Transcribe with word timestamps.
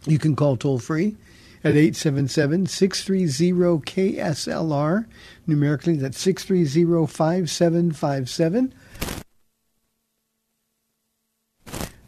You 0.06 0.18
can 0.18 0.36
call 0.36 0.56
toll 0.56 0.78
free 0.78 1.16
at 1.62 1.76
877 1.76 2.66
630 2.66 3.52
KSLR. 3.84 5.06
Numerically, 5.46 5.96
that's 5.96 6.18
630 6.18 7.06
5757. 7.06 8.72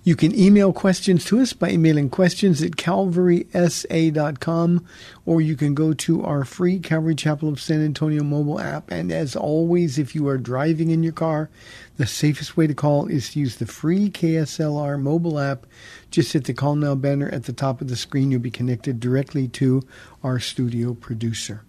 You 0.04 0.16
can 0.16 0.36
email 0.36 0.72
questions 0.72 1.25
to 1.26 1.38
us 1.38 1.53
by 1.53 1.70
emailing 1.70 2.10
questions 2.10 2.60
at 2.60 2.72
calvarysa.com, 2.72 4.84
or 5.24 5.41
you 5.41 5.54
can 5.54 5.74
go 5.74 5.92
to 5.92 6.24
our 6.24 6.44
free 6.44 6.80
Calvary 6.80 7.14
Chapel 7.14 7.48
of 7.48 7.60
San 7.60 7.84
Antonio 7.84 8.24
mobile 8.24 8.59
app. 8.59 8.91
And 8.91 9.12
as 9.12 9.36
always, 9.36 9.98
if 9.98 10.16
you 10.16 10.26
are 10.26 10.38
driving 10.38 10.91
in 10.91 11.04
your 11.04 11.12
car, 11.12 11.50
the 11.98 12.06
safest 12.06 12.56
way 12.56 12.66
to 12.66 12.74
call 12.74 13.06
is 13.06 13.30
to 13.30 13.38
use 13.38 13.54
the 13.56 13.66
free 13.66 14.10
KSLR 14.10 15.00
mobile 15.00 15.38
app. 15.38 15.66
Just 16.12 16.34
hit 16.34 16.44
the 16.44 16.52
Call 16.52 16.76
Now 16.76 16.94
banner 16.94 17.28
at 17.30 17.44
the 17.44 17.54
top 17.54 17.80
of 17.80 17.88
the 17.88 17.96
screen. 17.96 18.30
You'll 18.30 18.40
be 18.40 18.50
connected 18.50 19.00
directly 19.00 19.48
to 19.48 19.82
our 20.22 20.38
studio 20.38 20.92
producer. 20.92 21.64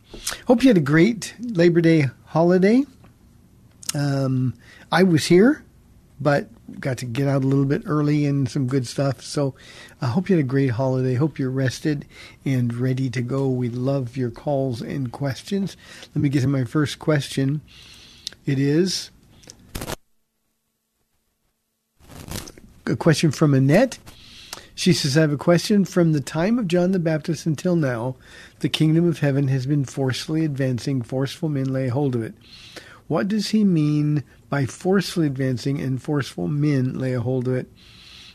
Hope 0.47 0.63
you 0.63 0.69
had 0.69 0.77
a 0.77 0.81
great 0.81 1.33
Labor 1.39 1.79
Day 1.79 2.07
holiday. 2.25 2.83
Um, 3.95 4.53
I 4.91 5.03
was 5.03 5.25
here, 5.27 5.63
but 6.19 6.49
got 6.81 6.97
to 6.97 7.05
get 7.05 7.29
out 7.29 7.45
a 7.45 7.47
little 7.47 7.63
bit 7.63 7.83
early 7.85 8.25
and 8.25 8.49
some 8.49 8.67
good 8.67 8.85
stuff. 8.85 9.21
So 9.21 9.55
I 10.01 10.07
hope 10.07 10.29
you 10.29 10.35
had 10.35 10.43
a 10.43 10.47
great 10.47 10.71
holiday. 10.71 11.13
Hope 11.13 11.39
you're 11.39 11.49
rested 11.49 12.05
and 12.43 12.73
ready 12.73 13.09
to 13.11 13.21
go. 13.21 13.47
We 13.47 13.69
love 13.69 14.17
your 14.17 14.29
calls 14.29 14.81
and 14.81 15.09
questions. 15.09 15.77
Let 16.13 16.21
me 16.21 16.27
get 16.27 16.41
to 16.41 16.47
my 16.49 16.65
first 16.65 16.99
question. 16.99 17.61
It 18.45 18.59
is 18.59 19.09
a 22.85 22.97
question 22.97 23.31
from 23.31 23.53
Annette. 23.53 23.99
She 24.75 24.93
says, 24.93 25.17
I 25.17 25.21
have 25.21 25.31
a 25.31 25.37
question. 25.37 25.85
From 25.85 26.13
the 26.13 26.21
time 26.21 26.57
of 26.57 26.67
John 26.67 26.91
the 26.91 26.99
Baptist 26.99 27.45
until 27.45 27.75
now, 27.75 28.15
the 28.59 28.69
kingdom 28.69 29.07
of 29.07 29.19
heaven 29.19 29.47
has 29.49 29.65
been 29.65 29.85
forcefully 29.85 30.43
advancing. 30.43 31.01
Forceful 31.01 31.49
men 31.49 31.71
lay 31.71 31.89
hold 31.89 32.15
of 32.15 32.23
it. 32.23 32.33
What 33.07 33.27
does 33.27 33.49
he 33.49 33.63
mean 33.63 34.23
by 34.49 34.65
forcefully 34.65 35.27
advancing 35.27 35.79
and 35.79 36.01
forceful 36.01 36.47
men 36.47 36.97
lay 36.97 37.13
a 37.13 37.21
hold 37.21 37.47
of 37.47 37.55
it? 37.55 37.71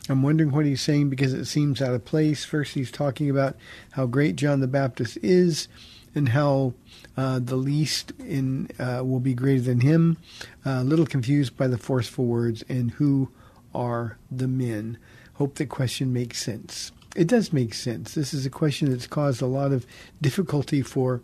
I'm 0.07 0.23
wondering 0.23 0.51
what 0.51 0.65
he's 0.65 0.81
saying 0.81 1.09
because 1.09 1.33
it 1.33 1.45
seems 1.45 1.81
out 1.81 1.93
of 1.93 2.05
place. 2.05 2.45
First, 2.45 2.73
he's 2.73 2.91
talking 2.91 3.29
about 3.29 3.55
how 3.91 4.05
great 4.05 4.35
John 4.35 4.59
the 4.59 4.67
Baptist 4.67 5.17
is 5.21 5.67
and 6.15 6.29
how 6.29 6.73
uh, 7.15 7.39
the 7.39 7.55
least 7.55 8.11
in 8.19 8.69
uh, 8.79 9.03
will 9.03 9.19
be 9.19 9.33
greater 9.33 9.61
than 9.61 9.81
him. 9.81 10.17
Uh, 10.65 10.79
a 10.79 10.83
little 10.83 11.05
confused 11.05 11.57
by 11.57 11.67
the 11.67 11.77
forceful 11.77 12.25
words 12.25 12.63
and 12.69 12.91
who 12.91 13.29
are 13.75 14.17
the 14.31 14.47
men. 14.47 14.97
Hope 15.39 15.55
the 15.55 15.65
question 15.65 16.11
makes 16.11 16.43
sense. 16.43 16.91
It 17.15 17.29
does 17.29 17.53
make 17.53 17.73
sense. 17.73 18.13
This 18.13 18.33
is 18.33 18.45
a 18.45 18.49
question 18.49 18.91
that's 18.91 19.07
caused 19.07 19.41
a 19.41 19.45
lot 19.45 19.71
of 19.71 19.87
difficulty 20.21 20.81
for 20.81 21.21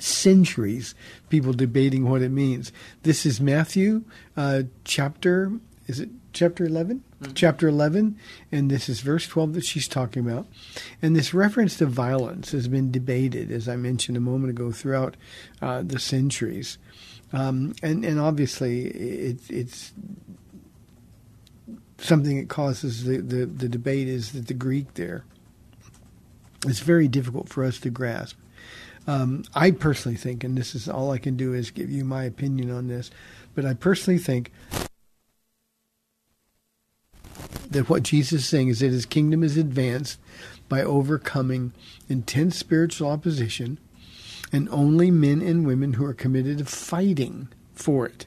centuries, 0.00 0.96
people 1.28 1.52
debating 1.52 2.10
what 2.10 2.20
it 2.20 2.30
means. 2.30 2.72
This 3.04 3.24
is 3.24 3.40
Matthew 3.40 4.02
uh, 4.36 4.64
chapter, 4.82 5.52
is 5.86 6.00
it 6.00 6.10
chapter 6.32 6.64
11? 6.64 7.04
Mm-hmm. 7.22 7.32
Chapter 7.34 7.68
11, 7.68 8.18
and 8.50 8.70
this 8.72 8.88
is 8.88 9.02
verse 9.02 9.28
12 9.28 9.54
that 9.54 9.64
she's 9.64 9.86
talking 9.86 10.28
about. 10.28 10.48
And 11.00 11.14
this 11.14 11.32
reference 11.32 11.76
to 11.76 11.86
violence 11.86 12.50
has 12.50 12.66
been 12.66 12.90
debated, 12.90 13.52
as 13.52 13.68
I 13.68 13.76
mentioned 13.76 14.16
a 14.16 14.20
moment 14.20 14.50
ago, 14.50 14.72
throughout 14.72 15.16
uh, 15.62 15.82
the 15.82 16.00
centuries. 16.00 16.76
Um, 17.32 17.76
and, 17.84 18.04
and 18.04 18.18
obviously, 18.18 18.86
it, 18.88 19.48
it's 19.48 19.92
something 21.98 22.38
that 22.38 22.48
causes 22.48 23.04
the, 23.04 23.18
the, 23.18 23.46
the 23.46 23.68
debate 23.68 24.08
is 24.08 24.32
that 24.32 24.46
the 24.48 24.54
Greek 24.54 24.94
there 24.94 25.24
is 26.66 26.80
very 26.80 27.08
difficult 27.08 27.48
for 27.48 27.64
us 27.64 27.78
to 27.80 27.90
grasp. 27.90 28.36
Um, 29.06 29.44
I 29.54 29.70
personally 29.70 30.16
think, 30.16 30.42
and 30.42 30.58
this 30.58 30.74
is 30.74 30.88
all 30.88 31.12
I 31.12 31.18
can 31.18 31.36
do 31.36 31.54
is 31.54 31.70
give 31.70 31.90
you 31.90 32.04
my 32.04 32.24
opinion 32.24 32.70
on 32.70 32.88
this, 32.88 33.10
but 33.54 33.64
I 33.64 33.74
personally 33.74 34.18
think 34.18 34.50
that 37.70 37.88
what 37.88 38.02
Jesus 38.02 38.42
is 38.42 38.48
saying 38.48 38.68
is 38.68 38.80
that 38.80 38.90
his 38.90 39.06
kingdom 39.06 39.42
is 39.44 39.56
advanced 39.56 40.18
by 40.68 40.82
overcoming 40.82 41.72
intense 42.08 42.56
spiritual 42.56 43.08
opposition, 43.08 43.78
and 44.52 44.68
only 44.70 45.10
men 45.10 45.40
and 45.40 45.66
women 45.66 45.94
who 45.94 46.04
are 46.04 46.14
committed 46.14 46.58
to 46.58 46.64
fighting 46.64 47.48
for 47.74 48.06
it 48.06 48.26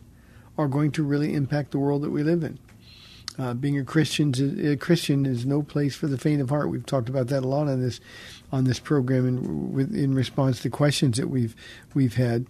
are 0.58 0.68
going 0.68 0.92
to 0.92 1.04
really 1.04 1.34
impact 1.34 1.72
the 1.72 1.80
world 1.80 2.02
that 2.04 2.12
we 2.12 2.24
live 2.24 2.44
in. 2.44 2.60
Uh, 3.40 3.54
being 3.54 3.80
a 3.80 3.86
Christian, 3.86 4.34
a 4.70 4.76
Christian 4.76 5.26
is 5.26 5.46
no 5.46 5.64
place 5.64 5.96
for 5.96 6.08
the 6.08 6.18
faint 6.18 6.42
of 6.42 6.50
heart. 6.50 6.70
We've 6.70 6.86
talked 6.86 7.08
about 7.08 7.28
that 7.28 7.44
a 7.44 7.48
lot 7.48 7.70
on 7.70 7.82
this 7.82 8.02
on 8.52 8.66
this 8.66 8.80
program 8.80 9.28
in 9.28 9.96
in 9.96 10.14
response 10.14 10.62
to 10.62 10.70
questions 10.70 11.16
that 11.18 11.30
we've 11.30 11.56
we've 11.94 12.16
had. 12.16 12.48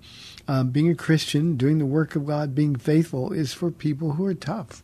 Um, 0.48 0.72
being 0.72 0.90
a 0.90 0.96
Christian, 0.96 1.58
doing 1.58 1.78
the 1.78 1.86
work 1.86 2.16
of 2.16 2.26
God, 2.26 2.56
being 2.56 2.76
faithful, 2.76 3.32
is 3.32 3.54
for 3.54 3.70
people 3.70 4.14
who 4.14 4.26
are 4.26 4.34
tough. 4.34 4.84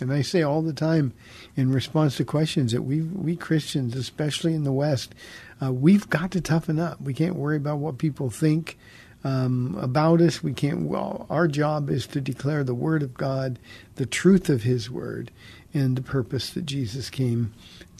And 0.00 0.12
I 0.12 0.22
say 0.22 0.42
all 0.42 0.62
the 0.62 0.72
time, 0.72 1.12
in 1.56 1.72
response 1.72 2.16
to 2.18 2.24
questions, 2.24 2.70
that 2.70 2.82
we 2.82 3.02
we 3.02 3.34
Christians, 3.34 3.96
especially 3.96 4.54
in 4.54 4.62
the 4.62 4.72
West, 4.72 5.12
uh, 5.60 5.72
we've 5.72 6.08
got 6.08 6.30
to 6.32 6.40
toughen 6.40 6.78
up. 6.78 7.00
We 7.00 7.14
can't 7.14 7.34
worry 7.34 7.56
about 7.56 7.78
what 7.78 7.98
people 7.98 8.30
think 8.30 8.78
um, 9.24 9.76
about 9.80 10.20
us. 10.20 10.42
We 10.42 10.52
can't. 10.52 10.82
Well, 10.82 11.26
our 11.30 11.48
job 11.48 11.90
is 11.90 12.06
to 12.08 12.20
declare 12.20 12.64
the 12.64 12.74
Word 12.74 13.02
of 13.02 13.14
God, 13.14 13.58
the 13.96 14.06
truth 14.06 14.48
of 14.48 14.62
His 14.62 14.90
Word, 14.90 15.30
and 15.72 15.96
the 15.96 16.02
purpose 16.02 16.50
that 16.50 16.66
Jesus 16.66 17.10
came 17.10 17.52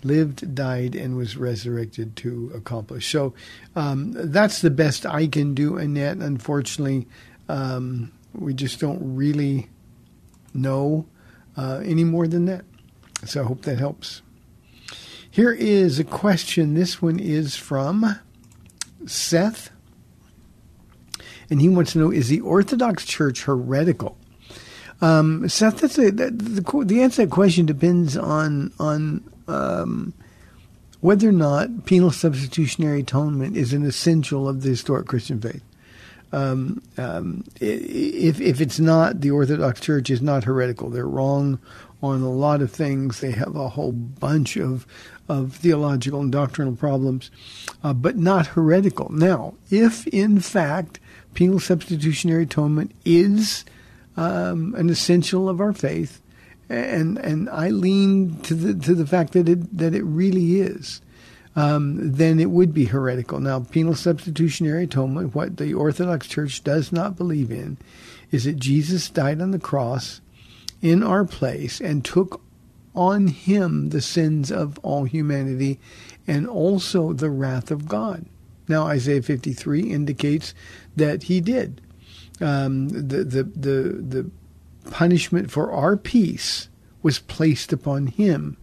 lived, 0.04 0.54
died, 0.54 0.94
and 0.94 1.16
was 1.16 1.36
resurrected 1.36 2.16
to 2.16 2.50
accomplish. 2.54 3.10
So 3.10 3.34
um, 3.76 4.12
that's 4.12 4.60
the 4.60 4.70
best 4.70 5.06
I 5.06 5.26
can 5.26 5.54
do, 5.54 5.76
Annette. 5.76 6.18
Unfortunately, 6.18 7.06
um, 7.48 8.12
we 8.34 8.54
just 8.54 8.80
don't 8.80 9.16
really 9.16 9.68
know 10.54 11.06
uh, 11.56 11.80
any 11.84 12.04
more 12.04 12.26
than 12.26 12.46
that. 12.46 12.64
So 13.24 13.42
I 13.42 13.44
hope 13.44 13.62
that 13.62 13.78
helps. 13.78 14.22
Here 15.30 15.52
is 15.52 15.98
a 15.98 16.04
question. 16.04 16.74
This 16.74 17.00
one 17.00 17.18
is 17.18 17.56
from 17.56 18.18
Seth. 19.06 19.70
And 21.52 21.60
he 21.60 21.68
wants 21.68 21.92
to 21.92 21.98
know 21.98 22.10
Is 22.10 22.28
the 22.28 22.40
Orthodox 22.40 23.04
Church 23.04 23.42
heretical? 23.42 24.16
Um, 25.02 25.46
Seth, 25.50 25.80
that's 25.80 25.98
a, 25.98 26.10
that, 26.10 26.38
the, 26.38 26.84
the 26.86 27.02
answer 27.02 27.16
to 27.16 27.26
that 27.26 27.30
question 27.30 27.66
depends 27.66 28.16
on 28.16 28.72
on 28.78 29.22
um, 29.48 30.14
whether 31.02 31.28
or 31.28 31.32
not 31.32 31.84
penal 31.84 32.10
substitutionary 32.10 33.00
atonement 33.00 33.54
is 33.54 33.74
an 33.74 33.84
essential 33.84 34.48
of 34.48 34.62
the 34.62 34.70
historic 34.70 35.06
Christian 35.06 35.42
faith. 35.42 35.62
Um, 36.32 36.80
um, 36.96 37.44
if 37.60 38.40
if 38.40 38.62
it's 38.62 38.80
not, 38.80 39.20
the 39.20 39.30
Orthodox 39.30 39.78
Church 39.78 40.08
is 40.08 40.22
not 40.22 40.44
heretical. 40.44 40.88
They're 40.88 41.06
wrong 41.06 41.58
on 42.02 42.22
a 42.22 42.30
lot 42.30 42.62
of 42.62 42.72
things. 42.72 43.20
They 43.20 43.32
have 43.32 43.56
a 43.56 43.68
whole 43.68 43.92
bunch 43.92 44.56
of 44.56 44.86
of 45.28 45.56
theological 45.56 46.22
and 46.22 46.32
doctrinal 46.32 46.76
problems, 46.76 47.30
uh, 47.84 47.92
but 47.92 48.16
not 48.16 48.46
heretical. 48.46 49.12
Now, 49.12 49.52
if 49.68 50.06
in 50.06 50.40
fact 50.40 50.98
penal 51.34 51.60
substitutionary 51.60 52.44
atonement 52.44 52.92
is 53.04 53.64
um, 54.16 54.74
an 54.74 54.90
essential 54.90 55.48
of 55.48 55.60
our 55.60 55.72
faith, 55.72 56.20
and 56.68 57.18
and 57.18 57.48
I 57.50 57.70
lean 57.70 58.36
to 58.42 58.54
the 58.54 58.74
to 58.74 58.94
the 58.94 59.06
fact 59.06 59.32
that 59.32 59.48
it 59.48 59.76
that 59.76 59.94
it 59.94 60.04
really 60.04 60.60
is. 60.60 61.00
Um, 61.54 62.12
then 62.12 62.40
it 62.40 62.50
would 62.50 62.72
be 62.72 62.86
heretical. 62.86 63.38
Now, 63.38 63.60
penal 63.60 63.94
substitutionary 63.94 64.84
atonement, 64.84 65.34
what 65.34 65.58
the 65.58 65.74
Orthodox 65.74 66.26
Church 66.26 66.64
does 66.64 66.92
not 66.92 67.14
believe 67.14 67.50
in, 67.50 67.76
is 68.30 68.44
that 68.44 68.56
Jesus 68.56 69.10
died 69.10 69.42
on 69.42 69.50
the 69.50 69.58
cross 69.58 70.22
in 70.80 71.02
our 71.02 71.26
place 71.26 71.78
and 71.78 72.02
took 72.02 72.40
on 72.94 73.26
him 73.26 73.90
the 73.90 74.00
sins 74.00 74.50
of 74.50 74.78
all 74.82 75.04
humanity 75.04 75.78
and 76.26 76.46
also 76.46 77.12
the 77.12 77.30
wrath 77.30 77.70
of 77.70 77.86
God. 77.86 78.24
Now, 78.68 78.86
Isaiah 78.86 79.22
53 79.22 79.90
indicates 79.90 80.54
that 80.96 81.24
he 81.24 81.40
did. 81.40 81.80
Um, 82.40 82.88
the, 82.88 83.24
the, 83.24 83.42
the, 83.44 83.82
the 84.02 84.30
punishment 84.90 85.50
for 85.50 85.70
our 85.72 85.96
peace 85.96 86.68
was 87.02 87.18
placed 87.18 87.72
upon 87.72 88.08
him. 88.08 88.56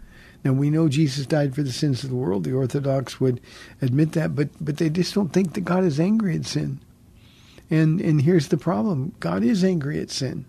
Now 0.44 0.54
we 0.54 0.70
know 0.70 0.88
Jesus 0.88 1.26
died 1.26 1.54
for 1.54 1.64
the 1.64 1.72
sins 1.72 2.04
of 2.04 2.10
the 2.10 2.16
world. 2.16 2.44
The 2.44 2.54
Orthodox 2.54 3.20
would 3.20 3.42
admit 3.82 4.14
that, 4.14 4.36
but 4.36 4.50
but 4.62 4.78
they 4.78 4.90
just 4.90 5.14
don't 5.14 5.34
think 5.34 5.54
that 5.54 5.62
God 5.62 5.84
is 5.84 6.00
angry 6.00 6.36
at 6.36 6.46
sin. 6.46 6.80
And 7.70 8.00
and 8.00 8.22
here's 8.22 8.48
the 8.48 8.58
problem: 8.58 9.14
God 9.20 9.44
is 9.44 9.64
angry 9.64 10.00
at 10.00 10.10
sin. 10.10 10.46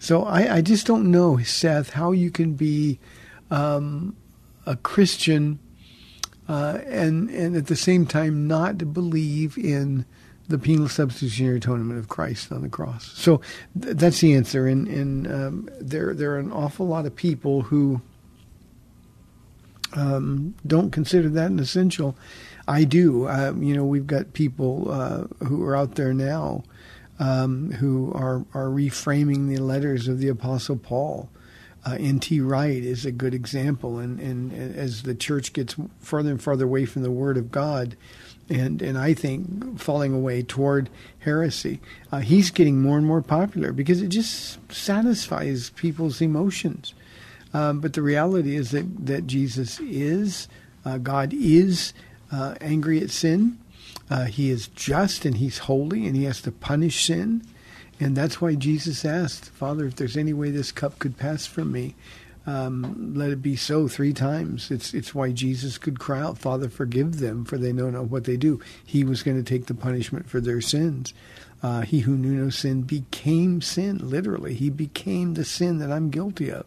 So 0.00 0.24
I, 0.24 0.56
I 0.56 0.60
just 0.60 0.86
don't 0.86 1.10
know, 1.10 1.38
Seth, 1.38 1.90
how 1.90 2.12
you 2.12 2.30
can 2.30 2.54
be 2.54 2.98
um, 3.50 4.16
a 4.66 4.76
Christian 4.76 5.60
uh, 6.48 6.78
and 6.86 7.30
and 7.30 7.56
at 7.56 7.68
the 7.68 7.76
same 7.76 8.06
time 8.06 8.46
not 8.46 8.92
believe 8.92 9.56
in 9.56 10.04
the 10.48 10.58
penal 10.58 10.88
substitutionary 10.88 11.56
atonement 11.56 11.98
of 11.98 12.08
Christ 12.08 12.52
on 12.52 12.62
the 12.62 12.68
cross. 12.68 13.10
So 13.14 13.40
th- 13.80 13.96
that's 13.96 14.20
the 14.20 14.34
answer. 14.34 14.66
And, 14.66 14.88
and 14.88 15.26
um, 15.32 15.68
there 15.80 16.14
there 16.14 16.32
are 16.32 16.38
an 16.38 16.52
awful 16.52 16.86
lot 16.86 17.06
of 17.06 17.16
people 17.16 17.62
who 17.62 18.00
um, 19.94 20.54
don't 20.66 20.90
consider 20.90 21.28
that 21.30 21.50
an 21.50 21.58
essential. 21.58 22.16
I 22.66 22.84
do. 22.84 23.28
Um, 23.28 23.62
you 23.62 23.74
know, 23.74 23.84
we've 23.84 24.06
got 24.06 24.32
people 24.32 24.90
uh, 24.90 25.24
who 25.44 25.62
are 25.64 25.76
out 25.76 25.94
there 25.94 26.14
now 26.14 26.64
um, 27.18 27.70
who 27.72 28.12
are 28.12 28.44
are 28.54 28.68
reframing 28.68 29.48
the 29.48 29.58
letters 29.58 30.08
of 30.08 30.18
the 30.18 30.28
Apostle 30.28 30.76
Paul. 30.76 31.28
Uh, 31.86 31.98
N.T. 32.00 32.40
Wright 32.40 32.82
is 32.82 33.04
a 33.04 33.12
good 33.12 33.34
example, 33.34 33.98
and, 33.98 34.18
and 34.18 34.54
as 34.54 35.02
the 35.02 35.14
church 35.14 35.52
gets 35.52 35.76
further 36.00 36.30
and 36.30 36.42
further 36.42 36.64
away 36.64 36.86
from 36.86 37.02
the 37.02 37.10
Word 37.10 37.36
of 37.36 37.52
God, 37.52 37.94
and 38.48 38.82
and 38.82 38.98
I 38.98 39.14
think 39.14 39.78
falling 39.78 40.12
away 40.12 40.42
toward 40.42 40.90
heresy, 41.20 41.80
uh, 42.12 42.20
he's 42.20 42.50
getting 42.50 42.80
more 42.80 42.98
and 42.98 43.06
more 43.06 43.22
popular 43.22 43.72
because 43.72 44.02
it 44.02 44.08
just 44.08 44.58
satisfies 44.72 45.70
people's 45.70 46.20
emotions. 46.20 46.94
Um, 47.52 47.80
but 47.80 47.92
the 47.92 48.02
reality 48.02 48.56
is 48.56 48.70
that 48.72 49.06
that 49.06 49.26
Jesus 49.26 49.80
is 49.80 50.48
uh, 50.84 50.98
God 50.98 51.32
is 51.32 51.92
uh, 52.30 52.54
angry 52.60 53.00
at 53.00 53.10
sin. 53.10 53.58
Uh, 54.10 54.24
he 54.24 54.50
is 54.50 54.68
just 54.68 55.24
and 55.24 55.38
he's 55.38 55.58
holy, 55.58 56.06
and 56.06 56.14
he 56.16 56.24
has 56.24 56.42
to 56.42 56.52
punish 56.52 57.06
sin. 57.06 57.42
And 58.00 58.16
that's 58.16 58.40
why 58.40 58.56
Jesus 58.56 59.04
asked, 59.04 59.50
Father, 59.50 59.86
if 59.86 59.96
there's 59.96 60.16
any 60.16 60.32
way 60.32 60.50
this 60.50 60.72
cup 60.72 60.98
could 60.98 61.16
pass 61.16 61.46
from 61.46 61.70
me, 61.70 61.94
um, 62.46 63.14
let 63.14 63.30
it 63.30 63.40
be 63.40 63.56
so 63.56 63.88
three 63.88 64.12
times. 64.12 64.70
It's 64.70 64.92
it's 64.92 65.14
why 65.14 65.32
Jesus 65.32 65.78
could 65.78 65.98
cry 65.98 66.20
out, 66.20 66.38
Father, 66.38 66.68
forgive 66.68 67.18
them, 67.18 67.44
for 67.44 67.56
they 67.56 67.72
know 67.72 67.90
not 67.90 68.10
what 68.10 68.24
they 68.24 68.36
do. 68.36 68.60
He 68.84 69.02
was 69.04 69.22
going 69.22 69.42
to 69.42 69.48
take 69.48 69.66
the 69.66 69.74
punishment 69.74 70.28
for 70.28 70.40
their 70.40 70.60
sins. 70.60 71.14
Uh, 71.62 71.80
he 71.80 72.00
who 72.00 72.16
knew 72.16 72.32
no 72.32 72.50
sin 72.50 72.82
became 72.82 73.62
sin, 73.62 73.98
literally. 73.98 74.52
He 74.52 74.68
became 74.68 75.32
the 75.32 75.46
sin 75.46 75.78
that 75.78 75.90
I'm 75.90 76.10
guilty 76.10 76.50
of. 76.50 76.66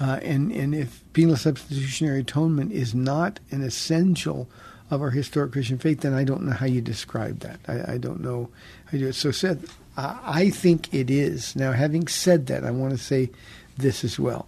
Uh, 0.00 0.20
and, 0.22 0.52
and 0.52 0.74
if 0.74 1.02
penal 1.12 1.36
substitutionary 1.36 2.20
atonement 2.20 2.72
is 2.72 2.94
not 2.94 3.40
an 3.50 3.62
essential 3.62 4.48
of 4.90 5.02
our 5.02 5.10
historic 5.10 5.52
Christian 5.52 5.78
faith, 5.78 6.00
then 6.00 6.14
I 6.14 6.22
don't 6.22 6.42
know 6.42 6.52
how 6.52 6.66
you 6.66 6.80
describe 6.80 7.40
that. 7.40 7.58
I, 7.66 7.94
I 7.94 7.98
don't 7.98 8.20
know 8.20 8.50
how 8.86 8.92
you 8.92 9.00
do 9.00 9.08
it. 9.08 9.14
So, 9.14 9.32
Seth, 9.32 9.76
I 9.96 10.50
think 10.50 10.92
it 10.94 11.10
is. 11.10 11.56
Now, 11.56 11.72
having 11.72 12.06
said 12.06 12.46
that, 12.46 12.64
I 12.64 12.70
want 12.70 12.92
to 12.92 12.98
say 12.98 13.30
this 13.76 14.04
as 14.04 14.18
well. 14.18 14.46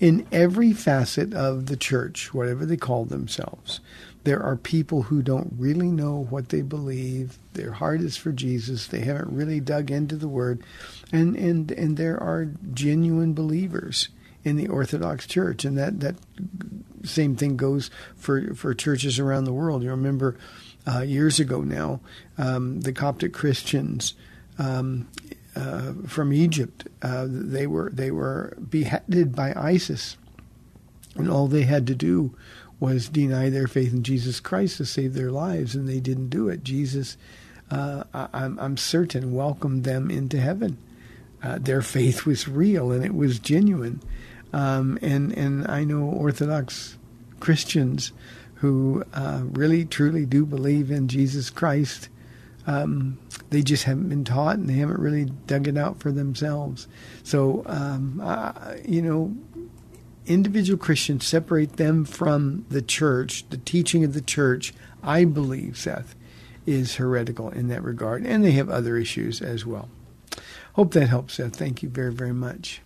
In 0.00 0.26
every 0.30 0.72
facet 0.72 1.34
of 1.34 1.66
the 1.66 1.76
church, 1.76 2.32
whatever 2.32 2.64
they 2.64 2.76
call 2.76 3.04
themselves, 3.04 3.80
there 4.24 4.42
are 4.42 4.56
people 4.56 5.04
who 5.04 5.22
don't 5.22 5.54
really 5.56 5.90
know 5.90 6.26
what 6.30 6.50
they 6.50 6.62
believe. 6.62 7.38
Their 7.54 7.72
heart 7.72 8.00
is 8.00 8.16
for 8.16 8.30
Jesus. 8.30 8.86
They 8.86 9.00
haven't 9.00 9.34
really 9.34 9.58
dug 9.58 9.90
into 9.90 10.16
the 10.16 10.28
Word, 10.28 10.62
and 11.10 11.34
and 11.36 11.70
and 11.72 11.96
there 11.96 12.22
are 12.22 12.50
genuine 12.74 13.34
believers 13.34 14.08
in 14.44 14.56
the 14.56 14.68
Orthodox 14.68 15.26
Church, 15.26 15.64
and 15.64 15.76
that 15.78 16.00
that 16.00 16.16
same 17.04 17.36
thing 17.36 17.56
goes 17.56 17.90
for 18.16 18.54
for 18.54 18.74
churches 18.74 19.18
around 19.18 19.44
the 19.44 19.52
world. 19.52 19.82
You 19.82 19.90
remember 19.90 20.36
uh, 20.86 21.00
years 21.00 21.40
ago 21.40 21.62
now, 21.62 22.00
um, 22.36 22.82
the 22.82 22.92
Coptic 22.92 23.32
Christians 23.32 24.14
um, 24.58 25.08
uh, 25.58 25.92
from 26.06 26.32
Egypt. 26.32 26.86
Uh, 27.02 27.26
they 27.28 27.66
were 27.66 27.90
they 27.92 28.10
were 28.10 28.56
beheaded 28.70 29.34
by 29.34 29.52
ISIS, 29.54 30.16
and 31.16 31.28
all 31.28 31.48
they 31.48 31.62
had 31.62 31.86
to 31.88 31.94
do 31.94 32.34
was 32.78 33.08
deny 33.08 33.50
their 33.50 33.66
faith 33.66 33.92
in 33.92 34.04
Jesus 34.04 34.38
Christ 34.38 34.76
to 34.76 34.86
save 34.86 35.14
their 35.14 35.32
lives, 35.32 35.74
and 35.74 35.88
they 35.88 35.98
didn't 35.98 36.28
do 36.28 36.48
it. 36.48 36.62
Jesus, 36.62 37.16
uh, 37.72 38.04
I, 38.14 38.28
I'm 38.32 38.76
certain, 38.76 39.32
welcomed 39.32 39.82
them 39.82 40.12
into 40.12 40.38
heaven. 40.40 40.78
Uh, 41.42 41.58
their 41.58 41.82
faith 41.82 42.24
was 42.24 42.48
real 42.48 42.92
and 42.92 43.04
it 43.04 43.14
was 43.14 43.40
genuine, 43.40 44.00
um, 44.52 44.96
and 45.02 45.32
and 45.32 45.66
I 45.66 45.82
know 45.82 46.02
Orthodox 46.02 46.96
Christians 47.40 48.12
who 48.54 49.04
uh, 49.12 49.42
really 49.44 49.84
truly 49.84 50.26
do 50.26 50.44
believe 50.44 50.90
in 50.90 51.08
Jesus 51.08 51.50
Christ 51.50 52.08
um, 52.68 53.18
they 53.48 53.62
just 53.62 53.84
haven't 53.84 54.10
been 54.10 54.24
taught 54.24 54.58
and 54.58 54.68
they 54.68 54.74
haven't 54.74 55.00
really 55.00 55.24
dug 55.46 55.66
it 55.66 55.78
out 55.78 55.98
for 56.00 56.12
themselves. 56.12 56.86
So, 57.22 57.62
um, 57.64 58.22
you 58.86 59.00
know, 59.00 59.34
individual 60.26 60.78
Christians 60.78 61.26
separate 61.26 61.78
them 61.78 62.04
from 62.04 62.66
the 62.68 62.82
church, 62.82 63.48
the 63.48 63.56
teaching 63.56 64.04
of 64.04 64.12
the 64.12 64.20
church, 64.20 64.74
I 65.02 65.24
believe, 65.24 65.78
Seth, 65.78 66.14
is 66.66 66.96
heretical 66.96 67.48
in 67.48 67.68
that 67.68 67.82
regard. 67.82 68.26
And 68.26 68.44
they 68.44 68.52
have 68.52 68.68
other 68.68 68.98
issues 68.98 69.40
as 69.40 69.64
well. 69.64 69.88
Hope 70.74 70.92
that 70.92 71.08
helps, 71.08 71.34
Seth. 71.34 71.56
Thank 71.56 71.82
you 71.82 71.88
very, 71.88 72.12
very 72.12 72.34
much. 72.34 72.82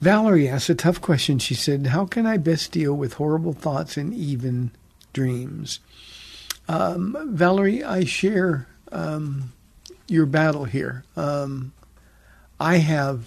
Valerie 0.00 0.48
asked 0.48 0.70
a 0.70 0.74
tough 0.74 1.02
question. 1.02 1.38
She 1.38 1.54
said, 1.54 1.88
How 1.88 2.06
can 2.06 2.24
I 2.24 2.38
best 2.38 2.72
deal 2.72 2.94
with 2.94 3.14
horrible 3.14 3.52
thoughts 3.52 3.98
and 3.98 4.14
even 4.14 4.70
dreams? 5.12 5.80
Um, 6.68 7.16
Valerie, 7.30 7.82
I 7.82 8.04
share 8.04 8.66
um, 8.92 9.52
your 10.06 10.26
battle 10.26 10.64
here. 10.64 11.04
Um, 11.16 11.72
I 12.58 12.76
have 12.76 13.24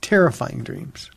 terrifying 0.00 0.62
dreams. 0.62 1.10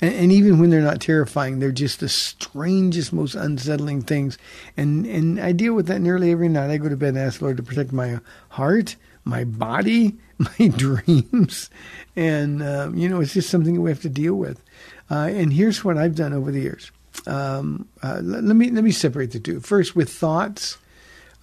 And, 0.00 0.14
and, 0.14 0.32
even 0.32 0.58
when 0.58 0.70
they're 0.70 0.80
not 0.80 1.00
terrifying, 1.00 1.58
they're 1.60 1.70
just 1.70 2.00
the 2.00 2.08
strangest, 2.08 3.12
most 3.12 3.34
unsettling 3.34 4.02
things. 4.02 4.36
And, 4.76 5.06
and 5.06 5.40
I 5.40 5.52
deal 5.52 5.74
with 5.74 5.86
that 5.86 6.00
nearly 6.00 6.32
every 6.32 6.48
night. 6.48 6.70
I 6.70 6.76
go 6.76 6.88
to 6.88 6.96
bed 6.96 7.10
and 7.10 7.18
ask 7.18 7.38
the 7.38 7.44
Lord 7.44 7.58
to 7.58 7.62
protect 7.62 7.92
my 7.92 8.18
heart, 8.48 8.96
my 9.24 9.44
body, 9.44 10.16
my 10.38 10.68
dreams, 10.68 11.70
and 12.16 12.62
um, 12.62 12.96
you 12.96 13.08
know, 13.08 13.20
it's 13.20 13.34
just 13.34 13.50
something 13.50 13.80
we 13.80 13.90
have 13.90 14.02
to 14.02 14.08
deal 14.08 14.34
with. 14.34 14.62
Uh, 15.10 15.28
and 15.30 15.52
here's 15.52 15.84
what 15.84 15.96
I've 15.96 16.16
done 16.16 16.32
over 16.32 16.50
the 16.50 16.60
years. 16.60 16.90
Um, 17.26 17.88
uh, 18.02 18.20
let, 18.22 18.44
let 18.44 18.56
me 18.56 18.70
let 18.70 18.84
me 18.84 18.90
separate 18.90 19.32
the 19.32 19.40
two. 19.40 19.60
First, 19.60 19.94
with 19.94 20.10
thoughts, 20.10 20.78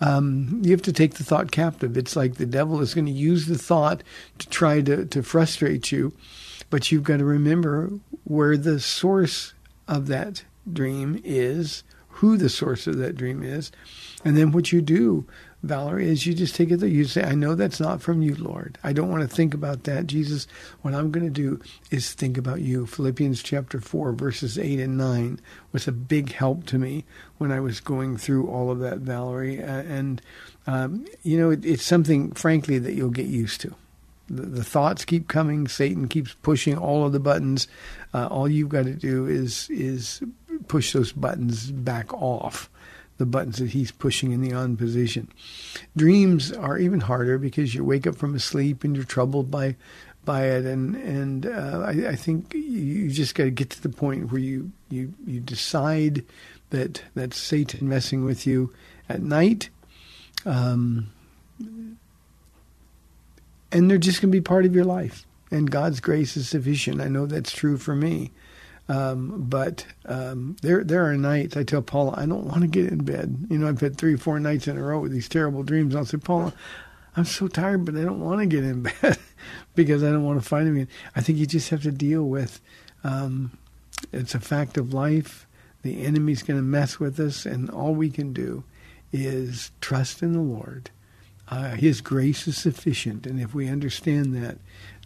um, 0.02 0.62
you 0.64 0.72
have 0.72 0.82
to 0.84 0.94
take 0.94 1.16
the 1.16 1.24
thought 1.24 1.52
captive. 1.52 1.98
It's 1.98 2.16
like 2.16 2.36
the 2.36 2.46
devil 2.46 2.82
is 2.82 2.94
going 2.94 3.06
to 3.06 3.12
use 3.12 3.46
the 3.46 3.58
thought 3.58 4.04
to 4.40 4.50
try 4.50 4.82
to, 4.82 5.06
to 5.06 5.24
frustrate 5.24 5.92
you, 5.92 6.14
but 6.70 6.92
you've 6.92 7.04
got 7.04 7.18
to 7.18 7.26
remember 7.26 7.92
where 8.24 8.58
the 8.58 8.80
source 8.80 9.54
of 9.88 10.08
that 10.08 10.44
dream 10.72 11.20
is, 11.24 11.84
who 12.10 12.38
the 12.38 12.50
source 12.50 12.88
of 12.88 12.98
that 12.98 13.16
dream 13.16 13.44
is, 13.44 13.72
and 14.24 14.38
then 14.38 14.52
what 14.52 14.72
you 14.72 14.82
do 14.82 15.26
Valerie, 15.62 16.08
is 16.08 16.26
you 16.26 16.34
just 16.34 16.56
take 16.56 16.72
it 16.72 16.78
there. 16.78 16.88
You 16.88 17.04
say, 17.04 17.24
I 17.24 17.36
know 17.36 17.54
that's 17.54 17.82
not 17.82 18.02
from 18.02 18.22
you, 18.22 18.36
Lord. 18.36 18.78
I 18.82 18.94
don't 18.94 19.12
want 19.12 19.30
to 19.30 19.36
think 19.36 19.54
about 19.54 19.84
that. 19.84 20.08
Jesus, 20.08 20.48
what 20.82 20.94
I'm 20.94 21.12
going 21.12 21.26
to 21.26 21.30
do 21.30 21.60
is 21.92 22.14
think 22.14 22.38
about 22.38 22.62
you. 22.62 22.86
Philippians 22.86 23.44
chapter 23.44 23.82
4, 23.82 24.14
verses 24.14 24.58
8 24.58 24.80
and 24.80 24.98
9 24.98 25.40
was 25.74 25.86
a 25.86 25.92
big 25.92 26.32
help 26.32 26.66
to 26.68 26.78
me 26.78 27.04
when 27.40 27.52
I 27.52 27.60
was 27.60 27.82
going 27.82 28.16
through 28.16 28.48
all 28.48 28.72
of 28.72 28.80
that, 28.80 29.00
Valerie. 29.00 29.62
Uh, 29.62 29.84
and, 29.84 30.22
um, 30.66 31.06
you 31.24 31.38
know, 31.38 31.50
it, 31.50 31.66
it's 31.66 31.84
something, 31.84 32.32
frankly, 32.32 32.80
that 32.80 32.94
you'll 32.94 33.10
get 33.10 33.28
used 33.28 33.60
to. 33.62 33.76
The, 34.30 34.44
the, 34.44 34.64
thoughts 34.64 35.04
keep 35.04 35.28
coming. 35.28 35.68
Satan 35.68 36.08
keeps 36.08 36.36
pushing 36.36 36.78
all 36.78 37.06
of 37.06 37.12
the 37.12 37.20
buttons. 37.20 37.68
Uh, 38.14 38.28
all 38.28 38.48
you've 38.48 38.70
got 38.70 38.86
to 38.86 38.94
do 38.94 39.26
is 39.26 39.68
is 39.72 40.22
push 40.68 40.94
those 40.94 41.12
buttons 41.12 41.72
back 41.72 42.14
off 42.14 42.70
the 43.20 43.26
buttons 43.26 43.60
that 43.60 43.70
he's 43.70 43.92
pushing 43.92 44.32
in 44.32 44.42
the 44.42 44.54
on 44.54 44.76
position. 44.78 45.30
Dreams 45.96 46.52
are 46.52 46.80
even 46.80 47.02
harder 47.02 47.38
because 47.38 47.76
you 47.76 47.84
wake 47.84 48.08
up 48.08 48.16
from 48.16 48.34
a 48.34 48.40
sleep 48.40 48.84
and 48.84 48.96
you're 48.96 49.06
troubled 49.06 49.52
by 49.52 49.76
by 50.26 50.46
it, 50.46 50.66
and 50.66 50.96
and 50.96 51.46
uh, 51.46 51.84
I, 51.86 52.10
I, 52.10 52.16
think 52.16 52.54
you 52.54 53.10
just 53.10 53.36
got 53.36 53.46
to 53.46 53.52
get 53.52 53.70
to 53.72 53.82
the 53.82 53.90
point 53.90 54.32
where 54.32 54.42
you 54.42 54.72
you 54.90 55.14
you 55.26 55.40
decide 55.40 56.24
that 56.72 57.04
that 57.16 57.34
Satan 57.34 57.88
messing 57.88 58.26
with 58.26 58.48
you 58.48 58.74
at 59.08 59.22
night. 59.22 59.70
Um, 60.46 61.12
and 63.72 63.90
they're 63.90 63.98
just 63.98 64.22
going 64.22 64.32
to 64.32 64.36
be 64.36 64.42
part 64.42 64.66
of 64.66 64.74
your 64.74 64.86
life. 64.86 65.26
And 65.52 65.70
God's 65.70 66.00
grace 66.00 66.38
is 66.38 66.50
sufficient. 66.50 67.02
I 67.02 67.08
know 67.08 67.26
that's 67.26 67.52
true 67.52 67.78
for 67.78 67.96
me. 67.96 68.32
Um, 68.90 69.44
but 69.48 69.86
um, 70.06 70.58
there 70.64 70.84
there 70.84 71.06
are 71.06 71.16
nights 71.16 71.56
I 71.56 71.64
tell 71.64 71.82
Paula 71.84 72.16
I 72.18 72.26
don't 72.26 72.46
want 72.46 72.62
to 72.62 72.68
get 72.68 72.92
in 72.92 73.04
bed. 73.04 73.48
You 73.50 73.60
know 73.60 73.70
I've 73.70 73.80
had 73.80 73.98
three 73.98 74.18
four 74.18 74.40
nights 74.40 74.68
in 74.68 74.78
a 74.78 74.84
row 74.84 75.00
with 75.00 75.12
these 75.12 75.30
terrible 75.30 75.64
dreams. 75.64 75.96
I'll 75.96 76.06
say 76.06 76.18
Paula, 76.18 76.54
I'm 77.16 77.26
so 77.26 77.48
tired, 77.48 77.86
but 77.86 77.96
I 77.96 78.02
don't 78.02 78.20
want 78.20 78.40
to 78.40 78.48
get 78.48 78.64
in 78.64 78.82
bed 79.02 79.18
because 79.76 80.04
I 80.04 80.08
don't 80.10 80.24
want 80.24 80.42
to 80.42 80.48
find 80.48 80.68
him 80.68 80.76
again. 80.76 80.88
I 81.16 81.22
think 81.22 81.38
you 81.38 81.46
just 81.46 81.70
have 81.70 81.84
to 81.84 81.92
deal 81.92 82.24
with. 82.24 82.60
Um, 83.04 83.58
it's 84.12 84.34
a 84.34 84.40
fact 84.40 84.78
of 84.78 84.94
life. 84.94 85.46
The 85.84 86.04
enemy's 86.04 86.44
going 86.44 86.58
to 86.58 86.64
mess 86.64 87.00
with 87.00 87.20
us, 87.20 87.46
and 87.46 87.70
all 87.70 87.94
we 87.94 88.10
can 88.10 88.34
do 88.34 88.64
is 89.14 89.72
trust 89.82 90.22
in 90.22 90.34
the 90.34 90.42
Lord. 90.42 90.90
Uh, 91.48 91.72
His 91.72 92.02
grace 92.02 92.48
is 92.48 92.58
sufficient, 92.58 93.26
and 93.26 93.40
if 93.40 93.54
we 93.54 93.70
understand 93.70 94.36
that, 94.36 94.58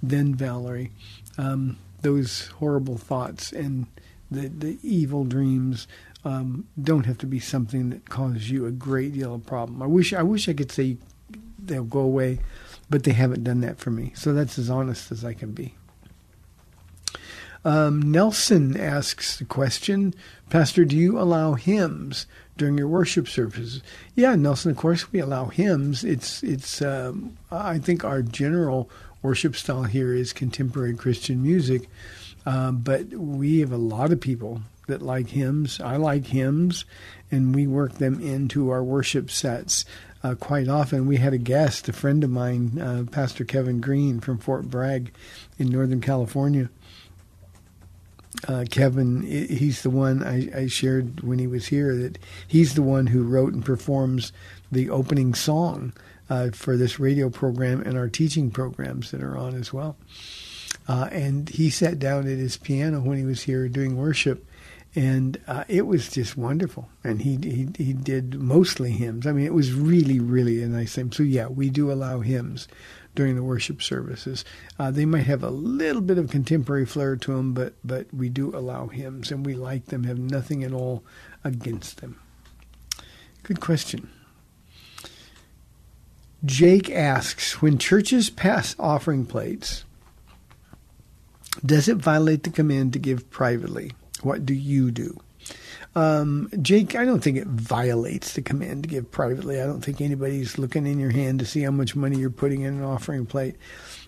then 0.01 0.33
Valerie, 0.35 0.91
um, 1.37 1.77
those 2.03 2.47
horrible 2.59 2.97
thoughts 2.97 3.51
and 3.51 3.87
the, 4.29 4.47
the 4.47 4.77
evil 4.83 5.23
dreams 5.25 5.87
um, 6.25 6.67
don't 6.81 7.05
have 7.05 7.17
to 7.19 7.25
be 7.25 7.39
something 7.39 7.89
that 7.89 8.09
causes 8.09 8.49
you 8.49 8.65
a 8.65 8.71
great 8.71 9.13
deal 9.13 9.35
of 9.35 9.45
problem. 9.45 9.81
I 9.81 9.87
wish 9.87 10.13
I 10.13 10.23
wish 10.23 10.47
I 10.47 10.53
could 10.53 10.71
say 10.71 10.97
they'll 11.59 11.83
go 11.83 11.99
away, 11.99 12.39
but 12.89 13.03
they 13.03 13.11
haven't 13.11 13.43
done 13.43 13.61
that 13.61 13.79
for 13.79 13.91
me. 13.91 14.13
So 14.15 14.33
that's 14.33 14.57
as 14.57 14.69
honest 14.69 15.11
as 15.11 15.25
I 15.25 15.33
can 15.33 15.51
be. 15.51 15.75
Um, 17.65 18.11
Nelson 18.11 18.77
asks 18.77 19.37
the 19.37 19.45
question, 19.45 20.13
Pastor, 20.49 20.83
do 20.83 20.97
you 20.97 21.17
allow 21.17 21.53
hymns 21.53 22.25
during 22.57 22.77
your 22.77 22.89
worship 22.89 23.27
services? 23.27 23.81
Yeah, 24.15 24.35
Nelson. 24.35 24.71
Of 24.71 24.77
course, 24.77 25.11
we 25.11 25.19
allow 25.19 25.45
hymns. 25.45 26.03
It's 26.03 26.43
it's. 26.43 26.81
Um, 26.81 27.37
I 27.51 27.79
think 27.79 28.03
our 28.03 28.21
general 28.21 28.89
worship 29.23 29.55
style 29.55 29.83
here 29.83 30.13
is 30.13 30.33
contemporary 30.33 30.93
Christian 30.93 31.41
music. 31.41 31.89
Um, 32.45 32.77
but 32.77 33.07
we 33.07 33.61
have 33.61 33.71
a 33.71 33.77
lot 33.77 34.11
of 34.11 34.21
people 34.21 34.61
that 34.87 35.01
like 35.01 35.29
hymns. 35.29 35.79
I 35.79 35.95
like 35.95 36.27
hymns, 36.27 36.85
and 37.31 37.55
we 37.55 37.65
work 37.65 37.93
them 37.93 38.19
into 38.19 38.69
our 38.69 38.83
worship 38.83 39.31
sets 39.31 39.85
uh, 40.23 40.35
quite 40.35 40.67
often. 40.67 41.07
We 41.07 41.17
had 41.17 41.33
a 41.33 41.37
guest, 41.37 41.87
a 41.89 41.93
friend 41.93 42.23
of 42.23 42.29
mine, 42.29 42.79
uh, 42.79 43.05
Pastor 43.09 43.45
Kevin 43.45 43.81
Green 43.81 44.19
from 44.19 44.37
Fort 44.37 44.69
Bragg 44.69 45.13
in 45.57 45.69
Northern 45.69 46.01
California. 46.01 46.69
Uh, 48.47 48.65
Kevin, 48.69 49.21
he's 49.21 49.83
the 49.83 49.89
one 49.89 50.21
I, 50.21 50.63
I, 50.63 50.67
shared 50.67 51.21
when 51.21 51.39
he 51.39 51.47
was 51.47 51.67
here 51.67 51.95
that 51.95 52.17
he's 52.45 52.73
the 52.73 52.81
one 52.81 53.07
who 53.07 53.23
wrote 53.23 53.53
and 53.53 53.63
performs 53.63 54.33
the 54.69 54.89
opening 54.89 55.33
song 55.33 55.93
uh, 56.29 56.49
for 56.51 56.77
this 56.77 56.99
radio 56.99 57.29
program 57.29 57.81
and 57.81 57.97
our 57.97 58.09
teaching 58.09 58.51
programs 58.51 59.11
that 59.11 59.21
are 59.21 59.37
on 59.37 59.55
as 59.55 59.73
well. 59.73 59.97
Uh, 60.87 61.07
and 61.11 61.49
he 61.49 61.69
sat 61.69 61.99
down 61.99 62.27
at 62.27 62.37
his 62.37 62.57
piano 62.57 62.99
when 62.99 63.17
he 63.17 63.23
was 63.25 63.43
here 63.43 63.69
doing 63.69 63.95
worship, 63.95 64.45
and 64.95 65.39
uh, 65.47 65.63
it 65.67 65.87
was 65.87 66.09
just 66.09 66.37
wonderful. 66.37 66.89
And 67.03 67.21
he, 67.21 67.37
he 67.37 67.69
he 67.77 67.93
did 67.93 68.35
mostly 68.35 68.91
hymns. 68.91 69.25
I 69.25 69.31
mean, 69.31 69.45
it 69.45 69.53
was 69.53 69.73
really 69.73 70.19
really 70.19 70.61
a 70.61 70.67
nice 70.67 70.93
thing. 70.93 71.11
So 71.11 71.23
yeah, 71.23 71.47
we 71.47 71.69
do 71.69 71.91
allow 71.91 72.19
hymns 72.19 72.67
during 73.15 73.35
the 73.35 73.43
worship 73.43 73.81
services. 73.81 74.43
Uh, 74.77 74.91
they 74.91 75.05
might 75.05 75.25
have 75.25 75.43
a 75.43 75.49
little 75.49 76.01
bit 76.01 76.17
of 76.17 76.29
contemporary 76.29 76.85
flair 76.85 77.15
to 77.15 77.33
them, 77.33 77.53
but 77.53 77.75
but 77.83 78.13
we 78.13 78.27
do 78.27 78.53
allow 78.55 78.87
hymns, 78.87 79.31
and 79.31 79.45
we 79.45 79.53
like 79.53 79.85
them. 79.85 80.03
Have 80.03 80.19
nothing 80.19 80.63
at 80.63 80.73
all 80.73 81.03
against 81.43 82.01
them. 82.01 82.19
Good 83.43 83.61
question. 83.61 84.09
Jake 86.45 86.89
asks 86.89 87.61
When 87.61 87.77
churches 87.77 88.29
pass 88.29 88.75
offering 88.77 89.25
plates, 89.25 89.85
does 91.65 91.87
it 91.87 91.97
violate 91.97 92.43
the 92.43 92.49
command 92.49 92.91
to 92.93 92.99
give 92.99 93.29
privately? 93.29 93.93
What 94.21 94.45
do 94.45 94.53
you 94.53 94.91
do? 94.91 95.21
Um, 95.95 96.49
Jake, 96.61 96.95
I 96.95 97.05
don't 97.05 97.21
think 97.21 97.37
it 97.37 97.47
violates 97.47 98.33
the 98.33 98.41
command 98.41 98.83
to 98.83 98.89
give 98.89 99.11
privately. 99.11 99.61
I 99.61 99.65
don't 99.65 99.81
think 99.81 100.01
anybody's 100.01 100.57
looking 100.57 100.87
in 100.87 100.99
your 100.99 101.11
hand 101.11 101.39
to 101.39 101.45
see 101.45 101.61
how 101.61 101.71
much 101.71 101.95
money 101.95 102.17
you're 102.17 102.29
putting 102.29 102.61
in 102.61 102.75
an 102.75 102.83
offering 102.83 103.25
plate. 103.25 103.55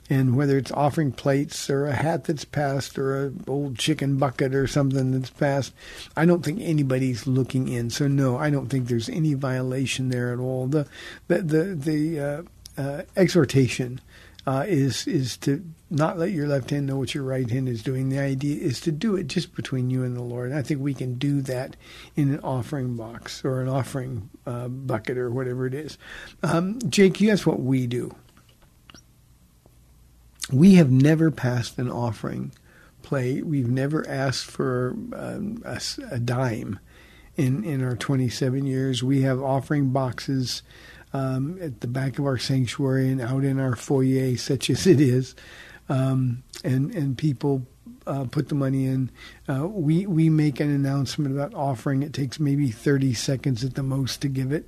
And 0.07 0.35
whether 0.35 0.57
it's 0.57 0.71
offering 0.71 1.11
plates 1.11 1.67
or 1.67 1.87
a 1.87 1.93
hat 1.93 2.25
that's 2.25 2.45
passed 2.45 2.97
or 2.99 3.25
an 3.25 3.43
old 3.47 3.77
chicken 3.77 4.17
bucket 4.17 4.53
or 4.53 4.67
something 4.67 5.11
that's 5.11 5.31
passed, 5.31 5.73
I 6.15 6.25
don't 6.25 6.43
think 6.43 6.59
anybody's 6.61 7.25
looking 7.25 7.67
in. 7.67 7.89
So 7.89 8.07
no, 8.07 8.37
I 8.37 8.51
don't 8.51 8.67
think 8.67 8.87
there's 8.87 9.09
any 9.09 9.33
violation 9.33 10.09
there 10.09 10.31
at 10.31 10.39
all. 10.39 10.67
The 10.67 10.87
the 11.27 11.41
the, 11.41 11.63
the 11.75 12.19
uh, 12.19 12.43
uh, 12.77 13.01
exhortation 13.15 13.99
uh, 14.47 14.65
is 14.67 15.07
is 15.07 15.37
to 15.37 15.63
not 15.89 16.17
let 16.17 16.31
your 16.31 16.47
left 16.47 16.69
hand 16.69 16.87
know 16.87 16.97
what 16.97 17.13
your 17.13 17.23
right 17.23 17.49
hand 17.49 17.69
is 17.69 17.81
doing. 17.83 18.09
The 18.09 18.19
idea 18.19 18.61
is 18.61 18.79
to 18.81 18.91
do 18.91 19.15
it 19.15 19.27
just 19.27 19.55
between 19.55 19.89
you 19.89 20.03
and 20.03 20.15
the 20.15 20.21
Lord. 20.21 20.51
And 20.51 20.59
I 20.59 20.61
think 20.61 20.81
we 20.81 20.93
can 20.93 21.15
do 21.15 21.41
that 21.41 21.75
in 22.15 22.33
an 22.33 22.39
offering 22.41 22.95
box 22.95 23.45
or 23.45 23.61
an 23.61 23.67
offering 23.67 24.29
uh, 24.45 24.67
bucket 24.67 25.17
or 25.17 25.29
whatever 25.29 25.65
it 25.65 25.73
is. 25.73 25.97
Um, 26.43 26.79
Jake, 26.89 27.21
you 27.21 27.31
asked 27.31 27.47
what 27.47 27.61
we 27.61 27.87
do 27.87 28.13
we 30.51 30.75
have 30.75 30.91
never 30.91 31.31
passed 31.31 31.77
an 31.79 31.89
offering 31.89 32.51
plate. 33.01 33.45
We've 33.45 33.69
never 33.69 34.07
asked 34.07 34.45
for 34.45 34.95
um, 35.13 35.61
a, 35.65 35.81
a, 36.11 36.19
dime 36.19 36.79
in, 37.35 37.63
in 37.63 37.83
our 37.83 37.95
27 37.95 38.65
years. 38.65 39.03
We 39.03 39.21
have 39.21 39.41
offering 39.41 39.89
boxes 39.89 40.61
um, 41.15 41.57
at 41.61 41.79
the 41.79 41.87
back 41.87 42.19
of 42.19 42.25
our 42.25 42.37
sanctuary 42.37 43.09
and 43.09 43.21
out 43.21 43.45
in 43.45 43.57
our 43.57 43.75
foyer, 43.75 44.35
such 44.35 44.69
as 44.69 44.85
it 44.85 44.99
is, 44.99 45.33
um, 45.87 46.43
and 46.63 46.93
and 46.93 47.17
people 47.17 47.65
uh, 48.05 48.25
put 48.25 48.49
the 48.49 48.55
money 48.55 48.85
in. 48.85 49.09
Uh, 49.47 49.65
we 49.65 50.05
we 50.05 50.29
make 50.29 50.59
an 50.59 50.69
announcement 50.69 51.33
about 51.33 51.53
offering. 51.53 52.03
It 52.03 52.11
takes 52.11 52.37
maybe 52.37 52.69
30 52.69 53.13
seconds 53.13 53.63
at 53.63 53.75
the 53.75 53.83
most 53.83 54.21
to 54.23 54.27
give 54.27 54.51
it. 54.51 54.67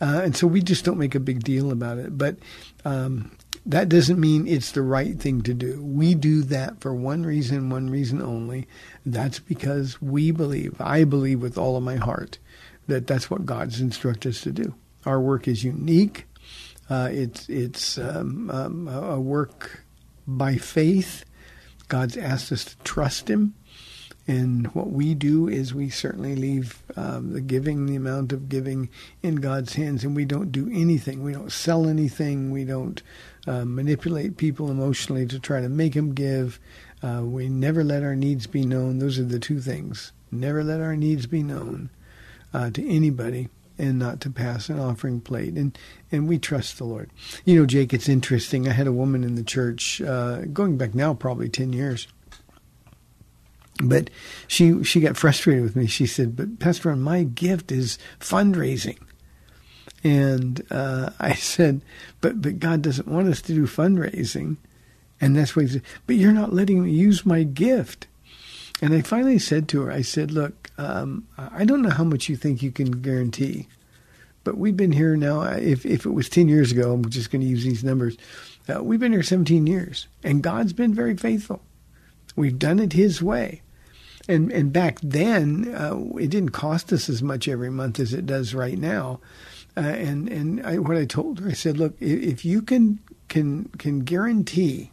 Uh, 0.00 0.22
and 0.24 0.36
so 0.36 0.48
we 0.48 0.60
just 0.60 0.84
don't 0.84 0.98
make 0.98 1.14
a 1.14 1.20
big 1.20 1.44
deal 1.44 1.70
about 1.70 1.98
it. 1.98 2.18
But 2.18 2.36
um, 2.84 3.30
that 3.64 3.88
doesn't 3.88 4.18
mean 4.18 4.48
it's 4.48 4.72
the 4.72 4.82
right 4.82 5.16
thing 5.18 5.42
to 5.42 5.54
do. 5.54 5.80
We 5.84 6.16
do 6.16 6.42
that 6.42 6.80
for 6.80 6.94
one 6.94 7.22
reason, 7.22 7.70
one 7.70 7.88
reason 7.90 8.20
only. 8.20 8.66
That's 9.06 9.38
because 9.38 10.02
we 10.02 10.32
believe, 10.32 10.74
I 10.80 11.04
believe 11.04 11.40
with 11.40 11.56
all 11.56 11.76
of 11.76 11.84
my 11.84 11.96
heart, 11.96 12.38
that 12.88 13.06
that's 13.06 13.30
what 13.30 13.46
God's 13.46 13.80
instructed 13.80 14.30
us 14.30 14.40
to 14.42 14.50
do. 14.50 14.74
Our 15.06 15.20
work 15.20 15.46
is 15.46 15.64
unique. 15.64 16.26
Uh, 16.90 17.08
it's 17.12 17.48
it's 17.48 17.98
um, 17.98 18.50
um, 18.50 18.88
a 18.88 19.20
work 19.20 19.84
by 20.26 20.56
faith. 20.56 21.24
God's 21.88 22.16
asked 22.16 22.52
us 22.52 22.64
to 22.64 22.76
trust 22.78 23.30
Him. 23.30 23.54
And 24.28 24.66
what 24.74 24.90
we 24.90 25.14
do 25.14 25.48
is 25.48 25.72
we 25.72 25.88
certainly 25.88 26.34
leave 26.34 26.82
um, 26.96 27.32
the 27.32 27.40
giving, 27.40 27.86
the 27.86 27.94
amount 27.94 28.32
of 28.32 28.48
giving 28.48 28.88
in 29.22 29.36
God's 29.36 29.74
hands, 29.74 30.02
and 30.02 30.16
we 30.16 30.24
don't 30.24 30.50
do 30.50 30.68
anything. 30.72 31.22
We 31.22 31.32
don't 31.32 31.52
sell 31.52 31.88
anything. 31.88 32.50
We 32.50 32.64
don't 32.64 33.00
uh, 33.46 33.64
manipulate 33.64 34.36
people 34.36 34.68
emotionally 34.68 35.26
to 35.26 35.38
try 35.38 35.60
to 35.60 35.68
make 35.68 35.94
them 35.94 36.12
give. 36.12 36.58
Uh, 37.04 37.22
we 37.22 37.48
never 37.48 37.84
let 37.84 38.02
our 38.02 38.16
needs 38.16 38.48
be 38.48 38.66
known. 38.66 38.98
Those 38.98 39.16
are 39.20 39.24
the 39.24 39.38
two 39.38 39.60
things. 39.60 40.10
Never 40.32 40.64
let 40.64 40.80
our 40.80 40.96
needs 40.96 41.26
be 41.26 41.44
known 41.44 41.90
uh, 42.52 42.70
to 42.70 42.88
anybody 42.88 43.48
and 43.78 43.98
not 43.98 44.20
to 44.22 44.30
pass 44.30 44.68
an 44.68 44.78
offering 44.78 45.20
plate. 45.20 45.54
And 45.54 45.76
and 46.10 46.28
we 46.28 46.38
trust 46.38 46.78
the 46.78 46.84
Lord. 46.84 47.10
You 47.44 47.60
know, 47.60 47.66
Jake, 47.66 47.92
it's 47.92 48.08
interesting. 48.08 48.68
I 48.68 48.72
had 48.72 48.86
a 48.86 48.92
woman 48.92 49.24
in 49.24 49.34
the 49.34 49.42
church 49.42 50.00
uh, 50.00 50.42
going 50.52 50.76
back 50.76 50.94
now 50.94 51.14
probably 51.14 51.48
ten 51.48 51.72
years. 51.72 52.08
But 53.82 54.08
she 54.46 54.82
she 54.84 55.00
got 55.00 55.16
frustrated 55.16 55.62
with 55.62 55.76
me. 55.76 55.86
She 55.86 56.06
said, 56.06 56.36
"But 56.36 56.58
Pastor, 56.58 56.94
my 56.96 57.24
gift 57.24 57.70
is 57.70 57.98
fundraising." 58.20 58.98
And 60.02 60.64
uh, 60.70 61.10
I 61.18 61.34
said, 61.34 61.82
"But 62.20 62.40
but 62.40 62.58
God 62.58 62.80
doesn't 62.82 63.08
want 63.08 63.28
us 63.28 63.42
to 63.42 63.54
do 63.54 63.66
fundraising." 63.66 64.56
And 65.20 65.36
that's 65.36 65.56
what 65.56 65.66
he 65.66 65.72
said. 65.72 65.82
But 66.06 66.16
you're 66.16 66.32
not 66.32 66.52
letting 66.52 66.84
me 66.84 66.90
use 66.90 67.26
my 67.26 67.42
gift. 67.42 68.06
And 68.82 68.92
I 68.92 69.00
finally 69.00 69.38
said 69.38 69.68
to 69.68 69.82
her, 69.82 69.92
I 69.92 70.02
said, 70.02 70.30
"Look, 70.30 70.65
um, 70.78 71.26
I 71.36 71.64
don't 71.64 71.82
know 71.82 71.90
how 71.90 72.04
much 72.04 72.28
you 72.28 72.36
think 72.36 72.62
you 72.62 72.70
can 72.70 72.90
guarantee, 73.02 73.68
but 74.44 74.56
we've 74.58 74.76
been 74.76 74.92
here 74.92 75.16
now. 75.16 75.42
If 75.42 75.86
if 75.86 76.06
it 76.06 76.10
was 76.10 76.28
ten 76.28 76.48
years 76.48 76.72
ago, 76.72 76.92
I'm 76.92 77.08
just 77.08 77.30
going 77.30 77.42
to 77.42 77.48
use 77.48 77.64
these 77.64 77.84
numbers. 77.84 78.16
Uh, 78.68 78.82
we've 78.82 78.98
been 78.98 79.12
here 79.12 79.22
17 79.22 79.64
years, 79.68 80.08
and 80.24 80.42
God's 80.42 80.72
been 80.72 80.92
very 80.92 81.16
faithful. 81.16 81.62
We've 82.34 82.58
done 82.58 82.80
it 82.80 82.92
His 82.92 83.22
way." 83.22 83.62
and 84.28 84.50
and 84.52 84.72
back 84.72 84.98
then 85.02 85.72
uh, 85.74 85.96
it 86.18 86.30
didn't 86.30 86.50
cost 86.50 86.92
us 86.92 87.08
as 87.08 87.22
much 87.22 87.48
every 87.48 87.70
month 87.70 88.00
as 88.00 88.12
it 88.12 88.26
does 88.26 88.54
right 88.54 88.78
now. 88.78 89.20
Uh, 89.76 89.80
and 89.80 90.28
and 90.28 90.64
I, 90.64 90.78
what 90.78 90.96
I 90.96 91.04
told 91.04 91.40
her, 91.40 91.50
I 91.50 91.52
said, 91.52 91.76
look, 91.78 91.94
if 92.00 92.44
you 92.44 92.62
can 92.62 92.98
can 93.28 93.66
can 93.78 94.00
guarantee 94.00 94.90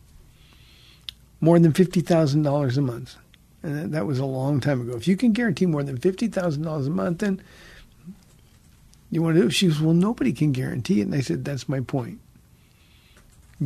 more 1.39 1.57
than 1.59 1.73
fifty 1.73 2.01
thousand 2.01 2.43
dollars 2.43 2.77
a 2.77 2.81
month, 2.81 3.15
and 3.63 3.77
that, 3.77 3.91
that 3.91 4.05
was 4.05 4.19
a 4.19 4.25
long 4.25 4.59
time 4.59 4.81
ago. 4.81 4.95
If 4.95 5.07
you 5.07 5.17
can 5.17 5.31
guarantee 5.31 5.65
more 5.65 5.83
than 5.83 5.97
fifty 5.97 6.27
thousand 6.27 6.63
dollars 6.63 6.87
a 6.87 6.91
month, 6.91 7.19
then 7.19 7.41
you 9.09 9.21
want 9.21 9.35
to 9.35 9.41
do. 9.41 9.47
it? 9.47 9.51
She 9.51 9.67
goes, 9.67 9.79
well, 9.79 9.93
nobody 9.93 10.33
can 10.33 10.51
guarantee 10.51 10.99
it, 10.99 11.05
and 11.05 11.15
I 11.15 11.21
said, 11.21 11.45
that's 11.45 11.69
my 11.69 11.79
point. 11.79 12.19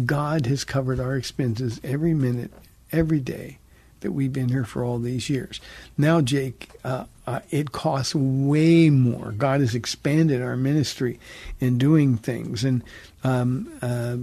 God 0.05 0.45
has 0.45 0.63
covered 0.63 0.99
our 0.99 1.15
expenses 1.15 1.79
every 1.83 2.13
minute, 2.13 2.51
every 2.91 3.19
day 3.19 3.57
that 4.01 4.11
we've 4.11 4.33
been 4.33 4.49
here 4.49 4.65
for 4.65 4.83
all 4.83 4.99
these 4.99 5.29
years. 5.29 5.59
Now, 5.97 6.21
Jake, 6.21 6.69
uh, 6.83 7.05
uh, 7.25 7.39
it 7.49 7.71
costs 7.71 8.13
way 8.13 8.89
more. 8.89 9.31
God 9.31 9.61
has 9.61 9.73
expanded 9.73 10.41
our 10.41 10.55
ministry 10.55 11.19
in 11.59 11.77
doing 11.77 12.17
things, 12.17 12.63
and 12.63 12.83
um, 13.23 13.73
uh, 13.81 14.17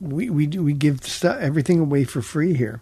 we 0.00 0.30
we 0.30 0.46
we 0.46 0.72
give 0.72 1.00
everything 1.24 1.78
away 1.78 2.04
for 2.04 2.22
free 2.22 2.54
here. 2.54 2.80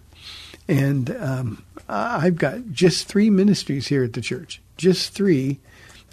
And 0.68 1.10
um, 1.20 1.64
I've 1.88 2.36
got 2.36 2.70
just 2.72 3.08
three 3.08 3.30
ministries 3.30 3.88
here 3.88 4.04
at 4.04 4.12
the 4.12 4.20
church, 4.20 4.60
just 4.76 5.12
three. 5.12 5.60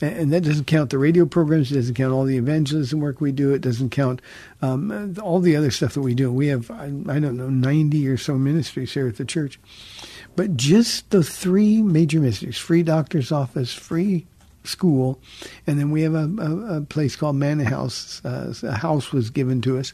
And 0.01 0.33
that 0.33 0.41
doesn't 0.41 0.65
count 0.65 0.89
the 0.89 0.97
radio 0.97 1.25
programs. 1.25 1.71
It 1.71 1.75
doesn't 1.75 1.93
count 1.93 2.11
all 2.11 2.25
the 2.25 2.37
evangelism 2.37 2.99
work 2.99 3.21
we 3.21 3.31
do. 3.31 3.53
It 3.53 3.61
doesn't 3.61 3.91
count 3.91 4.21
um, 4.61 5.15
all 5.21 5.39
the 5.39 5.55
other 5.55 5.71
stuff 5.71 5.93
that 5.93 6.01
we 6.01 6.13
do. 6.13 6.31
We 6.31 6.47
have, 6.47 6.69
I, 6.69 6.85
I 6.85 7.19
don't 7.19 7.37
know, 7.37 7.49
90 7.49 8.05
or 8.09 8.17
so 8.17 8.33
ministries 8.37 8.93
here 8.93 9.07
at 9.07 9.15
the 9.15 9.23
church. 9.23 9.59
But 10.35 10.57
just 10.57 11.09
the 11.11 11.23
three 11.23 11.81
major 11.81 12.19
ministries 12.19 12.57
free 12.57 12.83
doctor's 12.83 13.31
office, 13.31 13.73
free 13.73 14.25
school, 14.63 15.19
and 15.67 15.79
then 15.79 15.91
we 15.91 16.01
have 16.01 16.15
a, 16.15 16.29
a, 16.39 16.77
a 16.77 16.81
place 16.81 17.15
called 17.15 17.35
Manor 17.35 17.65
House. 17.65 18.23
Uh, 18.25 18.53
a 18.63 18.73
house 18.73 19.11
was 19.11 19.29
given 19.29 19.61
to 19.61 19.77
us, 19.77 19.93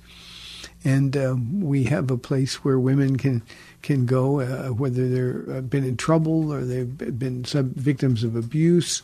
and 0.83 1.15
uh, 1.17 1.35
we 1.53 1.85
have 1.85 2.09
a 2.09 2.17
place 2.17 2.63
where 2.63 2.79
women 2.79 3.17
can 3.17 3.43
can 3.81 4.05
go, 4.05 4.41
uh, 4.41 4.69
whether 4.69 5.07
they've 5.07 5.57
uh, 5.57 5.61
been 5.61 5.83
in 5.83 5.97
trouble 5.97 6.53
or 6.53 6.63
they've 6.63 7.19
been 7.19 7.45
sub- 7.45 7.75
victims 7.75 8.23
of 8.23 8.35
abuse. 8.35 9.01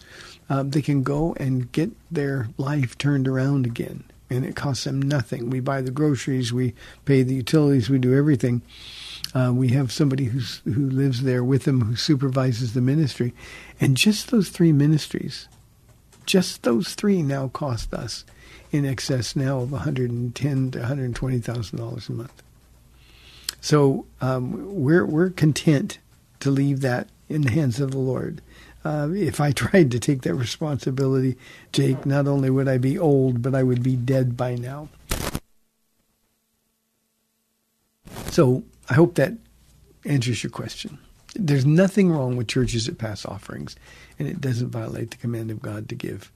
Um, 0.49 0.71
they 0.71 0.81
can 0.81 1.03
go 1.03 1.33
and 1.39 1.71
get 1.71 1.91
their 2.11 2.49
life 2.57 2.97
turned 2.97 3.27
around 3.27 3.65
again, 3.65 4.03
and 4.29 4.45
it 4.45 4.55
costs 4.55 4.83
them 4.83 5.01
nothing. 5.01 5.49
We 5.49 5.59
buy 5.59 5.81
the 5.81 5.91
groceries, 5.91 6.53
we 6.53 6.73
pay 7.05 7.23
the 7.23 7.35
utilities, 7.35 7.89
we 7.89 7.99
do 7.99 8.15
everything. 8.15 8.61
Uh, 9.33 9.51
we 9.53 9.69
have 9.69 9.91
somebody 9.91 10.25
who's 10.25 10.61
who 10.63 10.89
lives 10.89 11.23
there 11.23 11.43
with 11.43 11.63
them 11.63 11.81
who 11.81 11.95
supervises 11.95 12.73
the 12.73 12.81
ministry, 12.81 13.33
and 13.81 13.97
just 13.97 14.31
those 14.31 14.49
three 14.49 14.71
ministries, 14.71 15.49
just 16.25 16.63
those 16.63 16.95
three 16.95 17.21
now 17.21 17.49
cost 17.49 17.93
us 17.93 18.23
in 18.75 18.85
excess 18.85 19.35
now 19.35 19.59
of 19.59 19.71
110 19.71 20.71
to 20.71 20.79
120 20.79 21.39
thousand 21.39 21.79
dollars 21.79 22.09
a 22.09 22.11
month. 22.11 22.43
So 23.61 24.05
um, 24.21 24.75
we're 24.75 25.05
we're 25.05 25.29
content 25.29 25.99
to 26.41 26.51
leave 26.51 26.81
that 26.81 27.09
in 27.29 27.41
the 27.41 27.51
hands 27.51 27.79
of 27.79 27.91
the 27.91 27.97
Lord. 27.97 28.41
Uh, 28.83 29.09
if 29.13 29.39
I 29.39 29.51
tried 29.53 29.91
to 29.91 29.99
take 29.99 30.21
that 30.21 30.35
responsibility, 30.35 31.37
Jake, 31.71 32.05
not 32.05 32.27
only 32.27 32.49
would 32.49 32.67
I 32.67 32.77
be 32.77 32.99
old, 32.99 33.41
but 33.41 33.55
I 33.55 33.63
would 33.63 33.81
be 33.81 33.95
dead 33.95 34.37
by 34.37 34.55
now. 34.55 34.89
So 38.29 38.63
I 38.89 38.93
hope 38.93 39.15
that 39.15 39.33
answers 40.05 40.43
your 40.43 40.51
question. 40.51 40.99
There's 41.33 41.65
nothing 41.65 42.11
wrong 42.11 42.37
with 42.37 42.47
churches 42.47 42.85
that 42.85 42.97
pass 42.97 43.25
offerings, 43.25 43.75
and 44.19 44.27
it 44.27 44.39
doesn't 44.39 44.69
violate 44.69 45.11
the 45.11 45.17
command 45.17 45.51
of 45.51 45.61
God 45.61 45.89
to 45.89 45.95
give 45.95 46.31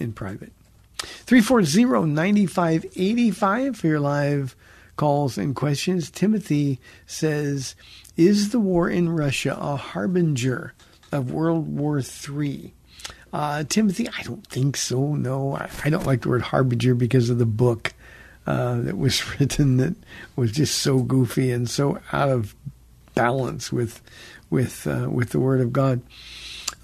in 0.00 0.12
private. 0.12 0.52
340-9585 1.00 3.76
for 3.76 3.86
your 3.86 4.00
live 4.00 4.54
calls 4.96 5.38
and 5.38 5.56
questions. 5.56 6.10
Timothy 6.10 6.78
says, 7.06 7.74
is 8.16 8.50
the 8.50 8.60
war 8.60 8.88
in 8.88 9.08
Russia 9.08 9.56
a 9.58 9.76
harbinger 9.76 10.74
of 11.10 11.32
World 11.32 11.66
War 11.68 12.00
III? 12.00 12.74
Uh, 13.32 13.64
Timothy, 13.64 14.08
I 14.08 14.22
don't 14.22 14.46
think 14.46 14.76
so. 14.76 15.14
No, 15.14 15.54
I, 15.54 15.70
I, 15.84 15.90
don't 15.90 16.04
like 16.04 16.22
the 16.22 16.28
word 16.28 16.42
harbinger 16.42 16.96
because 16.96 17.30
of 17.30 17.38
the 17.38 17.46
book 17.46 17.94
uh, 18.46 18.80
that 18.80 18.98
was 18.98 19.24
written 19.40 19.76
that 19.76 19.94
was 20.36 20.52
just 20.52 20.78
so 20.78 20.98
goofy 20.98 21.52
and 21.52 21.70
so 21.70 22.00
out 22.12 22.28
of 22.28 22.56
balance 23.14 23.72
with 23.72 24.02
with 24.50 24.86
uh, 24.86 25.08
with 25.10 25.30
the 25.30 25.40
Word 25.40 25.60
of 25.60 25.72
God. 25.72 26.02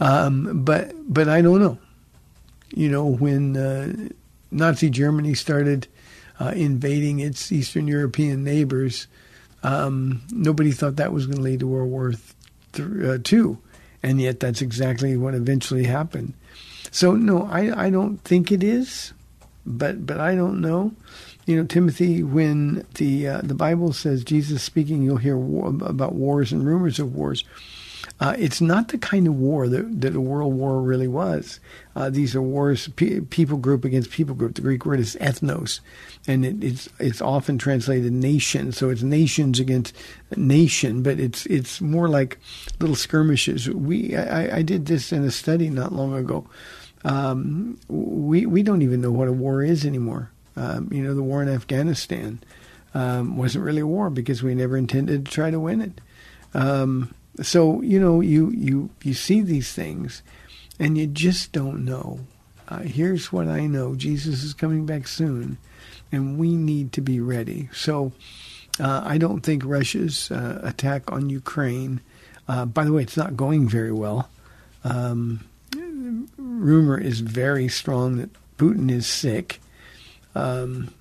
Um, 0.00 0.64
but 0.64 0.92
but 1.12 1.28
I 1.28 1.42
don't 1.42 1.60
know. 1.60 1.78
You 2.76 2.90
know, 2.90 3.06
when 3.06 3.56
uh, 3.56 4.10
Nazi 4.50 4.90
Germany 4.90 5.32
started 5.32 5.88
uh, 6.38 6.52
invading 6.54 7.20
its 7.20 7.50
Eastern 7.50 7.88
European 7.88 8.44
neighbors, 8.44 9.06
um, 9.62 10.20
nobody 10.30 10.72
thought 10.72 10.96
that 10.96 11.10
was 11.10 11.26
going 11.26 11.38
to 11.38 11.42
lead 11.42 11.60
to 11.60 11.66
World 11.66 11.90
War 11.90 12.12
II, 12.78 13.14
uh, 13.14 13.54
and 14.02 14.20
yet 14.20 14.40
that's 14.40 14.60
exactly 14.60 15.16
what 15.16 15.34
eventually 15.34 15.84
happened. 15.84 16.34
So 16.90 17.14
no, 17.14 17.44
I 17.50 17.86
I 17.86 17.90
don't 17.90 18.18
think 18.18 18.52
it 18.52 18.62
is, 18.62 19.14
but 19.64 20.04
but 20.06 20.20
I 20.20 20.34
don't 20.34 20.60
know. 20.60 20.92
You 21.46 21.56
know, 21.56 21.64
Timothy, 21.64 22.22
when 22.22 22.84
the 22.94 23.26
uh, 23.26 23.40
the 23.42 23.54
Bible 23.54 23.94
says 23.94 24.22
Jesus 24.22 24.62
speaking, 24.62 25.02
you'll 25.02 25.16
hear 25.16 25.38
war, 25.38 25.68
about 25.68 26.14
wars 26.14 26.52
and 26.52 26.66
rumors 26.66 26.98
of 26.98 27.14
wars. 27.14 27.42
Uh, 28.18 28.34
it's 28.38 28.60
not 28.60 28.88
the 28.88 28.98
kind 28.98 29.26
of 29.26 29.34
war 29.34 29.68
that, 29.68 30.00
that 30.00 30.14
a 30.14 30.20
world 30.20 30.54
war 30.54 30.80
really 30.80 31.08
was. 31.08 31.60
Uh, 31.94 32.10
these 32.10 32.34
are 32.34 32.42
wars, 32.42 32.88
pe- 32.88 33.20
people 33.20 33.58
group 33.58 33.84
against 33.84 34.10
people 34.10 34.34
group. 34.34 34.54
The 34.54 34.62
Greek 34.62 34.86
word 34.86 35.00
is 35.00 35.16
ethnos, 35.20 35.80
and 36.26 36.44
it, 36.44 36.64
it's 36.64 36.88
it's 36.98 37.20
often 37.20 37.58
translated 37.58 38.12
nation. 38.12 38.72
So 38.72 38.90
it's 38.90 39.02
nations 39.02 39.60
against 39.60 39.94
nation, 40.36 41.02
but 41.02 41.20
it's 41.20 41.46
it's 41.46 41.80
more 41.80 42.08
like 42.08 42.38
little 42.80 42.96
skirmishes. 42.96 43.68
We 43.68 44.16
I, 44.16 44.58
I 44.58 44.62
did 44.62 44.86
this 44.86 45.12
in 45.12 45.24
a 45.24 45.30
study 45.30 45.70
not 45.70 45.92
long 45.92 46.14
ago. 46.14 46.46
Um, 47.04 47.78
we 47.88 48.46
we 48.46 48.62
don't 48.62 48.82
even 48.82 49.00
know 49.00 49.12
what 49.12 49.28
a 49.28 49.32
war 49.32 49.62
is 49.62 49.84
anymore. 49.84 50.30
Um, 50.56 50.88
you 50.90 51.02
know, 51.02 51.14
the 51.14 51.22
war 51.22 51.42
in 51.42 51.48
Afghanistan 51.48 52.40
um, 52.94 53.36
wasn't 53.36 53.64
really 53.64 53.82
a 53.82 53.86
war 53.86 54.08
because 54.08 54.42
we 54.42 54.54
never 54.54 54.76
intended 54.76 55.26
to 55.26 55.30
try 55.30 55.50
to 55.50 55.60
win 55.60 55.82
it. 55.82 56.00
Um, 56.54 57.14
so 57.42 57.82
you 57.82 58.00
know, 58.00 58.20
you 58.20 58.50
you 58.50 58.90
you 59.02 59.14
see 59.14 59.40
these 59.40 59.72
things, 59.72 60.22
and 60.78 60.96
you 60.96 61.06
just 61.06 61.52
don't 61.52 61.84
know. 61.84 62.20
Uh, 62.68 62.80
here's 62.80 63.32
what 63.32 63.48
I 63.48 63.66
know: 63.66 63.94
Jesus 63.94 64.42
is 64.42 64.54
coming 64.54 64.86
back 64.86 65.08
soon, 65.08 65.58
and 66.10 66.38
we 66.38 66.56
need 66.56 66.92
to 66.92 67.00
be 67.00 67.20
ready. 67.20 67.68
So. 67.72 68.12
Uh, 68.78 69.00
I 69.06 69.16
don't 69.16 69.40
think 69.40 69.62
Russia's 69.64 70.30
uh, 70.30 70.60
attack 70.62 71.10
on 71.10 71.30
Ukraine. 71.30 72.02
Uh, 72.46 72.66
by 72.66 72.84
the 72.84 72.92
way, 72.92 73.00
it's 73.00 73.16
not 73.16 73.34
going 73.34 73.66
very 73.66 73.90
well. 73.90 74.28
Um, 74.84 75.46
rumor 76.36 76.98
is 77.00 77.20
very 77.20 77.68
strong 77.68 78.18
that 78.18 78.28
Putin 78.58 78.90
is 78.90 79.06
sick 79.06 79.60
um, 80.36 80.92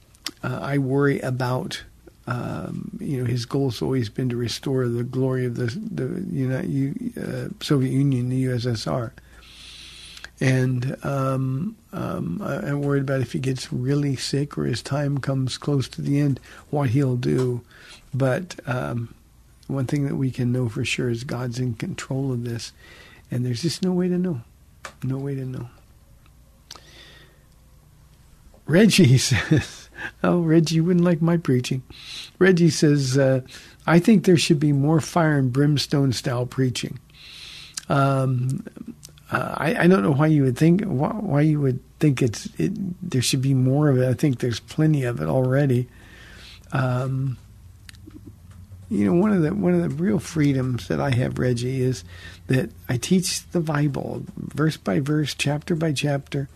uh, 0.41 0.60
I 0.62 0.78
worry 0.80 1.19
about. 1.19 1.84
Um, 2.27 2.97
you 2.99 3.19
know, 3.19 3.25
his 3.25 3.45
goal 3.45 3.69
has 3.69 3.81
always 3.81 4.09
been 4.09 4.29
to 4.29 4.35
restore 4.35 4.88
the 4.88 5.03
glory 5.03 5.45
of 5.45 5.55
the 5.55 5.67
the 5.67 7.13
uh, 7.21 7.49
Soviet 7.63 7.91
Union, 7.91 8.29
the 8.29 8.45
USSR. 8.45 9.11
and 10.41 10.97
um, 11.05 11.75
um, 11.93 12.41
I- 12.43 12.67
I'm 12.67 12.81
worried 12.81 13.03
about 13.03 13.21
if 13.21 13.31
he 13.33 13.39
gets 13.39 13.71
really 13.71 14.15
sick 14.15 14.57
or 14.57 14.65
his 14.65 14.81
time 14.81 15.19
comes 15.19 15.57
close 15.57 15.88
to 15.89 16.01
the 16.01 16.19
end, 16.19 16.39
what 16.71 16.89
he'll 16.89 17.15
do. 17.15 17.61
But 18.13 18.55
um, 18.65 19.13
one 19.67 19.85
thing 19.85 20.05
that 20.07 20.15
we 20.15 20.31
can 20.31 20.51
know 20.51 20.67
for 20.67 20.83
sure 20.83 21.09
is 21.09 21.23
God's 21.23 21.59
in 21.59 21.75
control 21.75 22.31
of 22.31 22.43
this, 22.43 22.71
and 23.29 23.45
there's 23.45 23.61
just 23.61 23.83
no 23.83 23.91
way 23.93 24.07
to 24.07 24.17
know. 24.17 24.41
No 25.03 25.17
way 25.17 25.35
to 25.35 25.45
know. 25.45 25.69
Reggie 28.65 29.17
says, 29.19 29.85
"Oh, 30.23 30.41
Reggie 30.41 30.75
you 30.75 30.84
wouldn't 30.84 31.05
like 31.05 31.21
my 31.21 31.38
preaching." 31.38 31.84
Reggie 32.39 32.69
says, 32.69 33.17
uh, 33.17 33.41
"I 33.88 33.99
think 33.99 34.25
there 34.25 34.38
should 34.38 34.60
be 34.60 34.71
more 34.71 34.99
fire 34.99 35.38
and 35.38 35.51
brimstone 35.51 36.13
style 36.13 36.45
preaching." 36.45 36.99
Um, 37.89 38.65
uh, 39.31 39.55
I, 39.58 39.84
I 39.84 39.88
don't 39.88 40.03
know 40.03 40.13
why 40.13 40.27
you 40.27 40.43
would 40.43 40.58
think 40.58 40.84
why, 40.84 41.10
why 41.10 41.41
you 41.41 41.60
would 41.60 41.79
think 41.99 42.21
it's 42.21 42.47
it, 42.58 42.71
there 43.08 43.21
should 43.21 43.41
be 43.41 43.53
more 43.53 43.89
of 43.89 43.97
it. 43.97 44.08
I 44.08 44.13
think 44.13 44.39
there's 44.39 44.60
plenty 44.60 45.03
of 45.03 45.21
it 45.21 45.27
already. 45.27 45.88
Um, 46.71 47.38
you 48.89 49.05
know, 49.05 49.19
one 49.19 49.31
of 49.31 49.41
the 49.41 49.53
one 49.53 49.73
of 49.73 49.81
the 49.81 49.89
real 49.89 50.19
freedoms 50.19 50.88
that 50.88 51.01
I 51.01 51.10
have, 51.12 51.39
Reggie, 51.39 51.81
is 51.81 52.03
that 52.47 52.69
I 52.88 52.97
teach 52.97 53.47
the 53.49 53.62
Bible 53.62 54.23
verse 54.38 54.77
by 54.77 54.99
verse, 54.99 55.34
chapter 55.34 55.75
by 55.75 55.91
chapter. 55.91 56.47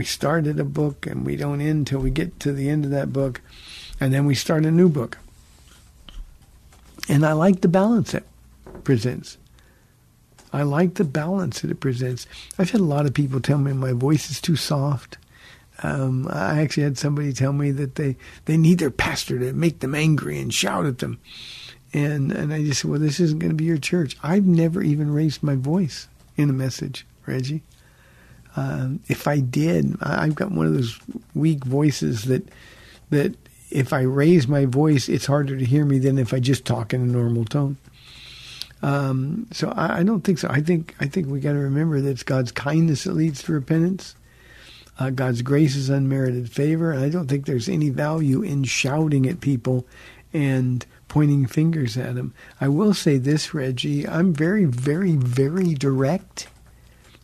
We 0.00 0.06
started 0.06 0.58
a 0.58 0.64
book 0.64 1.06
and 1.06 1.26
we 1.26 1.36
don't 1.36 1.60
end 1.60 1.86
till 1.86 2.00
we 2.00 2.08
get 2.08 2.40
to 2.40 2.54
the 2.54 2.70
end 2.70 2.86
of 2.86 2.90
that 2.90 3.12
book, 3.12 3.42
and 4.00 4.14
then 4.14 4.24
we 4.24 4.34
start 4.34 4.64
a 4.64 4.70
new 4.70 4.88
book. 4.88 5.18
And 7.06 7.26
I 7.26 7.34
like 7.34 7.60
the 7.60 7.68
balance 7.68 8.14
it 8.14 8.26
presents. 8.82 9.36
I 10.54 10.62
like 10.62 10.94
the 10.94 11.04
balance 11.04 11.60
that 11.60 11.70
it 11.70 11.80
presents. 11.80 12.26
I've 12.58 12.70
had 12.70 12.80
a 12.80 12.84
lot 12.84 13.04
of 13.04 13.12
people 13.12 13.40
tell 13.40 13.58
me 13.58 13.74
my 13.74 13.92
voice 13.92 14.30
is 14.30 14.40
too 14.40 14.56
soft. 14.56 15.18
Um, 15.82 16.26
I 16.30 16.62
actually 16.62 16.84
had 16.84 16.96
somebody 16.96 17.34
tell 17.34 17.52
me 17.52 17.70
that 17.70 17.96
they, 17.96 18.16
they 18.46 18.56
need 18.56 18.78
their 18.78 18.90
pastor 18.90 19.38
to 19.38 19.52
make 19.52 19.80
them 19.80 19.94
angry 19.94 20.40
and 20.40 20.54
shout 20.54 20.86
at 20.86 21.00
them. 21.00 21.20
And 21.92 22.32
and 22.32 22.54
I 22.54 22.64
just 22.64 22.80
said, 22.80 22.90
well, 22.90 23.00
this 23.00 23.20
isn't 23.20 23.38
going 23.38 23.50
to 23.50 23.54
be 23.54 23.64
your 23.64 23.76
church. 23.76 24.16
I've 24.22 24.46
never 24.46 24.80
even 24.80 25.12
raised 25.12 25.42
my 25.42 25.56
voice 25.56 26.08
in 26.38 26.48
a 26.48 26.54
message, 26.54 27.04
Reggie. 27.26 27.64
Um, 28.56 29.00
if 29.08 29.28
I 29.28 29.40
did, 29.40 29.96
I've 30.02 30.34
got 30.34 30.50
one 30.50 30.66
of 30.66 30.74
those 30.74 30.98
weak 31.34 31.64
voices 31.64 32.24
that 32.24 32.48
that 33.10 33.34
if 33.70 33.92
I 33.92 34.00
raise 34.00 34.48
my 34.48 34.64
voice, 34.64 35.08
it's 35.08 35.26
harder 35.26 35.56
to 35.56 35.64
hear 35.64 35.84
me 35.84 35.98
than 35.98 36.18
if 36.18 36.34
I 36.34 36.40
just 36.40 36.64
talk 36.64 36.92
in 36.92 37.02
a 37.02 37.06
normal 37.06 37.44
tone. 37.44 37.76
Um, 38.82 39.46
so 39.52 39.70
I, 39.70 39.98
I 39.98 40.02
don't 40.02 40.22
think 40.22 40.38
so. 40.38 40.48
I 40.48 40.60
think 40.60 40.94
I 41.00 41.06
think 41.06 41.28
we 41.28 41.40
got 41.40 41.52
to 41.52 41.58
remember 41.58 42.00
that 42.00 42.10
it's 42.10 42.22
God's 42.22 42.52
kindness 42.52 43.04
that 43.04 43.12
leads 43.12 43.42
to 43.44 43.52
repentance. 43.52 44.14
Uh, 44.98 45.10
God's 45.10 45.42
grace 45.42 45.76
is 45.76 45.88
unmerited 45.88 46.50
favor, 46.50 46.92
and 46.92 47.02
I 47.02 47.08
don't 47.08 47.26
think 47.26 47.46
there's 47.46 47.68
any 47.68 47.88
value 47.88 48.42
in 48.42 48.64
shouting 48.64 49.26
at 49.26 49.40
people 49.40 49.86
and 50.32 50.84
pointing 51.08 51.46
fingers 51.46 51.96
at 51.96 52.14
them. 52.14 52.34
I 52.60 52.68
will 52.68 52.94
say 52.94 53.18
this, 53.18 53.54
Reggie. 53.54 54.06
I'm 54.06 54.32
very, 54.32 54.64
very, 54.64 55.16
very 55.16 55.74
direct. 55.74 56.48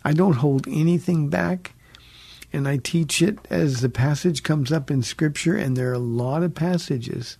I 0.06 0.12
don't 0.12 0.34
hold 0.34 0.68
anything 0.68 1.30
back, 1.30 1.72
and 2.52 2.68
I 2.68 2.76
teach 2.76 3.20
it 3.20 3.40
as 3.50 3.80
the 3.80 3.88
passage 3.88 4.44
comes 4.44 4.70
up 4.70 4.88
in 4.88 5.02
Scripture. 5.02 5.56
And 5.56 5.76
there 5.76 5.90
are 5.90 5.94
a 5.94 5.98
lot 5.98 6.44
of 6.44 6.54
passages 6.54 7.38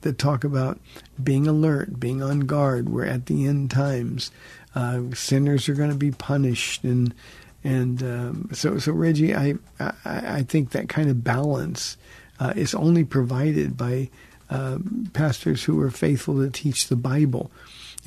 that 0.00 0.18
talk 0.18 0.42
about 0.42 0.80
being 1.22 1.46
alert, 1.46 2.00
being 2.00 2.20
on 2.20 2.40
guard. 2.40 2.88
We're 2.88 3.04
at 3.04 3.26
the 3.26 3.46
end 3.46 3.70
times. 3.70 4.32
Uh, 4.74 5.02
sinners 5.14 5.68
are 5.68 5.74
going 5.74 5.92
to 5.92 5.96
be 5.96 6.10
punished, 6.10 6.82
and 6.82 7.14
and 7.62 8.02
um, 8.02 8.50
so 8.52 8.80
so 8.80 8.90
Reggie, 8.90 9.36
I, 9.36 9.54
I 9.78 9.92
I 10.04 10.42
think 10.42 10.70
that 10.70 10.88
kind 10.88 11.10
of 11.10 11.22
balance 11.22 11.96
uh, 12.40 12.52
is 12.56 12.74
only 12.74 13.04
provided 13.04 13.76
by 13.76 14.10
uh, 14.50 14.78
pastors 15.12 15.62
who 15.62 15.80
are 15.82 15.90
faithful 15.92 16.42
to 16.42 16.50
teach 16.50 16.88
the 16.88 16.96
Bible. 16.96 17.52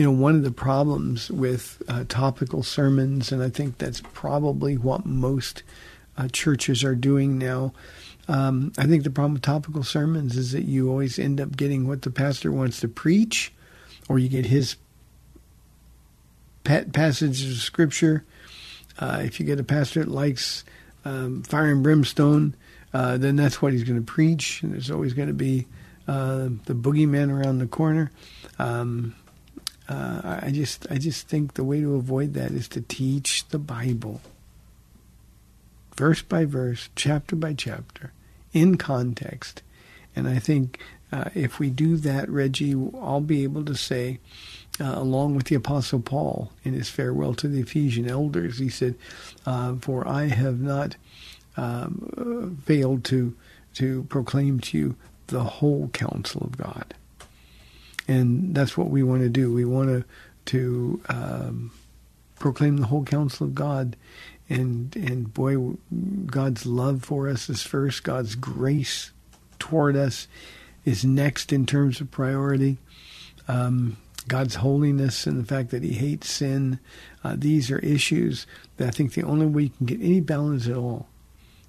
You 0.02 0.08
know, 0.08 0.14
one 0.14 0.34
of 0.34 0.42
the 0.42 0.50
problems 0.50 1.30
with 1.30 1.80
uh, 1.88 2.06
topical 2.10 2.64
sermons, 2.64 3.32
and 3.32 3.44
I 3.44 3.50
think 3.50 3.78
that's 3.78 4.02
probably 4.14 4.76
what 4.76 5.06
most 5.06 5.62
uh, 6.18 6.28
churches 6.28 6.84
are 6.84 6.96
doing 6.96 7.38
now. 7.38 7.72
Um, 8.28 8.74
I 8.80 8.88
think 8.88 9.04
the 9.04 9.12
problem 9.12 9.34
with 9.34 9.44
topical 9.44 9.84
sermons 9.84 10.36
is 10.38 10.54
that 10.54 10.64
you 10.64 10.90
always 10.90 11.20
end 11.20 11.40
up 11.40 11.56
getting 11.56 11.88
what 11.88 12.02
the 12.02 12.10
pastor 12.10 12.52
wants 12.52 12.80
to 12.80 12.88
preach, 12.88 13.54
or 14.10 14.18
you 14.18 14.28
get 14.28 14.48
his 14.48 14.76
pa- 16.64 16.86
passage 16.92 17.46
of 17.46 17.58
scripture. 17.58 18.26
Uh, 18.98 19.22
if 19.24 19.40
you 19.40 19.46
get 19.46 19.60
a 19.60 19.64
pastor 19.64 20.00
that 20.00 20.10
likes 20.10 20.64
um, 21.06 21.44
fire 21.44 21.72
and 21.72 21.84
brimstone, 21.84 22.56
uh, 22.92 23.18
then 23.18 23.36
that's 23.36 23.62
what 23.62 23.72
he's 23.72 23.84
going 23.84 24.04
to 24.04 24.12
preach. 24.12 24.64
And 24.64 24.74
there's 24.74 24.90
always 24.90 25.14
going 25.14 25.28
to 25.28 25.36
be 25.36 25.68
uh, 26.08 26.50
the 26.66 26.74
boogeyman 26.74 27.30
around 27.30 27.60
the 27.60 27.68
corner. 27.68 28.10
Um, 28.58 29.14
uh, 29.90 30.40
I 30.44 30.52
just, 30.52 30.88
I 30.90 30.98
just 30.98 31.28
think 31.28 31.54
the 31.54 31.64
way 31.64 31.82
to 31.82 31.96
avoid 31.96 32.34
that 32.34 32.52
is 32.52 32.68
to 32.70 32.82
teach 32.82 33.48
the 33.50 33.60
Bible, 33.60 34.22
verse 35.96 36.22
by 36.22 36.46
verse, 36.46 36.90
chapter 36.96 37.36
by 37.36 37.54
chapter, 37.54 38.14
in 38.54 38.78
context. 38.78 39.64
And 40.16 40.28
I 40.28 40.40
think 40.40 40.80
uh, 41.12 41.30
if 41.36 41.60
we 41.60 41.70
do 41.70 41.98
that, 41.98 42.30
Reggie, 42.30 42.76
I'll 43.02 43.22
be 43.22 43.44
able 43.44 43.66
to 43.66 43.76
say, 43.76 44.20
uh, 44.80 44.94
along 44.96 45.36
with 45.36 45.46
the 45.46 45.56
Apostle 45.56 46.00
Paul 46.00 46.52
in 46.64 46.74
his 46.74 46.90
farewell 46.90 47.34
to 47.36 47.48
the 47.48 47.60
Ephesian 47.60 48.08
elders, 48.08 48.60
he 48.60 48.70
said, 48.70 48.96
uh, 49.46 49.76
"For 49.76 50.08
I 50.08 50.28
have 50.28 50.62
not 50.62 50.96
um, 51.58 52.58
failed 52.66 53.04
to 53.06 53.36
to 53.76 54.04
proclaim 54.04 54.60
to 54.60 54.78
you 54.78 54.96
the 55.28 55.44
whole 55.44 55.90
counsel 55.90 56.44
of 56.44 56.58
God." 56.58 56.94
And 58.08 58.56
that's 58.56 58.78
what 58.78 58.90
we 58.90 59.04
want 59.04 59.22
to 59.22 59.30
do. 59.30 59.54
We 59.54 59.66
want 59.66 59.90
to 59.90 60.06
to 60.44 61.02
um, 61.08 61.72
proclaim 62.40 62.78
the 62.78 62.88
whole 62.88 63.04
counsel 63.04 63.48
of 63.48 63.56
God, 63.56 63.96
and 64.50 64.96
and 64.96 65.34
boy, 65.34 65.76
God's 66.26 66.66
love 66.66 67.04
for 67.04 67.30
us 67.30 67.50
is 67.50 67.64
first. 67.64 68.04
God's 68.04 68.36
grace 68.36 69.12
toward 69.60 69.96
us 69.96 70.28
is 70.84 71.06
next 71.06 71.54
in 71.54 71.66
terms 71.66 72.02
of 72.02 72.12
priority. 72.12 72.78
Um, 73.48 73.98
God's 74.28 74.56
holiness 74.56 75.26
and 75.26 75.40
the 75.40 75.46
fact 75.46 75.72
that 75.72 75.84
He 75.84 75.94
hates 75.94 76.30
sin. 76.30 76.80
Uh, 77.24 77.36
these 77.38 77.72
are 77.72 77.80
issues 77.80 78.46
that 78.78 78.88
I 78.88 78.92
think 78.92 79.14
the 79.14 79.24
only 79.24 79.46
way 79.46 79.64
you 79.64 79.72
can 79.78 79.86
get 79.86 80.02
any 80.02 80.20
balance 80.20 80.68
at 80.68 80.78
all 80.78 81.08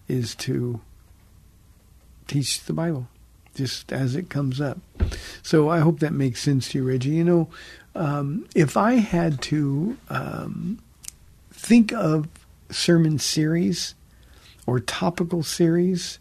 is 0.09 0.35
to 0.37 0.81
teach 2.27 2.64
the 2.64 2.73
Bible 2.73 3.09
just 3.55 3.93
as 3.93 4.17
it 4.17 4.31
comes 4.31 4.61
up. 4.61 4.79
So 5.43 5.69
I 5.69 5.81
hope 5.81 6.01
that 6.01 6.12
makes 6.12 6.43
sense 6.43 6.71
to 6.71 6.79
you, 6.79 6.85
Reggie. 6.88 7.11
You 7.11 7.25
know, 7.25 7.49
um, 7.95 8.47
if 8.55 8.77
I 8.77 8.95
had 8.95 9.41
to 9.43 9.97
um, 10.09 10.79
think 11.51 11.93
of 11.93 12.29
sermon 12.71 13.19
series 13.19 13.95
or 14.67 14.81
topical 14.81 15.43
series, 15.43 16.19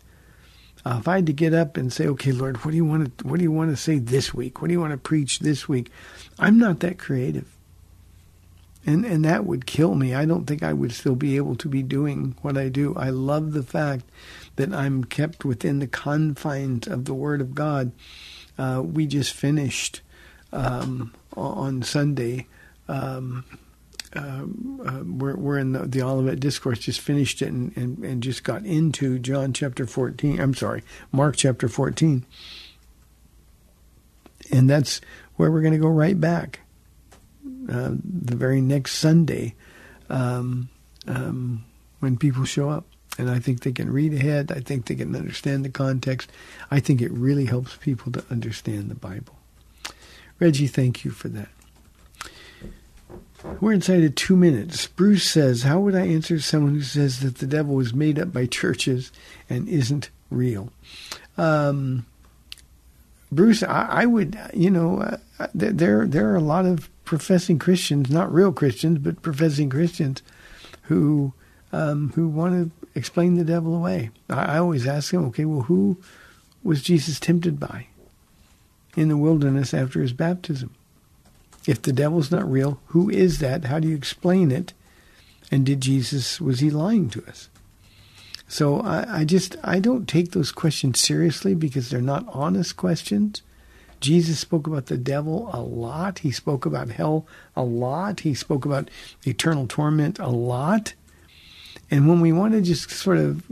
uh, 0.86 0.98
if 1.00 1.08
I 1.08 1.17
had 1.17 1.28
to 1.28 1.34
get 1.34 1.54
up 1.54 1.78
and 1.78 1.94
say, 1.94 2.08
"Okay, 2.08 2.32
Lord, 2.32 2.58
what 2.65 2.72
do 2.72 2.78
you 2.78 2.86
want 2.86 3.17
to 3.17 3.28
what 3.28 3.38
do 3.38 3.44
you 3.44 3.52
want 3.52 3.70
to 3.72 3.78
say 3.78 4.00
this 4.00 4.34
week? 4.34 4.62
What 4.62 4.67
do 4.67 4.74
you 4.74 4.80
want 4.80 4.91
to 4.91 4.98
preach 4.98 5.39
this 5.39 5.70
week?" 5.70 5.91
I'm 6.39 6.58
not 6.58 6.80
that 6.80 6.98
creative, 6.98 7.48
and 8.86 9.06
and 9.06 9.24
that 9.24 9.46
would 9.46 9.67
kill 9.67 9.94
me. 9.94 10.15
I 10.15 10.26
don't 10.26 10.46
think 10.46 10.63
I 10.63 10.74
would 10.74 10.91
still 10.91 11.15
be 11.15 11.38
able 11.38 11.56
to 11.58 11.70
be 11.70 11.84
doing 11.84 12.36
what 12.41 12.58
I 12.58 12.70
do. 12.70 12.96
I 12.96 13.12
love 13.12 13.54
the 13.54 13.63
fact 13.63 14.06
that 14.56 14.74
I'm 14.74 15.04
kept 15.04 15.46
within 15.46 15.80
the 15.80 15.88
confines 15.88 16.88
of 16.88 17.06
the 17.06 17.14
Word 17.14 17.42
of 17.42 17.56
God. 17.56 17.92
Uh, 18.58 18.82
we 18.84 19.06
just 19.06 19.34
finished 19.34 20.02
um, 20.52 21.14
on 21.36 21.82
Sunday. 21.84 22.48
Um, 22.88 23.46
uh, 24.16 24.44
uh, 24.86 25.04
we're, 25.06 25.36
we're 25.36 25.58
in 25.58 25.72
the, 25.72 25.88
the 25.88 26.02
Olivet 26.02 26.40
Discourse, 26.40 26.80
just 26.80 27.00
finished 27.00 27.42
it 27.42 27.48
and, 27.48 27.76
and, 27.78 27.98
and 28.00 28.22
just 28.22 28.44
got 28.44 28.66
into 28.66 29.20
John 29.20 29.54
chapter 29.54 29.88
14. 29.88 30.40
I'm 30.40 30.54
sorry, 30.54 30.84
Mark 31.12 31.38
chapter 31.38 31.70
14. 31.70 32.26
And 34.52 34.70
that's 34.70 35.00
where 35.38 35.50
we're 35.50 35.62
going 35.62 35.74
to 35.74 35.80
go 35.80 35.88
right 35.88 36.20
back 36.20 36.60
uh, 37.70 37.92
the 38.04 38.36
very 38.36 38.60
next 38.60 38.96
Sunday 38.96 39.56
um, 40.10 40.70
um, 41.08 41.64
when 42.00 42.18
people 42.18 42.44
show 42.44 42.70
up. 42.70 42.86
And 43.17 43.30
I 43.30 43.39
think 43.39 43.62
they 43.62 43.71
can 43.71 43.91
read 43.91 44.13
ahead. 44.13 44.52
I 44.52 44.62
think 44.62 44.86
they 44.86 44.95
can 44.95 45.15
understand 45.15 45.65
the 45.65 45.69
context. 45.69 46.32
I 46.69 46.80
think 46.80 47.02
it 47.02 47.12
really 47.12 47.45
helps 47.45 47.76
people 47.78 48.12
to 48.13 48.24
understand 48.32 48.89
the 48.89 48.95
Bible. 48.95 49.38
Reggie, 50.39 50.67
thank 50.67 51.04
you 51.04 51.12
for 51.12 51.28
that. 51.30 51.50
We're 53.60 53.74
inside 53.74 54.04
of 54.04 54.15
two 54.15 54.36
minutes. 54.36 54.88
Bruce 54.88 55.24
says, 55.24 55.63
How 55.63 55.80
would 55.80 55.95
I 55.95 56.06
answer 56.06 56.39
someone 56.39 56.76
who 56.76 56.82
says 56.82 57.19
that 57.19 57.38
the 57.38 57.47
devil 57.47 57.76
was 57.76 57.93
made 57.93 58.19
up 58.19 58.32
by 58.32 58.45
churches 58.45 59.12
and 59.50 59.67
isn't 59.67 60.10
real? 60.30 60.71
Um, 61.38 62.06
Bruce, 63.32 63.63
I, 63.63 63.88
I, 63.89 64.06
would, 64.06 64.38
you 64.54 64.69
know, 64.69 65.00
uh, 65.39 65.47
there 65.54 66.06
there 66.06 66.30
are 66.30 66.36
a 66.36 66.41
lot 66.41 66.65
of 66.65 66.89
professing 67.06 67.58
Christians, 67.60 68.10
not 68.10 68.34
real 68.34 68.52
Christians, 68.52 69.00
but 69.00 69.21
professing 69.21 69.69
Christians, 69.69 70.21
who 70.84 71.34
um, 71.71 72.12
who 72.15 72.28
want 72.28 72.54
to 72.54 72.81
explain 72.95 73.36
the 73.36 73.43
devil 73.43 73.75
away. 73.75 74.12
I, 74.30 74.56
I 74.56 74.58
always 74.58 74.88
ask 74.88 75.13
him, 75.13 75.25
okay, 75.25 75.45
well, 75.45 75.63
who 75.63 75.97
was 76.63 76.82
Jesus 76.82 77.19
tempted 77.19 77.60
by 77.60 77.88
in 78.95 79.10
the 79.10 79.17
wilderness 79.17 79.73
after 79.73 80.01
his 80.01 80.13
baptism? 80.13 80.73
If 81.67 81.82
the 81.82 81.93
devil's 81.93 82.32
not 82.32 82.49
real, 82.49 82.80
who 82.88 83.10
is 83.10 83.39
that? 83.39 83.65
How 83.65 83.80
do 83.80 83.88
you 83.88 83.95
explain 83.95 84.51
it? 84.51 84.73
And 85.51 85.65
did 85.65 85.82
Jesus, 85.82 86.41
was 86.41 86.60
he 86.60 86.69
lying 86.69 87.10
to 87.12 87.23
us? 87.27 87.49
So 88.47 88.82
I, 88.82 89.19
I 89.19 89.25
just, 89.25 89.56
I 89.63 89.80
don't 89.80 90.08
take 90.08 90.32
those 90.32 90.51
questions 90.51 90.99
seriously 90.99 91.56
because 91.56 91.89
they're 91.89 92.01
not 92.01 92.25
honest 92.30 92.77
questions. 92.77 93.41
Jesus 94.01 94.39
spoke 94.39 94.65
about 94.65 94.88
the 94.88 94.97
devil 94.97 95.49
a 95.54 95.62
lot. 95.62 96.19
He 96.19 96.32
spoke 96.32 96.65
about 96.65 96.89
hell 96.89 97.27
a 97.56 97.63
lot. 97.63 98.21
He 98.21 98.34
spoke 98.34 98.65
about 98.65 98.89
eternal 99.23 99.67
torment 99.67 100.17
a 100.19 100.30
lot. 100.30 100.95
And 101.91 102.08
when 102.08 102.21
we 102.21 102.32
want 102.32 102.54
to 102.54 102.62
just 102.62 102.89
sort 102.89 103.17
of 103.17 103.43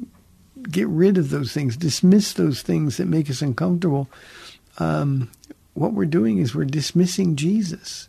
get 0.63 0.87
rid 0.87 1.17
of 1.17 1.29
those 1.29 1.51
things, 1.51 1.75
dismiss 1.75 2.33
those 2.33 2.61
things 2.61 2.97
that 2.97 3.07
make 3.07 3.29
us 3.29 3.41
uncomfortable, 3.41 4.09
um, 4.77 5.29
what 5.73 5.93
we're 5.93 6.05
doing 6.05 6.37
is 6.37 6.55
we're 6.55 6.65
dismissing 6.65 7.35
Jesus. 7.35 8.07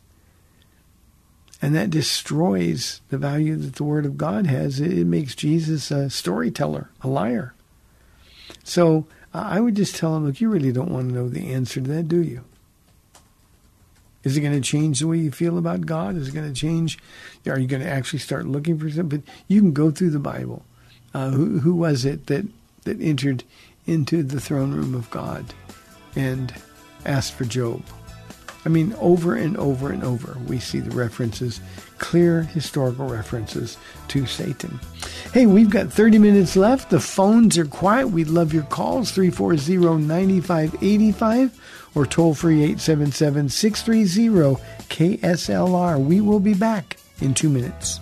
And 1.61 1.75
that 1.75 1.91
destroys 1.91 3.01
the 3.11 3.19
value 3.19 3.57
that 3.57 3.75
the 3.75 3.85
Word 3.85 4.07
of 4.07 4.17
God 4.17 4.47
has. 4.47 4.81
It, 4.81 5.05
makes 5.05 5.35
Jesus 5.35 5.91
a 5.91 6.09
storyteller, 6.09 6.91
a 7.03 7.09
liar. 7.09 7.55
So 8.65 9.07
I 9.35 9.61
would 9.61 9.75
just 9.75 9.97
tell 9.97 10.17
him, 10.17 10.27
look, 10.27 10.41
you 10.41 10.49
really 10.49 10.73
don't 10.73 10.91
want 10.91 11.09
to 11.09 11.15
know 11.15 11.29
the 11.29 11.53
answer 11.53 11.81
to 11.81 11.91
that, 11.91 12.09
do 12.09 12.23
you? 12.23 12.45
Is 14.23 14.37
it 14.37 14.41
going 14.41 14.61
to 14.61 14.61
change 14.61 15.01
the 15.01 15.07
way 15.07 15.19
you 15.19 15.31
feel 15.31 15.57
about 15.57 15.87
God? 15.87 16.17
Is 16.17 16.29
it 16.29 16.35
going 16.35 16.53
to 16.53 16.59
change? 16.59 16.99
Are 17.47 17.59
you 17.59 17.67
going 17.67 17.83
to 17.83 17.89
actually 17.89 18.19
start 18.19 18.47
looking 18.47 18.79
for 18.79 18.91
something? 18.91 19.21
But 19.21 19.35
you 19.49 19.61
can 19.61 19.73
go 19.73 19.91
through 19.91 20.11
the 20.11 20.19
Bible. 20.19 20.65
Uh, 21.15 21.31
who, 21.31 21.61
who 21.61 21.75
was 21.75 22.05
it 22.05 22.27
that, 22.27 22.47
that 22.85 23.01
entered 23.01 23.45
into 23.87 24.23
the 24.23 24.41
throne 24.41 24.73
room 24.73 24.95
of 24.95 25.11
God 25.11 25.55
and 26.15 26.55
asked 27.05 27.33
for 27.33 27.45
Job? 27.45 27.83
I 28.67 28.69
mean, 28.69 28.95
over 29.01 29.35
and 29.35 29.57
over 29.57 29.91
and 29.91 30.05
over, 30.05 30.37
we 30.47 30.59
see 30.59 30.81
the 30.81 30.95
references, 30.95 31.61
clear 31.99 32.43
historical 32.43 33.09
references 33.09 33.79
to 34.09 34.27
Satan. 34.27 34.79
Hey, 35.33 35.47
we've 35.47 35.71
got 35.71 35.91
30 35.91 36.19
minutes 36.19 36.57
left. 36.57 36.91
The 36.91 37.01
phones 37.01 37.57
are 37.57 37.65
quiet. 37.65 38.09
We'd 38.09 38.29
love 38.29 38.53
your 38.53 38.65
calls 38.65 39.13
340 39.13 40.05
9585 40.05 41.80
or 41.95 42.07
toll 42.07 42.35
free 42.35 42.63
877 42.63 43.49
630 43.49 44.63
KSLR. 44.89 46.05
We 46.05 46.21
will 46.21 46.41
be 46.41 46.55
back 46.55 46.97
in 47.21 47.35
two 47.35 47.49
minutes. 47.49 48.01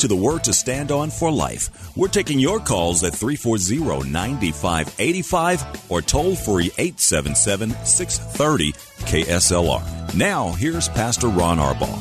To 0.00 0.08
the 0.08 0.16
Word 0.16 0.42
to 0.44 0.54
Stand 0.54 0.90
On 0.90 1.10
for 1.10 1.30
Life. 1.30 1.94
We're 1.96 2.08
taking 2.08 2.38
your 2.38 2.58
calls 2.58 3.04
at 3.04 3.14
340 3.14 4.10
9585 4.10 5.90
or 5.90 6.00
toll 6.00 6.34
free 6.34 6.70
877 6.78 7.70
630 7.84 8.72
KSLR. 9.04 10.14
Now, 10.14 10.52
here's 10.52 10.88
Pastor 10.88 11.28
Ron 11.28 11.58
Arbaugh. 11.58 12.00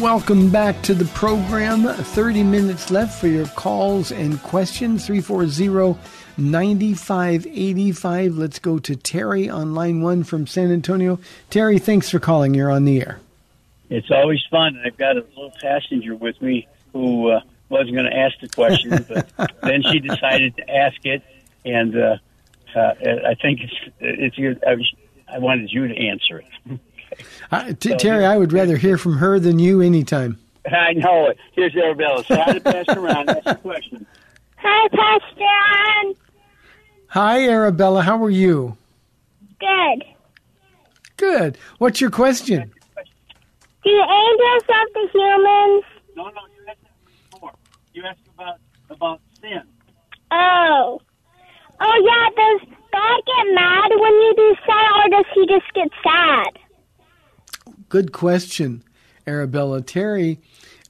Welcome 0.00 0.50
back 0.50 0.80
to 0.84 0.94
the 0.94 1.04
program. 1.06 1.84
30 1.84 2.42
minutes 2.42 2.90
left 2.90 3.20
for 3.20 3.28
your 3.28 3.46
calls 3.48 4.10
and 4.10 4.42
questions. 4.42 5.06
340 5.06 6.00
9585. 6.38 8.38
Let's 8.38 8.58
go 8.58 8.78
to 8.78 8.96
Terry 8.96 9.50
on 9.50 9.74
line 9.74 10.00
one 10.00 10.24
from 10.24 10.46
San 10.46 10.72
Antonio. 10.72 11.18
Terry, 11.50 11.78
thanks 11.78 12.08
for 12.08 12.18
calling. 12.18 12.54
You're 12.54 12.70
on 12.70 12.86
the 12.86 13.02
air. 13.02 13.20
It's 13.90 14.10
always 14.10 14.40
fun. 14.50 14.80
I've 14.84 14.96
got 14.96 15.16
a 15.16 15.20
little 15.20 15.52
passenger 15.60 16.14
with 16.14 16.40
me 16.40 16.68
who 16.92 17.28
uh, 17.28 17.40
wasn't 17.68 17.94
going 17.94 18.10
to 18.10 18.16
ask 18.16 18.38
the 18.40 18.48
question, 18.48 19.04
but 19.08 19.30
then 19.62 19.82
she 19.82 19.98
decided 19.98 20.56
to 20.56 20.70
ask 20.70 21.04
it, 21.04 21.22
and 21.64 21.96
uh, 21.96 22.16
uh, 22.74 22.94
I 23.28 23.34
think 23.42 23.60
it's 23.62 23.74
it's 23.98 24.38
your. 24.38 24.54
I, 24.66 24.74
was, 24.76 24.94
I 25.28 25.38
wanted 25.38 25.70
you 25.72 25.88
to 25.88 25.96
answer 25.96 26.38
it. 26.38 26.80
Uh, 27.50 27.72
t- 27.72 27.96
Terry, 27.96 28.24
I 28.24 28.38
would 28.38 28.52
rather 28.52 28.76
hear 28.76 28.96
from 28.96 29.16
her 29.18 29.40
than 29.40 29.58
you 29.58 29.80
anytime. 29.80 30.38
I 30.70 30.92
know 30.92 31.26
it. 31.26 31.38
Here's 31.52 31.74
Arabella. 31.74 32.22
So 32.24 32.36
how 32.36 32.52
to 32.52 32.60
pass 32.60 32.84
around? 32.88 33.26
That's 33.26 33.44
the 33.44 33.54
question. 33.56 34.06
Hi, 34.56 34.88
Pastor 34.88 36.06
Ann. 36.06 36.14
Hi, 37.08 37.48
Arabella. 37.48 38.02
How 38.02 38.22
are 38.22 38.30
you? 38.30 38.78
Good. 39.58 40.04
Good. 41.16 41.58
What's 41.78 42.00
your 42.00 42.10
question? 42.10 42.72
Do 43.82 43.90
angels 43.90 44.62
love 44.68 44.88
the 44.94 45.08
humans? 45.12 45.84
No, 46.16 46.24
no, 46.24 46.40
you 46.54 46.66
asked 46.68 46.82
that 46.82 47.30
before. 47.30 47.52
You 47.94 48.04
asked 48.04 48.28
about 48.34 48.58
about 48.90 49.20
sin. 49.40 49.62
Oh. 50.30 51.00
Oh, 51.82 52.02
yeah, 52.04 52.28
does 52.36 52.68
God 52.92 53.22
get 53.26 53.54
mad 53.54 53.90
when 53.90 54.12
you 54.12 54.34
do 54.36 54.54
sin, 54.66 54.84
or 54.96 55.08
does 55.08 55.24
he 55.34 55.46
just 55.46 55.72
get 55.74 55.88
sad? 56.02 56.58
Good 57.88 58.12
question, 58.12 58.84
Arabella. 59.26 59.80
Terry, 59.80 60.40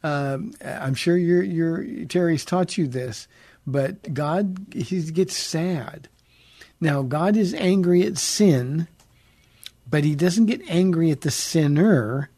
um, 0.03 0.53
I'm 0.64 0.94
sure 0.94 1.16
your 1.16 1.42
your 1.42 2.05
Terry's 2.07 2.44
taught 2.44 2.76
you 2.76 2.88
this, 2.88 3.29
but 3.66 4.12
God 4.12 4.66
he 4.74 5.00
gets 5.12 5.37
sad. 5.37 6.09
Now 6.81 7.03
God 7.03 7.37
is 7.37 7.55
angry 7.55 8.03
at 8.03 8.18
sin, 8.18 8.88
but 9.88 10.03
he 10.05 10.14
doesn't 10.14 10.46
get 10.46 10.61
angry 10.68 11.11
at 11.11 11.20
the 11.20 11.31
sinner. 11.31 12.31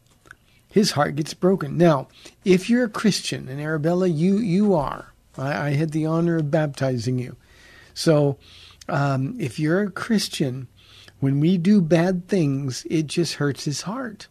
His 0.73 0.93
heart 0.93 1.15
gets 1.17 1.35
broken. 1.35 1.77
Now, 1.77 2.07
if 2.43 2.67
you're 2.67 2.85
a 2.85 2.89
Christian, 2.89 3.47
and 3.47 3.61
Arabella, 3.61 4.07
you 4.07 4.39
you 4.39 4.73
are. 4.73 5.13
I, 5.37 5.67
I 5.67 5.69
had 5.73 5.91
the 5.91 6.07
honor 6.07 6.37
of 6.37 6.49
baptizing 6.49 7.19
you. 7.19 7.35
So, 7.93 8.39
um, 8.89 9.35
if 9.39 9.59
you're 9.59 9.83
a 9.83 9.91
Christian, 9.91 10.67
when 11.19 11.39
we 11.39 11.59
do 11.59 11.79
bad 11.79 12.27
things, 12.27 12.87
it 12.89 13.05
just 13.05 13.35
hurts 13.35 13.65
his 13.65 13.81
heart. 13.81 14.29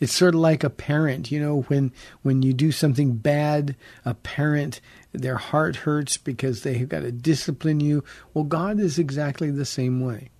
It's 0.00 0.12
sort 0.12 0.34
of 0.34 0.40
like 0.40 0.64
a 0.64 0.70
parent, 0.70 1.30
you 1.30 1.38
know, 1.38 1.60
when 1.68 1.92
when 2.22 2.42
you 2.42 2.52
do 2.52 2.72
something 2.72 3.12
bad, 3.12 3.76
a 4.04 4.14
parent 4.14 4.80
their 5.12 5.36
heart 5.36 5.76
hurts 5.76 6.16
because 6.16 6.64
they've 6.64 6.88
got 6.88 7.02
to 7.02 7.12
discipline 7.12 7.78
you. 7.78 8.02
Well, 8.34 8.42
God 8.42 8.80
is 8.80 8.98
exactly 8.98 9.52
the 9.52 9.64
same 9.64 10.00
way. 10.00 10.30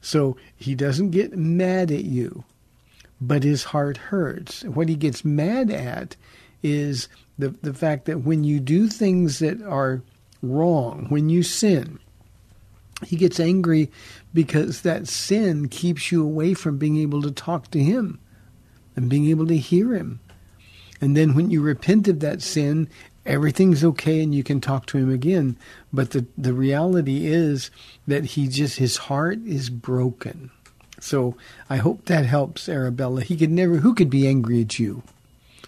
So 0.00 0.38
he 0.56 0.74
doesn't 0.74 1.10
get 1.10 1.36
mad 1.36 1.90
at 1.90 2.04
you, 2.04 2.44
but 3.20 3.42
his 3.42 3.64
heart 3.64 3.96
hurts. 3.96 4.62
What 4.64 4.88
he 4.88 4.94
gets 4.94 5.24
mad 5.24 5.70
at 5.70 6.16
is 6.62 7.08
the 7.38 7.50
the 7.62 7.74
fact 7.74 8.06
that 8.06 8.22
when 8.22 8.44
you 8.44 8.60
do 8.60 8.88
things 8.88 9.38
that 9.38 9.62
are 9.62 10.02
wrong, 10.42 11.06
when 11.08 11.28
you 11.28 11.42
sin, 11.42 11.98
he 13.06 13.16
gets 13.16 13.38
angry 13.38 13.90
because 14.34 14.82
that 14.82 15.08
sin 15.08 15.68
keeps 15.68 16.10
you 16.10 16.22
away 16.22 16.54
from 16.54 16.78
being 16.78 16.96
able 16.98 17.22
to 17.22 17.30
talk 17.30 17.70
to 17.70 17.82
him 17.82 18.18
and 18.96 19.08
being 19.08 19.26
able 19.26 19.46
to 19.46 19.56
hear 19.56 19.94
him. 19.94 20.20
And 21.00 21.16
then 21.16 21.34
when 21.34 21.50
you 21.50 21.62
repent 21.62 22.08
of 22.08 22.20
that 22.20 22.42
sin, 22.42 22.88
everything's 23.24 23.84
okay 23.84 24.20
and 24.20 24.34
you 24.34 24.42
can 24.42 24.60
talk 24.60 24.86
to 24.86 24.98
him 24.98 25.12
again. 25.12 25.56
But 25.92 26.10
the, 26.10 26.26
the 26.36 26.52
reality 26.52 27.26
is 27.26 27.70
that 28.08 28.24
he 28.24 28.48
just, 28.48 28.78
his 28.78 28.96
heart 28.96 29.38
is 29.46 29.70
broken. 29.70 30.50
So 31.00 31.36
I 31.70 31.76
hope 31.76 32.06
that 32.06 32.26
helps 32.26 32.68
Arabella. 32.68 33.22
He 33.22 33.36
could 33.36 33.50
never, 33.50 33.76
who 33.76 33.94
could 33.94 34.10
be 34.10 34.26
angry 34.26 34.60
at 34.60 34.78
you? 34.78 35.02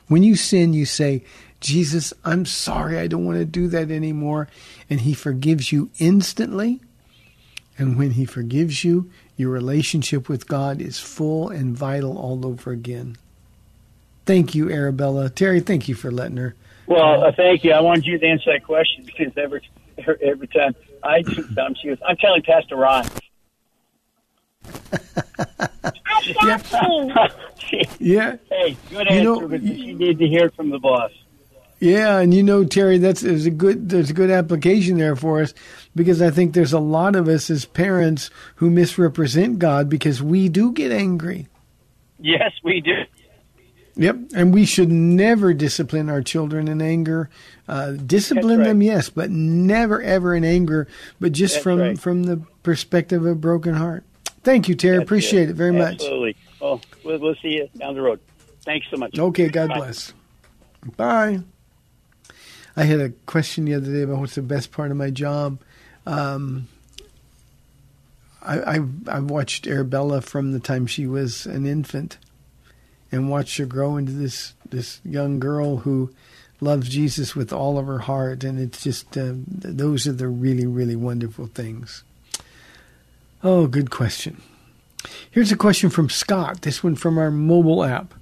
When 0.08 0.22
you 0.22 0.34
sin, 0.34 0.72
you 0.72 0.86
say, 0.86 1.24
Jesus, 1.60 2.12
I'm 2.24 2.46
sorry, 2.46 2.98
I 2.98 3.06
don't 3.06 3.24
want 3.24 3.38
to 3.38 3.44
do 3.44 3.68
that 3.68 3.90
anymore. 3.90 4.48
And 4.88 5.02
he 5.02 5.14
forgives 5.14 5.70
you 5.70 5.90
instantly. 5.98 6.80
And 7.78 7.96
when 7.96 8.12
he 8.12 8.24
forgives 8.24 8.84
you, 8.84 9.10
your 9.36 9.50
relationship 9.50 10.28
with 10.28 10.48
God 10.48 10.80
is 10.80 10.98
full 10.98 11.48
and 11.48 11.76
vital 11.76 12.18
all 12.18 12.44
over 12.44 12.72
again. 12.72 13.16
Thank 14.26 14.54
you, 14.54 14.70
Arabella. 14.70 15.30
Terry, 15.30 15.60
thank 15.60 15.88
you 15.88 15.94
for 15.94 16.10
letting 16.10 16.36
her. 16.36 16.54
Well, 16.86 17.24
uh, 17.24 17.32
thank 17.32 17.64
you. 17.64 17.72
I 17.72 17.80
wanted 17.80 18.04
you 18.06 18.18
to 18.18 18.26
answer 18.26 18.52
that 18.52 18.64
question 18.64 19.04
because 19.04 19.32
every 19.36 19.62
every 20.22 20.48
time 20.48 20.74
I 21.02 21.22
something, 21.22 21.76
she 21.80 21.88
goes, 21.88 21.98
"I'm 22.06 22.16
telling 22.16 22.42
Pastor 22.42 22.76
Ron." 22.76 23.06
Yeah. 28.01 28.37
hey, 28.51 28.77
good 28.90 29.07
You 29.09 29.12
answer, 29.16 29.23
know, 29.23 29.49
but 29.49 29.61
y- 29.61 29.68
she 29.68 29.92
needed 29.94 30.18
to 30.18 30.27
hear 30.29 30.51
from 30.51 30.70
the 30.70 30.79
boss. 30.79 31.12
Yeah, 31.79 32.18
and 32.18 32.35
you 32.35 32.42
know, 32.42 32.64
Terry, 32.64 32.99
that's 32.99 33.20
there's 33.23 33.46
a 33.46 33.51
good 33.51 33.88
there's 33.88 34.11
a 34.11 34.14
good 34.14 34.31
application 34.31 34.99
there 34.99 35.16
for 35.16 35.40
us 35.40 35.55
because 35.94 36.20
I 36.20 36.31
think 36.31 36.53
there's 36.53 36.73
a 36.75 36.79
lot 36.81 37.16
of 37.16 37.29
us 37.29 37.49
as 37.49 37.64
parents 37.64 38.31
who 38.57 38.68
misrepresent 38.70 39.59
God 39.59 39.88
because 39.88 40.23
we 40.23 40.49
do 40.49 40.73
get 40.73 40.92
angry. 40.92 41.46
Yes, 42.18 42.53
we 42.62 42.81
do. 42.81 43.05
Yep, 43.96 44.16
and 44.35 44.53
we 44.53 44.66
should 44.66 44.90
never 44.90 45.53
discipline 45.55 46.09
our 46.11 46.23
children 46.23 46.68
in 46.68 46.83
anger. 46.83 47.31
Uh, 47.68 47.92
discipline 47.92 48.59
right. 48.59 48.66
them, 48.68 48.83
yes, 48.83 49.09
but 49.11 49.31
never 49.31 50.03
ever 50.03 50.35
in 50.35 50.44
anger, 50.44 50.87
but 51.18 51.33
just 51.33 51.55
That's 51.55 51.62
from 51.62 51.79
right. 51.81 51.99
from 51.99 52.25
the 52.25 52.42
perspective 52.62 53.25
of 53.25 53.40
broken 53.40 53.75
heart. 53.75 54.05
Thank 54.42 54.68
you, 54.68 54.74
Terry. 54.74 54.96
That's 54.96 55.07
Appreciate 55.07 55.50
it, 55.50 55.55
very 55.55 55.72
much. 55.72 55.94
Absolutely. 55.94 56.37
Well, 56.61 56.81
we'll, 57.05 57.35
see 57.37 57.48
you 57.48 57.68
down 57.76 57.94
the 57.94 58.03
road. 58.03 58.20
Thanks 58.62 58.87
so 58.90 58.96
much. 58.96 59.18
Okay, 59.18 59.48
God 59.48 59.68
Bye. 59.68 59.79
bless. 59.79 60.12
Bye. 60.96 61.40
I 62.76 62.85
had 62.85 63.00
a 63.00 63.11
question 63.26 63.64
the 63.64 63.74
other 63.74 63.92
day 63.92 64.03
about 64.03 64.18
what's 64.18 64.35
the 64.35 64.42
best 64.42 64.72
part 64.72 64.90
of 64.90 64.96
my 64.96 65.11
job. 65.11 65.61
Um, 66.07 66.68
I, 68.42 68.76
I've, 68.76 69.09
I've 69.09 69.31
watched 69.31 69.66
Arabella 69.66 70.20
from 70.22 70.53
the 70.53 70.61
time 70.61 70.87
she 70.87 71.07
was 71.07 71.46
an 71.46 71.66
infant, 71.66 72.16
and 73.12 73.29
watched 73.29 73.59
her 73.59 73.66
grow 73.66 73.96
into 73.96 74.12
this 74.12 74.55
this 74.68 75.00
young 75.05 75.40
girl 75.40 75.79
who 75.79 76.14
loves 76.61 76.88
Jesus 76.88 77.35
with 77.35 77.53
all 77.53 77.76
of 77.76 77.87
her 77.87 77.98
heart, 77.98 78.44
and 78.44 78.59
it's 78.59 78.83
just 78.83 79.16
uh, 79.18 79.33
those 79.46 80.07
are 80.07 80.12
the 80.12 80.29
really 80.29 80.66
really 80.66 80.96
wonderful 80.96 81.46
things. 81.46 82.05
Oh, 83.42 83.66
good 83.66 83.90
question. 83.90 84.42
Here's 85.31 85.50
a 85.50 85.57
question 85.57 85.88
from 85.88 86.11
Scott. 86.11 86.61
This 86.61 86.85
one 86.85 86.94
from 86.94 87.16
our 87.16 87.31
mobile 87.31 87.83
app. 87.83 88.12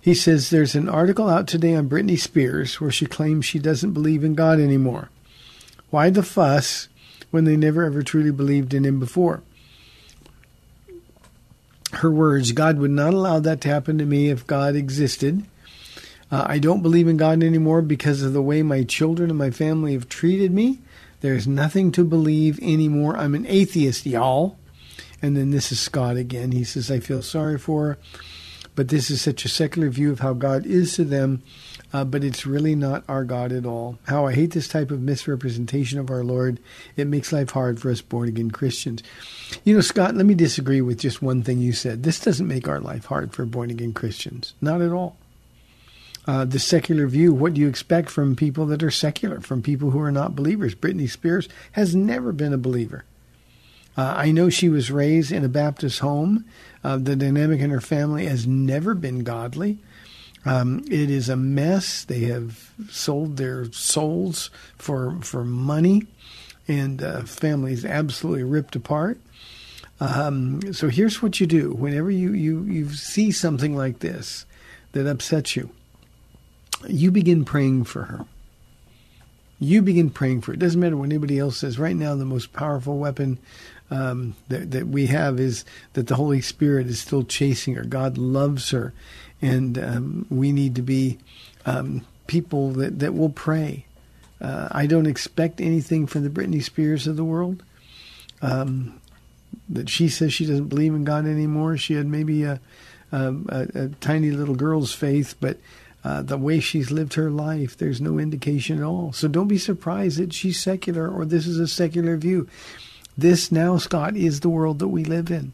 He 0.00 0.14
says 0.14 0.50
there's 0.50 0.74
an 0.74 0.88
article 0.88 1.28
out 1.28 1.46
today 1.46 1.74
on 1.74 1.88
Britney 1.88 2.18
Spears 2.18 2.80
where 2.80 2.90
she 2.90 3.06
claims 3.06 3.46
she 3.46 3.58
doesn't 3.58 3.92
believe 3.92 4.24
in 4.24 4.34
God 4.34 4.60
anymore. 4.60 5.08
Why 5.90 6.10
the 6.10 6.22
fuss 6.22 6.88
when 7.30 7.44
they 7.44 7.56
never 7.56 7.84
ever 7.84 8.02
truly 8.02 8.30
believed 8.30 8.74
in 8.74 8.84
Him 8.84 9.00
before? 9.00 9.42
Her 11.92 12.10
words 12.10 12.52
God 12.52 12.78
would 12.78 12.90
not 12.90 13.14
allow 13.14 13.40
that 13.40 13.62
to 13.62 13.68
happen 13.68 13.96
to 13.96 14.04
me 14.04 14.28
if 14.28 14.46
God 14.46 14.76
existed. 14.76 15.44
Uh, 16.30 16.44
I 16.46 16.58
don't 16.58 16.82
believe 16.82 17.08
in 17.08 17.16
God 17.16 17.42
anymore 17.42 17.80
because 17.80 18.22
of 18.22 18.34
the 18.34 18.42
way 18.42 18.62
my 18.62 18.84
children 18.84 19.30
and 19.30 19.38
my 19.38 19.50
family 19.50 19.94
have 19.94 20.10
treated 20.10 20.52
me. 20.52 20.80
There's 21.20 21.46
nothing 21.46 21.92
to 21.92 22.04
believe 22.04 22.58
anymore. 22.60 23.16
I'm 23.16 23.34
an 23.34 23.46
atheist, 23.46 24.06
y'all. 24.06 24.58
And 25.20 25.36
then 25.36 25.50
this 25.50 25.72
is 25.72 25.80
Scott 25.80 26.16
again. 26.16 26.52
He 26.52 26.64
says, 26.64 26.90
I 26.90 27.00
feel 27.00 27.22
sorry 27.22 27.58
for 27.58 27.86
her 27.86 27.98
but 28.78 28.86
this 28.86 29.10
is 29.10 29.20
such 29.20 29.44
a 29.44 29.48
secular 29.48 29.90
view 29.90 30.12
of 30.12 30.20
how 30.20 30.34
God 30.34 30.64
is 30.64 30.94
to 30.94 31.04
them, 31.04 31.42
uh, 31.92 32.04
but 32.04 32.22
it's 32.22 32.46
really 32.46 32.76
not 32.76 33.02
our 33.08 33.24
God 33.24 33.50
at 33.50 33.66
all. 33.66 33.98
How 34.06 34.24
I 34.24 34.32
hate 34.34 34.52
this 34.52 34.68
type 34.68 34.92
of 34.92 35.00
misrepresentation 35.00 35.98
of 35.98 36.10
our 36.10 36.22
Lord. 36.22 36.60
It 36.96 37.08
makes 37.08 37.32
life 37.32 37.50
hard 37.50 37.80
for 37.80 37.90
us 37.90 38.02
born 38.02 38.28
again 38.28 38.52
Christians. 38.52 39.02
You 39.64 39.74
know, 39.74 39.80
Scott, 39.80 40.14
let 40.14 40.26
me 40.26 40.34
disagree 40.34 40.80
with 40.80 41.00
just 41.00 41.20
one 41.20 41.42
thing 41.42 41.58
you 41.58 41.72
said. 41.72 42.04
This 42.04 42.20
doesn't 42.20 42.46
make 42.46 42.68
our 42.68 42.78
life 42.78 43.06
hard 43.06 43.32
for 43.32 43.44
born 43.44 43.70
again 43.70 43.94
Christians. 43.94 44.54
Not 44.60 44.80
at 44.80 44.92
all. 44.92 45.16
Uh, 46.28 46.44
the 46.44 46.58
secular 46.58 47.06
view, 47.06 47.32
what 47.32 47.54
do 47.54 47.60
you 47.62 47.68
expect 47.68 48.10
from 48.10 48.36
people 48.36 48.66
that 48.66 48.82
are 48.82 48.90
secular, 48.90 49.40
from 49.40 49.62
people 49.62 49.92
who 49.92 50.00
are 50.00 50.12
not 50.12 50.36
believers? 50.36 50.74
Britney 50.74 51.08
Spears 51.08 51.48
has 51.72 51.94
never 51.94 52.32
been 52.32 52.52
a 52.52 52.58
believer. 52.58 53.06
Uh, 53.96 54.12
I 54.14 54.30
know 54.30 54.50
she 54.50 54.68
was 54.68 54.90
raised 54.90 55.32
in 55.32 55.42
a 55.42 55.48
Baptist 55.48 56.00
home. 56.00 56.44
Uh, 56.84 56.98
the 56.98 57.16
dynamic 57.16 57.60
in 57.60 57.70
her 57.70 57.80
family 57.80 58.26
has 58.26 58.46
never 58.46 58.94
been 58.94 59.24
godly. 59.24 59.78
Um, 60.44 60.84
it 60.90 61.08
is 61.08 61.30
a 61.30 61.36
mess. 61.36 62.04
They 62.04 62.24
have 62.24 62.72
sold 62.90 63.38
their 63.38 63.72
souls 63.72 64.50
for 64.76 65.18
for 65.22 65.44
money, 65.44 66.02
and 66.68 67.02
uh, 67.02 67.22
family 67.22 67.72
is 67.72 67.86
absolutely 67.86 68.44
ripped 68.44 68.76
apart. 68.76 69.18
Um, 69.98 70.74
so 70.74 70.88
here's 70.88 71.22
what 71.22 71.40
you 71.40 71.46
do: 71.46 71.72
whenever 71.72 72.10
you, 72.10 72.32
you 72.34 72.64
you 72.64 72.90
see 72.90 73.32
something 73.32 73.74
like 73.74 73.98
this 73.98 74.44
that 74.92 75.06
upsets 75.06 75.56
you, 75.56 75.70
you 76.86 77.10
begin 77.10 77.44
praying 77.44 77.84
for 77.84 78.04
her. 78.04 78.24
You 79.58 79.82
begin 79.82 80.10
praying 80.10 80.42
for 80.42 80.52
it. 80.52 80.56
It 80.56 80.60
doesn't 80.60 80.80
matter 80.80 80.96
what 80.96 81.06
anybody 81.06 81.38
else 81.38 81.58
says. 81.58 81.78
Right 81.78 81.96
now, 81.96 82.14
the 82.14 82.24
most 82.24 82.52
powerful 82.52 82.98
weapon 82.98 83.38
um, 83.90 84.36
that, 84.48 84.70
that 84.70 84.86
we 84.86 85.06
have 85.06 85.40
is 85.40 85.64
that 85.94 86.06
the 86.06 86.14
Holy 86.14 86.40
Spirit 86.40 86.86
is 86.86 87.00
still 87.00 87.24
chasing 87.24 87.74
her. 87.74 87.84
God 87.84 88.18
loves 88.18 88.70
her, 88.70 88.92
and 89.42 89.76
um, 89.78 90.26
we 90.30 90.52
need 90.52 90.76
to 90.76 90.82
be 90.82 91.18
um, 91.66 92.06
people 92.28 92.70
that, 92.72 93.00
that 93.00 93.14
will 93.14 93.30
pray. 93.30 93.84
Uh, 94.40 94.68
I 94.70 94.86
don't 94.86 95.06
expect 95.06 95.60
anything 95.60 96.06
from 96.06 96.22
the 96.22 96.30
Britney 96.30 96.62
Spears 96.62 97.08
of 97.08 97.16
the 97.16 97.24
world. 97.24 97.64
Um, 98.40 99.00
that 99.68 99.88
she 99.88 100.08
says 100.08 100.32
she 100.32 100.46
doesn't 100.46 100.68
believe 100.68 100.94
in 100.94 101.04
God 101.04 101.26
anymore. 101.26 101.76
She 101.76 101.94
had 101.94 102.06
maybe 102.06 102.44
a, 102.44 102.60
a, 103.10 103.34
a, 103.48 103.66
a 103.74 103.88
tiny 104.00 104.30
little 104.30 104.54
girl's 104.54 104.94
faith, 104.94 105.34
but 105.40 105.58
uh, 106.04 106.22
the 106.22 106.38
way 106.38 106.60
she's 106.60 106.90
lived 106.90 107.14
her 107.14 107.30
life, 107.30 107.76
there's 107.76 108.00
no 108.00 108.18
indication 108.18 108.78
at 108.78 108.84
all. 108.84 109.12
So 109.12 109.28
don't 109.28 109.48
be 109.48 109.58
surprised 109.58 110.18
that 110.18 110.32
she's 110.32 110.60
secular 110.60 111.08
or 111.08 111.24
this 111.24 111.46
is 111.46 111.58
a 111.58 111.66
secular 111.66 112.16
view. 112.16 112.48
This 113.16 113.50
now, 113.50 113.78
Scott, 113.78 114.16
is 114.16 114.40
the 114.40 114.48
world 114.48 114.78
that 114.78 114.88
we 114.88 115.04
live 115.04 115.30
in. 115.30 115.52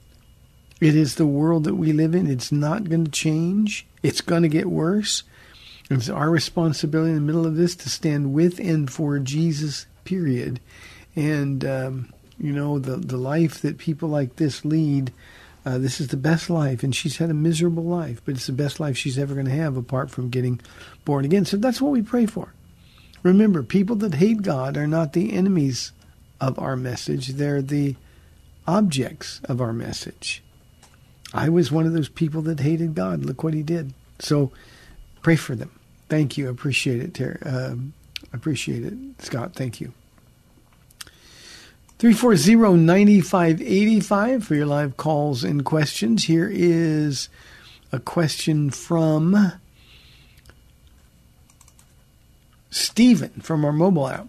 It 0.81 0.95
is 0.95 1.15
the 1.15 1.27
world 1.27 1.65
that 1.65 1.77
we 1.77 1.93
live 1.93 2.15
in. 2.15 2.27
It's 2.27 2.53
not 2.53 2.91
going 2.91 3.07
to 3.07 3.11
change. 3.11 3.87
It's 4.03 4.21
going 4.21 4.43
to 4.43 4.49
get 4.49 4.67
worse. 4.67 5.23
It's 5.89 6.11
our 6.11 6.31
responsibility 6.31 7.11
in 7.11 7.17
the 7.17 7.23
middle 7.23 7.47
of 7.47 7.57
this 7.57 7.75
to 7.77 7.89
stand 7.89 8.35
with 8.35 8.59
and 8.59 8.91
for 8.91 9.19
Jesus, 9.19 9.87
period. 10.05 10.61
And, 11.17 11.65
um, 11.65 12.13
you 12.39 12.53
know, 12.53 12.79
the, 12.79 12.97
the 12.97 13.17
life 13.17 13.61
that 13.63 13.79
people 13.79 14.09
like 14.09 14.37
this 14.37 14.65
lead, 14.65 15.13
uh, 15.64 15.79
this 15.79 16.00
is 16.00 16.09
the 16.09 16.16
best 16.16 16.50
life. 16.50 16.83
And 16.83 16.94
she's 16.94 17.16
had 17.16 17.31
a 17.31 17.35
miserable 17.35 17.85
life, 17.85 18.20
but 18.24 18.35
it's 18.35 18.46
the 18.46 18.53
best 18.53 18.81
life 18.81 18.96
she's 18.96 19.18
ever 19.18 19.35
going 19.35 19.46
to 19.46 19.53
have 19.53 19.77
apart 19.77 20.11
from 20.11 20.31
getting 20.31 20.61
born 21.05 21.24
again. 21.24 21.44
So 21.44 21.57
that's 21.57 21.81
what 21.81 21.92
we 21.92 22.03
pray 22.03 22.27
for. 22.27 22.53
Remember, 23.22 23.62
people 23.62 23.96
that 23.96 24.14
hate 24.14 24.42
God 24.42 24.77
are 24.77 24.87
not 24.87 25.14
the 25.14 25.33
enemies 25.33 25.92
of 26.40 26.59
our 26.59 26.77
message, 26.77 27.29
they're 27.29 27.62
the 27.62 27.96
objects 28.66 29.40
of 29.44 29.61
our 29.61 29.72
message. 29.72 30.42
I 31.33 31.48
was 31.48 31.72
one 31.72 31.87
of 31.87 31.92
those 31.92 32.09
people 32.09 32.42
that 32.42 32.61
hated 32.61 32.94
God. 32.94 33.24
Look 33.24 33.42
what 33.42 33.55
he 33.55 33.62
did. 33.62 33.94
So 34.18 34.53
pray 35.22 35.37
for 35.37 35.55
them. 35.55 35.70
Thank 36.09 36.37
you. 36.37 36.48
Appreciate 36.48 37.00
it, 37.00 37.14
Terry. 37.14 37.40
Um, 37.42 37.94
appreciate 38.33 38.85
it, 38.85 38.94
Scott. 39.18 39.55
Thank 39.55 39.81
you. 39.81 39.92
340-9585 42.05 44.43
for 44.43 44.55
your 44.55 44.67
live 44.67 44.99
calls 44.99 45.43
and 45.43 45.64
questions. 45.64 46.25
Here 46.25 46.51
is 46.53 47.31
a 47.93 47.99
question 47.99 48.69
from 48.69 49.53
Stephen 52.69 53.31
from 53.40 53.64
our 53.64 53.73
mobile 53.73 54.07
app. 54.07 54.29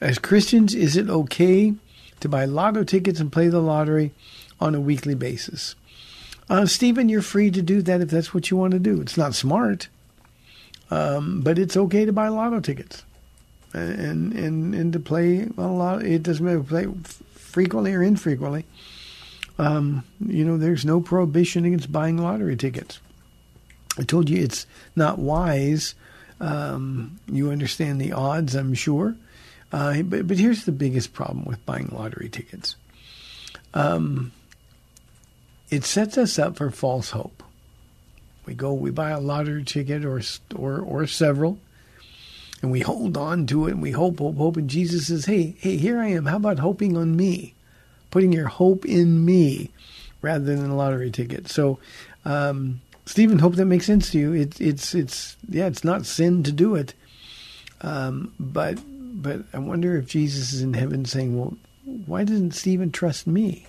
As 0.00 0.18
Christians, 0.18 0.74
is 0.74 0.96
it 0.96 1.08
okay 1.08 1.72
to 2.18 2.28
buy 2.28 2.46
lotto 2.46 2.82
tickets 2.82 3.20
and 3.20 3.30
play 3.30 3.46
the 3.46 3.60
lottery 3.60 4.12
on 4.58 4.74
a 4.74 4.80
weekly 4.80 5.14
basis? 5.14 5.76
Uh, 6.50 6.66
Stephen, 6.66 7.08
you're 7.08 7.22
free 7.22 7.52
to 7.52 7.62
do 7.62 7.80
that 7.82 8.00
if 8.00 8.10
that's 8.10 8.34
what 8.34 8.50
you 8.50 8.56
want 8.56 8.72
to 8.72 8.80
do. 8.80 9.00
It's 9.00 9.16
not 9.16 9.36
smart, 9.36 9.86
um, 10.90 11.42
but 11.42 11.60
it's 11.60 11.76
okay 11.76 12.04
to 12.04 12.12
buy 12.12 12.26
lotto 12.26 12.58
tickets 12.58 13.04
and 13.72 14.32
and 14.32 14.74
and 14.74 14.92
to 14.92 15.00
play 15.00 15.48
a 15.56 15.62
lot. 15.62 16.02
It 16.02 16.22
doesn't 16.22 16.44
matter 16.44 16.62
play 16.62 16.86
frequently 17.34 17.94
or 17.94 18.02
infrequently. 18.02 18.64
Um, 19.58 20.04
you 20.26 20.44
know, 20.44 20.56
there's 20.56 20.84
no 20.84 21.00
prohibition 21.00 21.64
against 21.64 21.92
buying 21.92 22.16
lottery 22.16 22.56
tickets. 22.56 23.00
I 23.98 24.02
told 24.02 24.30
you 24.30 24.42
it's 24.42 24.66
not 24.96 25.18
wise. 25.18 25.94
Um, 26.40 27.20
you 27.30 27.50
understand 27.50 28.00
the 28.00 28.12
odds, 28.12 28.54
I'm 28.54 28.74
sure. 28.74 29.14
Uh, 29.70 30.02
but, 30.02 30.26
but 30.26 30.38
here's 30.38 30.64
the 30.64 30.72
biggest 30.72 31.12
problem 31.12 31.44
with 31.44 31.64
buying 31.64 31.88
lottery 31.92 32.28
tickets. 32.28 32.76
Um, 33.74 34.32
it 35.70 35.84
sets 35.84 36.18
us 36.18 36.38
up 36.38 36.56
for 36.56 36.70
false 36.70 37.10
hope. 37.10 37.42
We 38.44 38.54
go, 38.54 38.72
we 38.72 38.90
buy 38.90 39.10
a 39.10 39.20
lottery 39.20 39.64
ticket 39.64 40.04
or 40.04 40.20
or 40.54 40.80
or 40.80 41.06
several, 41.06 41.58
and 42.62 42.70
we 42.70 42.80
hold 42.80 43.16
on 43.16 43.46
to 43.48 43.66
it 43.66 43.72
and 43.72 43.82
we 43.82 43.90
hope, 43.90 44.20
hope, 44.20 44.36
hope. 44.36 44.56
And 44.56 44.70
Jesus 44.70 45.08
says, 45.08 45.26
"Hey, 45.26 45.56
hey, 45.58 45.76
here 45.76 46.00
I 46.00 46.08
am. 46.08 46.26
How 46.26 46.36
about 46.36 46.60
hoping 46.60 46.96
on 46.96 47.16
me, 47.16 47.54
putting 48.10 48.32
your 48.32 48.46
hope 48.46 48.86
in 48.86 49.24
me, 49.24 49.70
rather 50.22 50.44
than 50.44 50.70
a 50.70 50.76
lottery 50.76 51.10
ticket?" 51.10 51.48
So, 51.48 51.80
um, 52.24 52.80
Stephen, 53.04 53.40
hope 53.40 53.56
that 53.56 53.64
makes 53.64 53.86
sense 53.86 54.10
to 54.12 54.18
you. 54.18 54.32
It's 54.32 54.60
it's 54.60 54.94
it's 54.94 55.36
yeah, 55.48 55.66
it's 55.66 55.84
not 55.84 56.06
sin 56.06 56.44
to 56.44 56.52
do 56.52 56.76
it, 56.76 56.94
um, 57.80 58.32
but 58.38 58.78
but 58.86 59.42
I 59.52 59.58
wonder 59.58 59.96
if 59.96 60.06
Jesus 60.06 60.52
is 60.52 60.62
in 60.62 60.74
heaven 60.74 61.04
saying, 61.04 61.36
"Well, 61.36 61.56
why 62.06 62.22
doesn't 62.22 62.54
Stephen 62.54 62.92
trust 62.92 63.26
me?" 63.26 63.66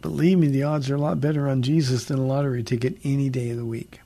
Believe 0.00 0.38
me, 0.38 0.48
the 0.48 0.64
odds 0.64 0.90
are 0.90 0.96
a 0.96 1.00
lot 1.00 1.20
better 1.20 1.48
on 1.48 1.62
Jesus 1.62 2.06
than 2.06 2.18
a 2.18 2.26
lottery 2.26 2.64
ticket 2.64 2.98
any 3.04 3.28
day 3.28 3.50
of 3.50 3.56
the 3.56 3.64
week. 3.64 4.00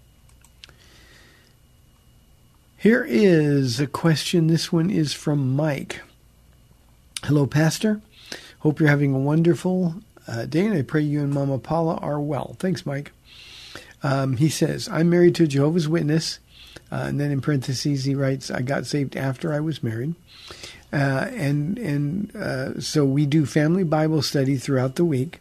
Here 2.78 3.06
is 3.08 3.80
a 3.80 3.86
question. 3.86 4.48
This 4.48 4.70
one 4.70 4.90
is 4.90 5.14
from 5.14 5.56
Mike. 5.56 6.02
Hello, 7.24 7.46
Pastor. 7.46 8.02
Hope 8.58 8.78
you're 8.78 8.90
having 8.90 9.14
a 9.14 9.18
wonderful 9.18 9.94
uh, 10.28 10.44
day, 10.44 10.66
and 10.66 10.74
I 10.74 10.82
pray 10.82 11.00
you 11.00 11.20
and 11.20 11.32
Mama 11.32 11.58
Paula 11.58 11.96
are 11.96 12.20
well. 12.20 12.54
Thanks, 12.58 12.84
Mike. 12.84 13.12
Um, 14.02 14.36
he 14.36 14.50
says, 14.50 14.90
I'm 14.90 15.08
married 15.08 15.34
to 15.36 15.44
a 15.44 15.46
Jehovah's 15.46 15.88
Witness. 15.88 16.38
Uh, 16.92 17.06
and 17.08 17.18
then 17.18 17.30
in 17.30 17.40
parentheses, 17.40 18.04
he 18.04 18.14
writes, 18.14 18.50
I 18.50 18.60
got 18.60 18.84
saved 18.84 19.16
after 19.16 19.54
I 19.54 19.60
was 19.60 19.82
married. 19.82 20.14
Uh, 20.92 21.28
and 21.32 21.78
and 21.78 22.36
uh, 22.36 22.80
so 22.80 23.04
we 23.04 23.24
do 23.26 23.46
family 23.46 23.84
Bible 23.84 24.22
study 24.22 24.56
throughout 24.56 24.96
the 24.96 25.04
week. 25.04 25.40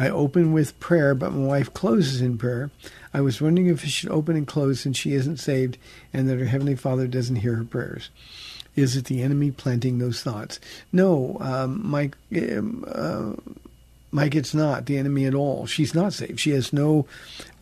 I 0.00 0.08
open 0.08 0.54
with 0.54 0.80
prayer, 0.80 1.14
but 1.14 1.34
my 1.34 1.46
wife 1.46 1.74
closes 1.74 2.22
in 2.22 2.38
prayer. 2.38 2.70
I 3.12 3.20
was 3.20 3.42
wondering 3.42 3.66
if 3.66 3.84
I 3.84 3.88
should 3.88 4.08
open 4.08 4.34
and 4.34 4.46
close 4.46 4.80
since 4.80 4.96
she 4.96 5.12
isn't 5.12 5.36
saved 5.36 5.76
and 6.10 6.26
that 6.26 6.38
her 6.38 6.46
Heavenly 6.46 6.74
Father 6.74 7.06
doesn't 7.06 7.36
hear 7.36 7.56
her 7.56 7.64
prayers. 7.64 8.08
Is 8.74 8.96
it 8.96 9.04
the 9.04 9.20
enemy 9.20 9.50
planting 9.50 9.98
those 9.98 10.22
thoughts? 10.22 10.58
No, 10.90 11.36
um, 11.40 11.86
Mike. 11.86 12.16
Um, 12.34 12.86
uh, 12.88 13.32
Mike, 14.10 14.34
it's 14.34 14.54
not 14.54 14.86
the 14.86 14.96
enemy 14.96 15.26
at 15.26 15.34
all. 15.34 15.66
She's 15.66 15.94
not 15.94 16.14
saved. 16.14 16.40
She 16.40 16.52
has 16.52 16.72
no 16.72 17.04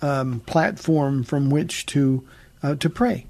um, 0.00 0.38
platform 0.46 1.24
from 1.24 1.50
which 1.50 1.86
to 1.86 2.24
uh, 2.62 2.76
to 2.76 2.88
pray. 2.88 3.26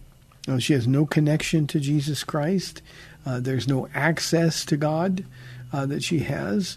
Uh, 0.46 0.58
she 0.58 0.74
has 0.74 0.86
no 0.86 1.06
connection 1.06 1.66
to 1.68 1.80
Jesus 1.80 2.24
Christ. 2.24 2.82
Uh, 3.24 3.40
there's 3.40 3.66
no 3.66 3.88
access 3.94 4.66
to 4.66 4.76
God 4.76 5.24
uh, 5.72 5.86
that 5.86 6.02
she 6.02 6.18
has. 6.18 6.76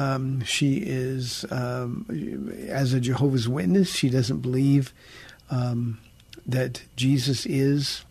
Um, 0.00 0.42
she 0.44 0.78
is, 0.78 1.44
um, 1.50 2.06
as 2.68 2.94
a 2.94 3.00
Jehovah's 3.00 3.46
Witness, 3.46 3.94
she 3.94 4.08
doesn't 4.08 4.40
believe 4.40 4.94
um, 5.50 5.98
that 6.46 6.82
Jesus 6.96 7.44
is 7.44 8.02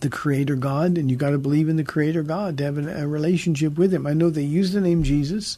the 0.00 0.10
Creator 0.10 0.56
God, 0.56 0.98
and 0.98 1.10
you 1.10 1.16
got 1.16 1.30
to 1.30 1.38
believe 1.38 1.70
in 1.70 1.76
the 1.76 1.82
Creator 1.82 2.24
God 2.24 2.58
to 2.58 2.64
have 2.64 2.76
a 2.76 3.08
relationship 3.08 3.78
with 3.78 3.94
Him. 3.94 4.06
I 4.06 4.12
know 4.12 4.28
they 4.28 4.42
use 4.42 4.72
the 4.72 4.82
name 4.82 5.02
Jesus. 5.02 5.56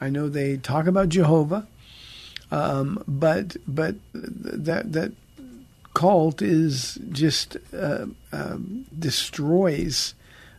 I 0.00 0.10
know 0.10 0.28
they 0.28 0.58
talk 0.58 0.86
about 0.86 1.08
Jehovah, 1.08 1.66
um, 2.52 3.02
but 3.08 3.56
but 3.66 3.96
that 4.14 4.92
that 4.92 5.10
cult 5.94 6.40
is 6.40 7.00
just 7.10 7.56
uh, 7.76 8.06
um, 8.30 8.86
destroys 8.96 10.14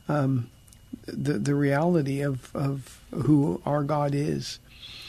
um, 0.09 0.49
the 1.13 1.33
the 1.33 1.55
reality 1.55 2.21
of 2.21 2.53
of 2.55 3.01
who 3.11 3.61
our 3.65 3.83
God 3.83 4.13
is. 4.13 4.59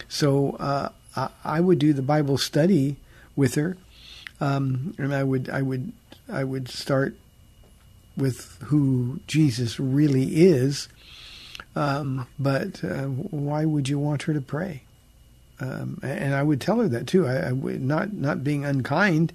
So 0.09 0.53
uh, 0.53 0.90
I, 1.16 1.28
I, 1.44 1.61
would 1.61 1.78
do 1.78 1.92
the 1.92 2.03
Bible 2.03 2.38
study 2.38 2.96
with 3.36 3.55
her, 3.55 3.76
um, 4.40 4.94
and 4.98 5.14
I 5.14 5.22
would 5.22 5.48
I 5.48 5.62
would 5.62 5.92
I 6.28 6.44
would 6.44 6.68
start 6.68 7.14
with 8.16 8.59
who 8.64 9.20
Jesus 9.26 9.78
really 9.78 10.42
is. 10.42 10.88
Um, 11.76 12.26
but 12.38 12.82
uh, 12.82 13.05
why 13.05 13.64
would 13.64 13.88
you 13.88 13.98
want 13.98 14.22
her 14.22 14.34
to 14.34 14.40
pray? 14.40 14.82
Um, 15.61 16.01
and 16.03 16.34
I 16.34 16.42
would 16.42 16.61
tell 16.61 16.78
her 16.78 16.88
that 16.88 17.07
too. 17.07 17.26
I, 17.26 17.48
I 17.48 17.53
would 17.53 17.82
not 17.82 18.12
not 18.12 18.42
being 18.42 18.64
unkind. 18.64 19.32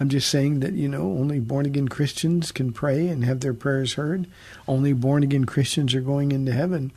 I'm 0.00 0.08
just 0.08 0.28
saying 0.28 0.60
that, 0.60 0.74
you 0.74 0.88
know, 0.88 1.02
only 1.02 1.40
born 1.40 1.66
again 1.66 1.88
Christians 1.88 2.52
can 2.52 2.72
pray 2.72 3.08
and 3.08 3.24
have 3.24 3.40
their 3.40 3.54
prayers 3.54 3.94
heard. 3.94 4.26
Only 4.68 4.92
born 4.92 5.22
again 5.22 5.44
Christians 5.44 5.94
are 5.94 6.00
going 6.00 6.30
into 6.30 6.52
heaven. 6.52 6.92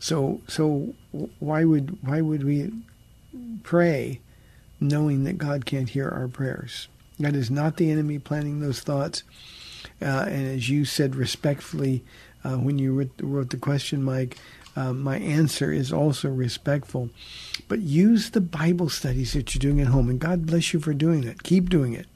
So 0.00 0.40
so 0.48 0.94
why 1.38 1.64
would 1.64 1.98
why 2.02 2.20
would 2.20 2.44
we 2.44 2.72
pray 3.62 4.20
knowing 4.80 5.24
that 5.24 5.38
God 5.38 5.64
can't 5.64 5.90
hear 5.90 6.08
our 6.08 6.26
prayers? 6.26 6.88
That 7.20 7.36
is 7.36 7.50
not 7.50 7.76
the 7.76 7.90
enemy 7.90 8.18
planning 8.18 8.60
those 8.60 8.80
thoughts. 8.80 9.22
Uh, 10.02 10.24
and 10.26 10.46
as 10.48 10.68
you 10.68 10.84
said 10.84 11.14
respectfully 11.14 12.02
uh, 12.42 12.56
when 12.56 12.78
you 12.78 13.10
wrote, 13.20 13.50
the 13.50 13.56
question, 13.58 14.02
Mike, 14.02 14.38
uh, 14.74 14.94
my 14.94 15.18
answer 15.18 15.70
is 15.72 15.92
also 15.92 16.30
respectful. 16.30 17.10
But 17.68 17.80
use 17.80 18.30
the 18.30 18.40
Bible 18.40 18.88
studies 18.88 19.34
that 19.34 19.54
you're 19.54 19.60
doing 19.60 19.80
at 19.80 19.88
home, 19.88 20.08
and 20.08 20.18
God 20.18 20.46
bless 20.46 20.72
you 20.72 20.80
for 20.80 20.94
doing 20.94 21.24
it. 21.24 21.42
Keep 21.42 21.68
doing 21.68 21.92
it 21.92 22.06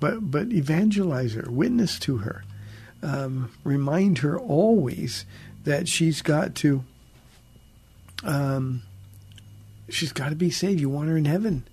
but 0.00 0.30
but 0.30 0.52
evangelize 0.52 1.34
her, 1.34 1.46
witness 1.48 1.98
to 2.00 2.18
her, 2.18 2.44
um, 3.02 3.50
remind 3.64 4.18
her 4.18 4.38
always 4.38 5.24
that 5.64 5.88
she's 5.88 6.22
got 6.22 6.54
to. 6.56 6.84
Um, 8.22 8.82
she's 9.88 10.12
got 10.12 10.30
to 10.30 10.36
be 10.36 10.50
saved. 10.50 10.80
You 10.80 10.88
want 10.88 11.08
her 11.08 11.16
in 11.16 11.26
heaven, 11.26 11.66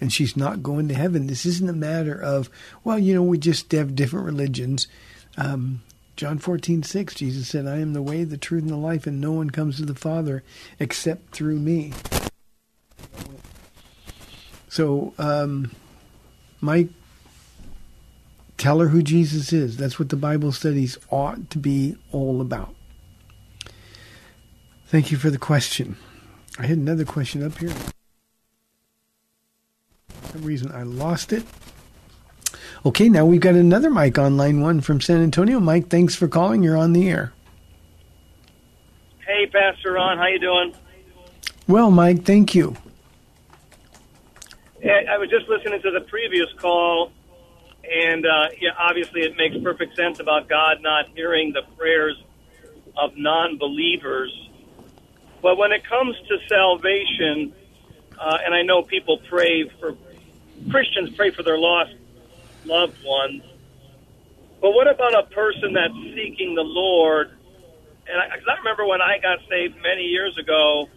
and 0.00 0.12
she's 0.12 0.36
not 0.36 0.62
going 0.62 0.88
to 0.88 0.94
heaven. 0.94 1.26
This 1.26 1.46
isn't 1.46 1.68
a 1.68 1.72
matter 1.72 2.20
of 2.20 2.50
well, 2.84 2.98
you 2.98 3.14
know, 3.14 3.22
we 3.22 3.38
just 3.38 3.70
have 3.72 3.94
different 3.94 4.26
religions. 4.26 4.88
Um, 5.36 5.82
John 6.16 6.38
fourteen 6.38 6.82
six, 6.82 7.14
Jesus 7.14 7.48
said, 7.48 7.66
"I 7.66 7.78
am 7.78 7.92
the 7.92 8.02
way, 8.02 8.24
the 8.24 8.38
truth, 8.38 8.62
and 8.62 8.72
the 8.72 8.76
life, 8.76 9.06
and 9.06 9.20
no 9.20 9.32
one 9.32 9.50
comes 9.50 9.76
to 9.76 9.84
the 9.84 9.94
Father 9.94 10.42
except 10.78 11.32
through 11.32 11.58
me." 11.58 11.92
So, 14.68 15.14
um, 15.18 15.72
my 16.60 16.88
Tell 18.56 18.80
her 18.80 18.88
who 18.88 19.02
Jesus 19.02 19.52
is. 19.52 19.76
That's 19.76 19.98
what 19.98 20.08
the 20.08 20.16
Bible 20.16 20.50
studies 20.52 20.98
ought 21.10 21.50
to 21.50 21.58
be 21.58 21.96
all 22.12 22.40
about. 22.40 22.74
Thank 24.86 25.10
you 25.10 25.18
for 25.18 25.30
the 25.30 25.38
question. 25.38 25.96
I 26.58 26.66
had 26.66 26.78
another 26.78 27.04
question 27.04 27.44
up 27.44 27.58
here. 27.58 27.74
For 30.08 30.32
some 30.32 30.42
reason 30.42 30.72
I 30.72 30.84
lost 30.84 31.32
it. 31.32 31.44
Okay, 32.84 33.08
now 33.08 33.26
we've 33.26 33.40
got 33.40 33.54
another 33.54 33.90
Mike 33.90 34.16
on 34.16 34.36
line 34.36 34.60
one 34.60 34.80
from 34.80 35.00
San 35.00 35.22
Antonio. 35.22 35.58
Mike, 35.60 35.88
thanks 35.88 36.14
for 36.14 36.28
calling. 36.28 36.62
You're 36.62 36.76
on 36.76 36.92
the 36.92 37.08
air. 37.10 37.32
Hey, 39.26 39.46
Pastor 39.46 39.92
Ron, 39.92 40.18
how 40.18 40.26
you 40.26 40.38
doing? 40.38 40.72
Well, 41.66 41.90
Mike, 41.90 42.24
thank 42.24 42.54
you. 42.54 42.76
Yeah, 44.82 45.00
I 45.10 45.18
was 45.18 45.28
just 45.28 45.48
listening 45.48 45.82
to 45.82 45.90
the 45.90 46.02
previous 46.02 46.46
call, 46.58 47.10
and 47.92 48.26
uh, 48.26 48.48
yeah, 48.60 48.70
obviously, 48.78 49.22
it 49.22 49.36
makes 49.36 49.56
perfect 49.62 49.96
sense 49.96 50.20
about 50.20 50.48
God 50.48 50.78
not 50.80 51.06
hearing 51.14 51.52
the 51.52 51.62
prayers 51.76 52.22
of 52.96 53.16
non-believers. 53.16 54.32
But 55.42 55.58
when 55.58 55.72
it 55.72 55.86
comes 55.86 56.16
to 56.28 56.38
salvation, 56.48 57.54
uh, 58.18 58.38
and 58.44 58.54
I 58.54 58.62
know 58.62 58.82
people 58.82 59.20
pray 59.28 59.68
for 59.80 59.96
Christians 60.70 61.10
pray 61.16 61.30
for 61.30 61.42
their 61.42 61.58
lost 61.58 61.94
loved 62.64 62.96
ones. 63.04 63.42
But 64.60 64.72
what 64.72 64.88
about 64.88 65.14
a 65.14 65.26
person 65.34 65.74
that's 65.74 65.94
seeking 66.14 66.54
the 66.54 66.64
Lord? 66.64 67.30
And 68.08 68.18
I, 68.18 68.52
I 68.52 68.58
remember 68.58 68.86
when 68.86 69.00
I 69.00 69.18
got 69.18 69.38
saved 69.48 69.76
many 69.82 70.02
years 70.02 70.36
ago, 70.38 70.88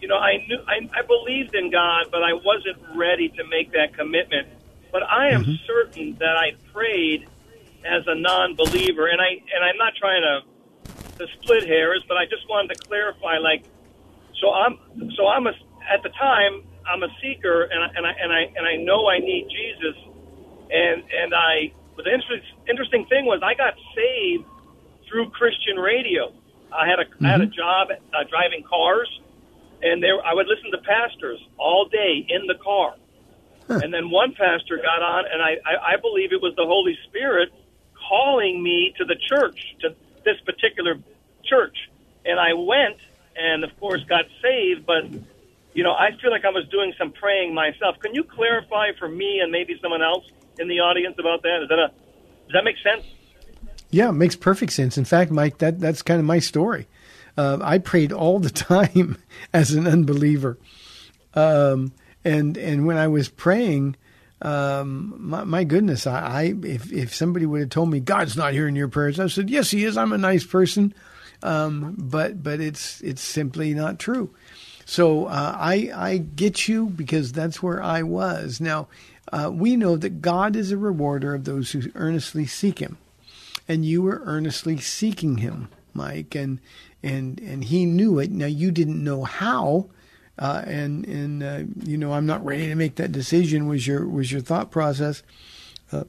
you 0.00 0.08
know, 0.08 0.16
I 0.16 0.38
knew 0.48 0.58
I, 0.66 0.88
I 0.98 1.02
believed 1.02 1.54
in 1.54 1.70
God, 1.70 2.06
but 2.10 2.22
I 2.22 2.32
wasn't 2.32 2.78
ready 2.96 3.28
to 3.28 3.44
make 3.48 3.72
that 3.72 3.94
commitment. 3.96 4.48
But 4.92 5.02
I 5.04 5.30
am 5.30 5.42
mm-hmm. 5.42 5.54
certain 5.66 6.16
that 6.20 6.36
I 6.36 6.52
prayed 6.72 7.26
as 7.84 8.04
a 8.06 8.14
non-believer, 8.14 9.06
and 9.06 9.20
I 9.20 9.40
and 9.54 9.64
I'm 9.64 9.76
not 9.76 9.94
trying 9.96 10.22
to 10.22 10.42
to 11.18 11.26
split 11.40 11.66
hairs, 11.66 12.04
but 12.06 12.16
I 12.16 12.26
just 12.26 12.48
wanted 12.48 12.74
to 12.74 12.86
clarify. 12.86 13.38
Like, 13.38 13.64
so 14.40 14.52
I'm 14.52 14.78
so 15.16 15.26
I'm 15.26 15.46
a 15.46 15.52
at 15.90 16.02
the 16.02 16.10
time 16.10 16.62
I'm 16.86 17.02
a 17.02 17.08
seeker, 17.20 17.62
and 17.64 17.82
I, 17.82 17.88
and 17.96 18.06
I 18.06 18.12
and 18.12 18.32
I 18.32 18.42
and 18.56 18.66
I 18.66 18.76
know 18.76 19.08
I 19.08 19.18
need 19.18 19.48
Jesus, 19.48 19.96
and 20.70 21.02
and 21.10 21.34
I. 21.34 21.72
But 21.96 22.04
the 22.04 22.12
interesting 22.12 22.42
interesting 22.68 23.06
thing 23.06 23.26
was 23.26 23.40
I 23.42 23.54
got 23.54 23.74
saved 23.94 24.44
through 25.08 25.30
Christian 25.30 25.76
radio. 25.76 26.32
I 26.72 26.88
had 26.88 26.98
a 26.98 27.04
mm-hmm. 27.04 27.26
I 27.26 27.30
had 27.30 27.40
a 27.40 27.46
mm-hmm. 27.46 27.54
job 27.54 27.88
uh, 27.90 28.24
driving 28.28 28.64
cars, 28.64 29.08
and 29.82 30.02
there 30.02 30.24
I 30.24 30.34
would 30.34 30.46
listen 30.46 30.70
to 30.72 30.78
pastors 30.78 31.40
all 31.58 31.86
day 31.86 32.26
in 32.28 32.46
the 32.46 32.56
car. 32.62 32.94
And 33.68 33.92
then 33.92 34.10
one 34.10 34.34
pastor 34.34 34.76
got 34.78 35.02
on, 35.02 35.24
and 35.32 35.42
I, 35.42 35.56
I, 35.64 35.94
I 35.94 35.96
believe 35.96 36.32
it 36.32 36.42
was 36.42 36.54
the 36.56 36.66
Holy 36.66 36.96
Spirit 37.08 37.50
calling 38.08 38.62
me 38.62 38.94
to 38.98 39.04
the 39.04 39.16
church, 39.16 39.76
to 39.80 39.94
this 40.24 40.40
particular 40.44 40.96
church. 41.44 41.76
And 42.24 42.38
I 42.38 42.54
went, 42.54 42.98
and 43.36 43.64
of 43.64 43.78
course 43.78 44.02
got 44.04 44.24
saved. 44.42 44.86
But 44.86 45.04
you 45.74 45.84
know, 45.84 45.92
I 45.92 46.10
feel 46.20 46.30
like 46.30 46.44
I 46.44 46.50
was 46.50 46.68
doing 46.68 46.92
some 46.98 47.12
praying 47.12 47.54
myself. 47.54 47.98
Can 48.00 48.14
you 48.14 48.24
clarify 48.24 48.92
for 48.98 49.08
me 49.08 49.40
and 49.40 49.50
maybe 49.50 49.78
someone 49.80 50.02
else 50.02 50.24
in 50.58 50.68
the 50.68 50.80
audience 50.80 51.16
about 51.18 51.42
that? 51.42 51.62
Is 51.62 51.68
that 51.68 51.78
a 51.78 51.88
does 51.88 52.52
that 52.54 52.64
make 52.64 52.76
sense? 52.82 53.06
Yeah, 53.90 54.08
it 54.08 54.12
makes 54.12 54.36
perfect 54.36 54.72
sense. 54.72 54.98
In 54.98 55.04
fact, 55.04 55.30
Mike, 55.30 55.58
that 55.58 55.80
that's 55.80 56.02
kind 56.02 56.20
of 56.20 56.26
my 56.26 56.38
story. 56.38 56.88
Uh, 57.36 57.58
I 57.62 57.78
prayed 57.78 58.12
all 58.12 58.38
the 58.38 58.50
time 58.50 59.18
as 59.52 59.72
an 59.72 59.86
unbeliever. 59.86 60.58
Um, 61.34 61.92
and 62.24 62.56
and 62.56 62.86
when 62.86 62.96
I 62.96 63.08
was 63.08 63.28
praying, 63.28 63.96
um, 64.42 65.14
my, 65.18 65.44
my, 65.44 65.64
goodness, 65.64 66.06
I, 66.06 66.20
I, 66.20 66.54
if 66.64 66.92
if 66.92 67.14
somebody 67.14 67.46
would 67.46 67.60
have 67.60 67.70
told 67.70 67.90
me 67.90 68.00
God's 68.00 68.36
not 68.36 68.52
hearing 68.52 68.76
your 68.76 68.88
prayers, 68.88 69.20
I 69.20 69.28
said 69.28 69.50
yes, 69.50 69.70
He 69.70 69.84
is. 69.84 69.96
I'm 69.96 70.12
a 70.12 70.18
nice 70.18 70.44
person, 70.44 70.94
um, 71.42 71.94
but 71.98 72.42
but 72.42 72.60
it's 72.60 73.00
it's 73.02 73.22
simply 73.22 73.74
not 73.74 73.98
true. 73.98 74.34
So 74.84 75.26
uh, 75.26 75.56
I 75.58 75.90
I 75.94 76.16
get 76.18 76.68
you 76.68 76.86
because 76.86 77.32
that's 77.32 77.62
where 77.62 77.82
I 77.82 78.02
was. 78.02 78.60
Now 78.60 78.88
uh, 79.32 79.50
we 79.52 79.76
know 79.76 79.96
that 79.96 80.22
God 80.22 80.56
is 80.56 80.72
a 80.72 80.76
rewarder 80.76 81.34
of 81.34 81.44
those 81.44 81.72
who 81.72 81.82
earnestly 81.94 82.46
seek 82.46 82.80
Him, 82.80 82.98
and 83.68 83.84
you 83.84 84.02
were 84.02 84.22
earnestly 84.24 84.78
seeking 84.78 85.38
Him, 85.38 85.68
Mike, 85.94 86.34
and 86.34 86.58
and 87.02 87.40
and 87.40 87.64
He 87.64 87.86
knew 87.86 88.18
it. 88.18 88.30
Now 88.30 88.46
you 88.46 88.70
didn't 88.70 89.02
know 89.02 89.24
how 89.24 89.86
uh, 90.38 90.62
and 90.66 91.06
and 91.06 91.42
uh, 91.42 91.62
you 91.84 91.96
know 91.96 92.12
I'm 92.12 92.26
not 92.26 92.44
ready 92.44 92.66
to 92.68 92.74
make 92.74 92.96
that 92.96 93.12
decision. 93.12 93.68
Was 93.68 93.86
your 93.86 94.06
was 94.06 94.32
your 94.32 94.40
thought 94.40 94.70
process? 94.70 95.22
Uh, 95.90 96.04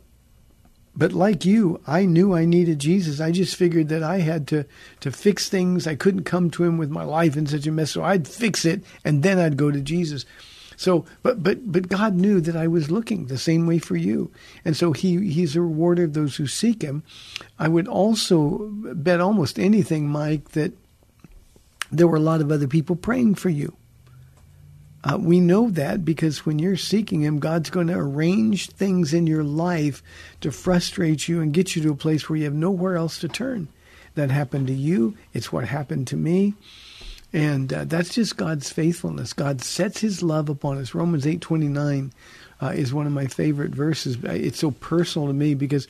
but 0.96 1.12
like 1.12 1.44
you, 1.44 1.82
I 1.88 2.06
knew 2.06 2.34
I 2.34 2.46
needed 2.46 2.80
Jesus. 2.80 3.20
I 3.20 3.32
just 3.32 3.56
figured 3.56 3.90
that 3.90 4.04
I 4.04 4.20
had 4.20 4.48
to 4.50 4.66
to 5.02 5.12
fix 5.12 5.50
things. 5.50 5.88
I 5.88 5.96
couldn't 5.96 6.24
come 6.24 6.50
to 6.52 6.64
Him 6.64 6.78
with 6.78 6.90
my 6.90 7.04
life 7.04 7.36
in 7.36 7.48
such 7.48 7.68
a 7.68 7.72
mess, 7.72 7.92
so 7.92 8.04
I'd 8.04 8.28
fix 8.28 8.66
it 8.66 8.84
and 9.04 9.24
then 9.24 9.40
I'd 9.40 9.58
go 9.58 9.72
to 9.72 9.82
Jesus. 9.82 10.26
So, 10.76 11.06
but 11.22 11.44
but 11.44 11.72
but 11.72 11.88
God 11.88 12.16
knew 12.16 12.42
that 12.42 12.56
I 12.56 12.68
was 12.68 12.92
looking 12.92 13.26
the 13.26 13.38
same 13.38 13.68
way 13.68 13.80
for 13.80 13.96
you, 13.96 14.32
and 14.64 14.76
so 14.76 14.92
He 14.92 15.30
He's 15.32 15.56
a 15.56 15.62
rewarder 15.62 16.06
of 16.06 16.14
those 16.14 16.38
who 16.38 16.48
seek 16.48 16.82
Him. 16.82 17.04
I 17.60 17.68
would 17.68 17.88
also 17.88 18.70
bet 18.72 19.20
almost 19.20 19.60
anything, 19.60 20.08
Mike, 20.08 20.50
that 20.50 20.74
there 21.92 22.08
were 22.08 22.18
a 22.18 22.22
lot 22.22 22.42
of 22.42 22.52
other 22.52 22.68
people 22.68 22.96
praying 22.96 23.36
for 23.36 23.50
you. 23.50 23.76
Uh, 25.04 25.18
we 25.20 25.40
know 25.40 25.70
that 25.70 26.06
because 26.06 26.46
when 26.46 26.60
you're 26.60 26.78
seeking 26.78 27.22
Him, 27.22 27.40
God's 27.40 27.70
going 27.70 27.88
to 27.88 27.98
arrange 27.98 28.70
things 28.70 29.14
in 29.14 29.28
your 29.28 29.44
life 29.44 30.02
to 30.42 30.52
frustrate 30.52 31.28
you 31.28 31.42
and 31.42 31.54
get 31.54 31.76
you 31.76 31.82
to 31.84 31.92
a 31.92 31.96
place 31.96 32.30
where 32.30 32.38
you 32.38 32.46
have 32.46 32.54
nowhere 32.54 32.96
else 32.96 33.20
to 33.20 33.28
turn. 33.28 33.68
That 34.16 34.32
happened 34.32 34.68
to 34.68 34.74
you. 34.74 35.18
It's 35.34 35.52
what 35.52 35.66
happened 35.66 36.08
to 36.08 36.16
me. 36.16 36.54
And 37.34 37.74
uh, 37.74 37.86
that's 37.86 38.14
just 38.14 38.38
God's 38.38 38.70
faithfulness. 38.70 39.34
God 39.34 39.62
sets 39.62 40.02
His 40.02 40.22
love 40.22 40.50
upon 40.50 40.78
us. 40.78 40.94
Romans 40.94 41.26
eight 41.26 41.42
twenty 41.42 41.68
nine 41.68 42.14
uh, 42.62 42.74
is 42.76 42.94
one 42.94 43.08
of 43.08 43.12
my 43.12 43.26
favorite 43.26 43.72
verses. 43.72 44.18
It's 44.24 44.60
so 44.60 44.72
personal 44.72 45.28
to 45.28 45.34
me 45.34 45.56
because 45.56 45.88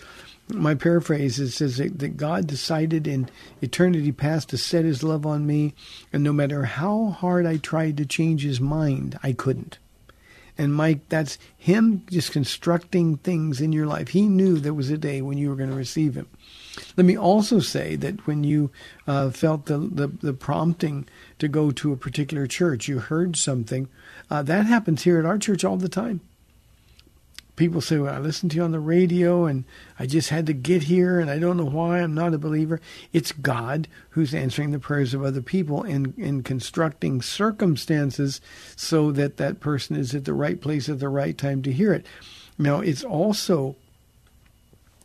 my 0.50 0.76
paraphrase 0.76 1.40
it 1.40 1.52
says 1.52 1.78
that 1.78 2.18
God 2.18 2.48
decided 2.48 3.08
in 3.08 3.30
eternity 3.62 4.12
past 4.12 4.50
to 4.50 4.58
set 4.58 4.86
His 4.86 5.04
love 5.04 5.26
on 5.26 5.48
me, 5.48 5.74
and 6.12 6.24
no 6.24 6.34
matter 6.34 6.64
how 6.64 7.08
hard 7.08 7.46
I 7.46 7.58
tried 7.58 7.98
to 7.98 8.06
change 8.06 8.44
His 8.44 8.60
mind, 8.60 9.18
I 9.24 9.34
couldn't. 9.34 9.78
And 10.58 10.74
Mike, 10.74 11.10
that's 11.10 11.40
Him 11.58 12.04
just 12.12 12.32
constructing 12.32 13.18
things 13.18 13.60
in 13.60 13.72
your 13.72 13.88
life. 13.88 14.10
He 14.10 14.28
knew 14.28 14.60
there 14.60 14.74
was 14.74 14.90
a 14.90 14.98
day 14.98 15.22
when 15.22 15.38
you 15.38 15.50
were 15.50 15.56
going 15.56 15.70
to 15.72 15.76
receive 15.76 16.16
Him. 16.16 16.28
Let 16.98 17.06
me 17.06 17.18
also 17.18 17.60
say 17.60 17.96
that 17.96 18.28
when 18.28 18.44
you 18.44 18.70
uh, 19.08 19.30
felt 19.32 19.66
the, 19.66 19.78
the, 19.78 20.08
the 20.08 20.34
prompting 20.34 21.08
to 21.40 21.48
go 21.48 21.72
to 21.72 21.92
a 21.92 21.98
particular 21.98 22.48
church, 22.48 22.88
you 22.88 23.00
heard 23.00 23.36
something. 23.36 23.88
Uh, 24.30 24.44
that 24.44 24.66
happens 24.66 25.04
here 25.04 25.20
at 25.20 25.26
our 25.26 25.38
church 25.38 25.64
all 25.64 25.78
the 25.78 25.90
time. 25.90 26.22
People 27.56 27.82
say, 27.82 27.98
well, 27.98 28.14
I 28.14 28.18
listened 28.18 28.52
to 28.52 28.58
you 28.58 28.64
on 28.64 28.72
the 28.72 28.80
radio 28.80 29.46
and 29.46 29.64
I 30.00 30.08
just 30.08 30.30
had 30.30 30.48
to 30.48 30.54
get 30.54 30.84
here 30.84 31.20
and 31.20 31.30
I 31.30 31.38
don't 31.38 31.58
know 31.58 31.66
why 31.66 32.00
I'm 32.00 32.16
not 32.16 32.34
a 32.34 32.40
believer. 32.40 32.82
It's 33.12 33.32
God 33.32 33.88
who's 34.12 34.34
answering 34.34 34.72
the 34.72 34.80
prayers 34.80 35.14
of 35.14 35.24
other 35.24 35.42
people 35.42 35.84
and, 35.84 36.18
and 36.18 36.44
constructing 36.44 37.22
circumstances 37.22 38.42
so 38.76 39.12
that 39.12 39.38
that 39.38 39.60
person 39.60 39.96
is 39.96 40.16
at 40.16 40.26
the 40.26 40.34
right 40.34 40.60
place 40.60 40.90
at 40.90 41.00
the 41.00 41.10
right 41.10 41.38
time 41.38 41.62
to 41.62 41.72
hear 41.72 41.94
it. 41.94 42.06
Now, 42.58 42.80
it's 42.80 43.04
also 43.04 43.76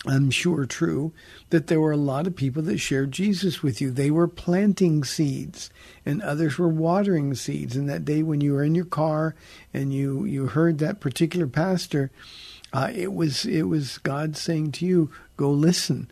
I'm 0.07 0.30
sure 0.30 0.64
true 0.64 1.12
that 1.51 1.66
there 1.66 1.80
were 1.80 1.92
a 1.92 1.96
lot 1.96 2.26
of 2.26 2.36
people 2.36 2.62
that 2.62 2.78
shared 2.78 3.11
Jesus 3.11 3.62
with 3.62 3.80
you. 3.80 3.90
They 3.90 4.11
were 4.11 4.28
planting 4.28 5.03
seeds 5.03 5.70
and 6.07 6.22
others 6.22 6.57
were 6.57 6.68
watering 6.68 7.34
seeds. 7.34 7.74
And 7.74 7.88
that 7.88 8.05
day 8.05 8.22
when 8.22 8.40
you 8.40 8.53
were 8.53 8.62
in 8.62 8.76
your 8.76 8.84
car 8.84 9.34
and 9.74 9.92
you, 9.92 10.24
you 10.24 10.46
heard 10.46 10.78
that 10.78 11.01
particular 11.01 11.49
pastor, 11.49 12.12
uh, 12.72 12.90
it 12.94 13.12
was 13.12 13.44
it 13.44 13.62
was 13.62 13.99
God 13.99 14.36
saying 14.36 14.72
to 14.72 14.86
you, 14.86 15.11
go 15.36 15.51
listen. 15.51 16.11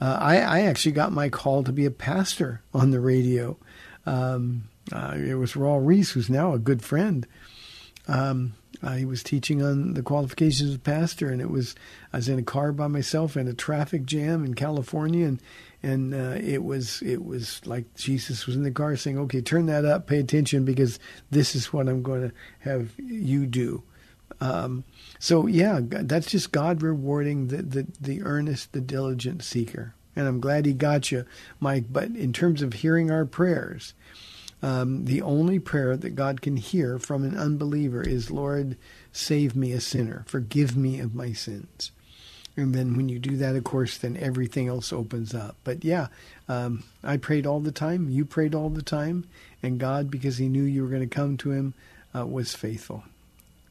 Uh, 0.00 0.16
I, 0.20 0.36
I 0.38 0.60
actually 0.62 0.92
got 0.92 1.12
my 1.12 1.28
call 1.28 1.62
to 1.64 1.72
be 1.72 1.84
a 1.84 1.90
pastor 1.90 2.62
on 2.72 2.90
the 2.90 3.00
radio. 3.00 3.56
Um, 4.06 4.68
uh, 4.90 5.14
it 5.16 5.34
was 5.34 5.52
Raul 5.52 5.84
Ries, 5.84 6.10
who's 6.10 6.30
now 6.30 6.54
a 6.54 6.58
good 6.58 6.82
friend. 6.82 7.26
Um, 8.06 8.54
I 8.82 9.04
was 9.04 9.22
teaching 9.22 9.62
on 9.62 9.94
the 9.94 10.02
qualifications 10.02 10.74
of 10.74 10.84
pastor, 10.84 11.30
and 11.30 11.40
it 11.40 11.50
was 11.50 11.74
I 12.12 12.18
was 12.18 12.28
in 12.28 12.38
a 12.38 12.44
car 12.44 12.72
by 12.72 12.86
myself 12.86 13.36
in 13.36 13.48
a 13.48 13.54
traffic 13.54 14.04
jam 14.04 14.44
in 14.44 14.54
California, 14.54 15.26
and 15.26 15.42
and 15.82 16.14
uh, 16.14 16.38
it 16.40 16.62
was 16.62 17.02
it 17.02 17.24
was 17.24 17.60
like 17.66 17.94
Jesus 17.94 18.46
was 18.46 18.56
in 18.56 18.62
the 18.62 18.70
car 18.70 18.96
saying, 18.96 19.18
"Okay, 19.18 19.40
turn 19.40 19.66
that 19.66 19.84
up, 19.84 20.06
pay 20.06 20.18
attention, 20.18 20.64
because 20.64 20.98
this 21.30 21.54
is 21.54 21.72
what 21.72 21.88
I'm 21.88 22.02
going 22.02 22.28
to 22.28 22.34
have 22.60 22.92
you 22.98 23.46
do." 23.46 23.82
Um, 24.40 24.84
so 25.18 25.46
yeah, 25.46 25.80
that's 25.82 26.30
just 26.30 26.52
God 26.52 26.82
rewarding 26.82 27.48
the, 27.48 27.62
the 27.62 27.86
the 28.00 28.22
earnest, 28.22 28.72
the 28.72 28.80
diligent 28.80 29.42
seeker, 29.42 29.94
and 30.14 30.28
I'm 30.28 30.40
glad 30.40 30.66
He 30.66 30.72
got 30.72 31.10
you, 31.10 31.24
Mike. 31.58 31.86
But 31.90 32.10
in 32.10 32.32
terms 32.32 32.62
of 32.62 32.74
hearing 32.74 33.10
our 33.10 33.24
prayers, 33.24 33.94
um, 34.62 35.04
the 35.04 35.22
only 35.22 35.58
prayer 35.58 35.96
that 35.96 36.16
God 36.16 36.42
can 36.42 36.56
hear 36.56 36.98
from 36.98 37.24
an 37.24 37.36
unbeliever 37.36 38.02
is, 38.02 38.30
Lord, 38.30 38.76
save 39.12 39.54
me 39.54 39.72
a 39.72 39.80
sinner, 39.80 40.24
forgive 40.26 40.76
me 40.76 41.00
of 41.00 41.14
my 41.14 41.32
sins. 41.32 41.92
And 42.56 42.74
then 42.74 42.96
when 42.96 43.08
you 43.08 43.20
do 43.20 43.36
that, 43.36 43.54
of 43.54 43.62
course, 43.62 43.96
then 43.96 44.16
everything 44.16 44.66
else 44.66 44.92
opens 44.92 45.32
up. 45.32 45.54
But 45.62 45.84
yeah, 45.84 46.08
um, 46.48 46.82
I 47.04 47.16
prayed 47.16 47.46
all 47.46 47.60
the 47.60 47.70
time. 47.70 48.10
You 48.10 48.24
prayed 48.24 48.52
all 48.52 48.68
the 48.68 48.82
time. 48.82 49.28
And 49.62 49.78
God, 49.78 50.10
because 50.10 50.38
He 50.38 50.48
knew 50.48 50.64
you 50.64 50.82
were 50.82 50.88
going 50.88 51.08
to 51.08 51.14
come 51.14 51.36
to 51.36 51.52
Him, 51.52 51.74
uh, 52.16 52.26
was 52.26 52.56
faithful. 52.56 53.04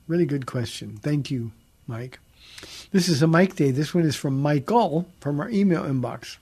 Really 0.08 0.26
good 0.26 0.46
question. 0.46 1.00
Thank 1.02 1.30
you, 1.30 1.52
Mike. 1.86 2.20
This 2.94 3.10
is 3.10 3.22
a 3.22 3.28
Mike 3.28 3.58
Day. 3.58 3.72
This 3.72 3.94
one 3.94 4.06
is 4.06 4.16
from 4.16 4.42
Michael 4.42 5.06
from 5.20 5.42
our 5.42 5.50
email 5.50 5.84
inbox. 5.84 6.38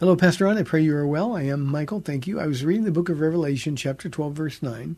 Hello, 0.00 0.16
Pastor 0.16 0.46
Ron. 0.46 0.56
I 0.56 0.62
pray 0.62 0.80
you 0.80 0.96
are 0.96 1.06
well. 1.06 1.36
I 1.36 1.42
am 1.42 1.62
Michael. 1.62 2.00
Thank 2.00 2.26
you. 2.26 2.40
I 2.40 2.46
was 2.46 2.64
reading 2.64 2.84
the 2.84 2.90
book 2.90 3.10
of 3.10 3.20
Revelation, 3.20 3.76
chapter 3.76 4.08
12, 4.08 4.32
verse 4.32 4.62
9. 4.62 4.96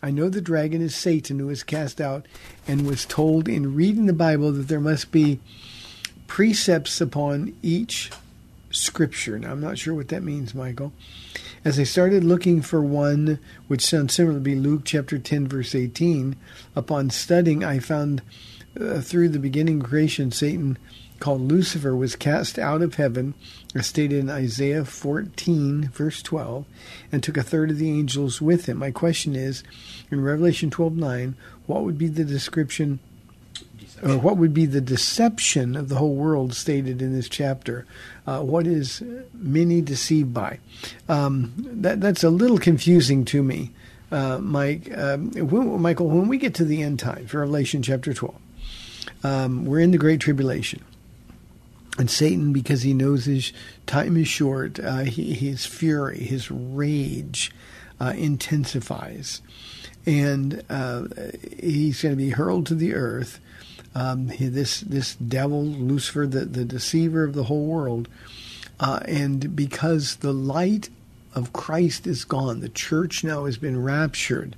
I 0.00 0.12
know 0.12 0.28
the 0.28 0.40
dragon 0.40 0.80
is 0.80 0.94
Satan 0.94 1.40
who 1.40 1.48
was 1.48 1.64
cast 1.64 2.00
out 2.00 2.24
and 2.68 2.86
was 2.86 3.04
told 3.04 3.48
in 3.48 3.74
reading 3.74 4.06
the 4.06 4.12
Bible 4.12 4.52
that 4.52 4.68
there 4.68 4.78
must 4.78 5.10
be 5.10 5.40
precepts 6.28 7.00
upon 7.00 7.52
each 7.62 8.12
scripture. 8.70 9.40
Now, 9.40 9.50
I'm 9.50 9.60
not 9.60 9.76
sure 9.76 9.92
what 9.92 10.06
that 10.10 10.22
means, 10.22 10.54
Michael. 10.54 10.92
As 11.64 11.76
I 11.80 11.82
started 11.82 12.22
looking 12.22 12.62
for 12.62 12.80
one 12.80 13.40
which 13.66 13.84
sounds 13.84 14.14
similar 14.14 14.34
to 14.34 14.40
be 14.40 14.54
Luke 14.54 14.82
chapter 14.84 15.18
10, 15.18 15.48
verse 15.48 15.74
18, 15.74 16.36
upon 16.76 17.10
studying, 17.10 17.64
I 17.64 17.80
found 17.80 18.22
uh, 18.80 19.00
through 19.00 19.30
the 19.30 19.40
beginning 19.40 19.82
creation, 19.82 20.30
Satan 20.30 20.78
called 21.20 21.40
Lucifer 21.40 21.94
was 21.94 22.16
cast 22.16 22.58
out 22.58 22.82
of 22.82 22.94
heaven, 22.94 23.34
as 23.74 23.86
stated 23.86 24.18
in 24.18 24.30
Isaiah 24.30 24.84
14, 24.84 25.88
verse 25.88 26.22
12, 26.22 26.64
and 27.10 27.22
took 27.22 27.36
a 27.36 27.42
third 27.42 27.70
of 27.70 27.78
the 27.78 27.90
angels 27.90 28.40
with 28.42 28.66
him. 28.66 28.78
My 28.78 28.90
question 28.90 29.34
is, 29.34 29.62
in 30.10 30.20
Revelation 30.20 30.70
12:9, 30.70 31.34
what 31.66 31.84
would 31.84 31.98
be 31.98 32.08
the 32.08 32.24
description, 32.24 32.98
or 34.02 34.18
what 34.18 34.36
would 34.36 34.52
be 34.52 34.66
the 34.66 34.80
deception 34.80 35.76
of 35.76 35.88
the 35.88 35.96
whole 35.96 36.14
world 36.14 36.54
stated 36.54 37.00
in 37.00 37.14
this 37.14 37.28
chapter? 37.28 37.86
Uh, 38.26 38.40
what 38.40 38.66
is 38.66 39.02
many 39.32 39.80
deceived 39.80 40.34
by? 40.34 40.58
Um, 41.08 41.52
that, 41.56 42.00
that's 42.00 42.24
a 42.24 42.30
little 42.30 42.58
confusing 42.58 43.24
to 43.26 43.42
me, 43.42 43.70
uh, 44.10 44.38
Mike. 44.38 44.90
Um, 44.96 45.30
when, 45.30 45.80
Michael, 45.80 46.08
when 46.08 46.28
we 46.28 46.38
get 46.38 46.54
to 46.54 46.64
the 46.64 46.82
end 46.82 46.98
times, 46.98 47.32
Revelation 47.32 47.82
chapter 47.82 48.12
12, 48.12 48.34
um, 49.22 49.64
we're 49.64 49.80
in 49.80 49.90
the 49.90 49.98
Great 49.98 50.20
Tribulation. 50.20 50.82
And 51.96 52.10
Satan, 52.10 52.52
because 52.52 52.82
he 52.82 52.92
knows 52.92 53.24
his 53.24 53.52
time 53.86 54.16
is 54.16 54.26
short, 54.26 54.80
uh, 54.80 55.04
he, 55.04 55.32
his 55.34 55.64
fury, 55.64 56.18
his 56.18 56.50
rage 56.50 57.52
uh, 58.00 58.14
intensifies. 58.16 59.40
And 60.04 60.64
uh, 60.68 61.04
he's 61.60 62.02
going 62.02 62.12
to 62.12 62.22
be 62.22 62.30
hurled 62.30 62.66
to 62.66 62.74
the 62.74 62.94
earth. 62.94 63.40
Um, 63.94 64.28
he, 64.28 64.48
this 64.48 64.80
this 64.80 65.14
devil, 65.14 65.64
Lucifer, 65.64 66.26
the, 66.26 66.44
the 66.44 66.64
deceiver 66.64 67.22
of 67.22 67.34
the 67.34 67.44
whole 67.44 67.64
world. 67.64 68.08
Uh, 68.80 69.00
and 69.06 69.54
because 69.54 70.16
the 70.16 70.32
light 70.32 70.88
of 71.32 71.52
Christ 71.52 72.06
is 72.08 72.24
gone, 72.24 72.58
the 72.58 72.68
church 72.68 73.22
now 73.22 73.44
has 73.44 73.56
been 73.56 73.80
raptured. 73.80 74.56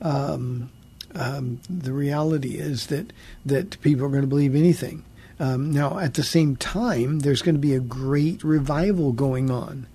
Um, 0.00 0.70
um, 1.14 1.60
the 1.70 1.92
reality 1.92 2.56
is 2.56 2.88
that 2.88 3.12
that 3.46 3.80
people 3.82 4.04
are 4.04 4.08
going 4.08 4.22
to 4.22 4.26
believe 4.26 4.56
anything 4.56 5.04
um, 5.42 5.72
now, 5.72 5.98
at 5.98 6.14
the 6.14 6.22
same 6.22 6.54
time, 6.54 7.18
there's 7.18 7.42
going 7.42 7.56
to 7.56 7.60
be 7.60 7.74
a 7.74 7.80
great 7.80 8.44
revival 8.44 9.10
going 9.10 9.50
on 9.50 9.88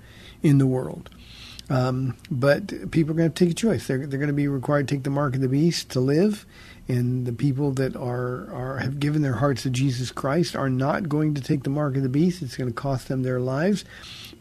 in 0.43 0.57
the 0.57 0.67
world. 0.67 1.09
Um, 1.69 2.17
but 2.29 2.91
people 2.91 3.13
are 3.13 3.17
going 3.17 3.31
to 3.31 3.45
take 3.45 3.51
a 3.51 3.55
choice. 3.55 3.87
They're, 3.87 4.05
they're 4.05 4.19
going 4.19 4.27
to 4.27 4.33
be 4.33 4.49
required 4.49 4.89
to 4.89 4.95
take 4.95 5.05
the 5.05 5.09
mark 5.09 5.35
of 5.35 5.41
the 5.41 5.47
beast 5.47 5.89
to 5.91 6.01
live. 6.01 6.45
And 6.89 7.25
the 7.25 7.31
people 7.31 7.71
that 7.73 7.95
are, 7.95 8.53
are 8.53 8.79
have 8.79 8.99
given 8.99 9.21
their 9.21 9.35
hearts 9.35 9.63
to 9.63 9.69
Jesus 9.69 10.11
Christ 10.11 10.53
are 10.53 10.69
not 10.69 11.07
going 11.07 11.33
to 11.35 11.41
take 11.41 11.63
the 11.63 11.69
mark 11.69 11.95
of 11.95 12.03
the 12.03 12.09
beast. 12.09 12.41
It's 12.41 12.57
going 12.57 12.69
to 12.69 12.75
cost 12.75 13.07
them 13.07 13.23
their 13.23 13.39
lives. 13.39 13.85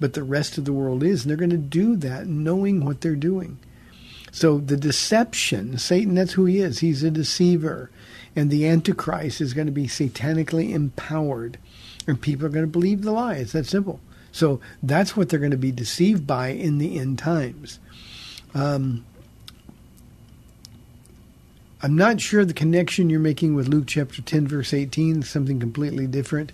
But 0.00 0.14
the 0.14 0.24
rest 0.24 0.59
of 0.59 0.64
the 0.64 0.72
world 0.72 1.04
is. 1.04 1.22
And 1.22 1.30
they're 1.30 1.36
going 1.36 1.50
to 1.50 1.57
do 1.57 1.94
that 1.98 2.26
knowing 2.26 2.84
what 2.84 3.00
they're 3.00 3.14
doing. 3.14 3.59
So 4.32 4.59
the 4.59 4.76
deception, 4.76 5.78
Satan, 5.78 6.16
that's 6.16 6.32
who 6.32 6.46
he 6.46 6.59
is. 6.59 6.80
He's 6.80 7.04
a 7.04 7.12
deceiver 7.12 7.92
and 8.37 8.51
the 8.51 8.68
Antichrist 8.68 9.41
is 9.41 9.55
going 9.55 9.66
to 9.66 9.72
be 9.72 9.87
satanically 9.87 10.72
empowered, 10.72 11.59
and 12.07 12.20
people 12.20 12.47
are 12.47 12.51
going 12.51 12.66
to 12.66 12.70
believe 12.70 13.03
the 13.03 13.11
lie. 13.11 13.37
It's 13.37 13.53
that 13.53 13.66
simple. 13.66 13.99
So 14.30 14.61
that's 14.82 15.16
what 15.16 15.30
they're 15.30 15.41
going 15.41 15.51
to 15.53 15.57
be 15.57 15.72
deceived 15.72 16.26
by 16.26 16.49
in 16.49 16.76
the 16.76 16.99
end 16.99 17.18
times. 17.18 17.78
Um, 18.55 19.07
I'm 21.82 21.97
not 21.97 22.20
sure 22.20 22.45
the 22.45 22.53
connection 22.53 23.09
you're 23.09 23.18
making 23.18 23.55
with 23.55 23.68
Luke 23.68 23.87
chapter 23.87 24.20
10, 24.20 24.47
verse 24.47 24.74
18, 24.74 25.22
something 25.22 25.59
completely 25.59 26.07
different. 26.07 26.53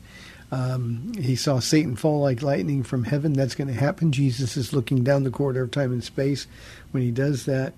Um, 0.52 1.12
he 1.18 1.34
saw 1.34 1.58
Satan 1.58 1.96
fall 1.96 2.20
like 2.20 2.42
lightning 2.42 2.82
from 2.82 3.04
heaven. 3.04 3.32
That's 3.32 3.54
going 3.54 3.68
to 3.68 3.74
happen. 3.74 4.12
Jesus 4.12 4.56
is 4.56 4.72
looking 4.72 5.02
down 5.02 5.24
the 5.24 5.30
corridor 5.30 5.62
of 5.62 5.70
time 5.70 5.92
and 5.92 6.04
space 6.04 6.46
when 6.90 7.02
he 7.02 7.10
does 7.10 7.46
that. 7.46 7.72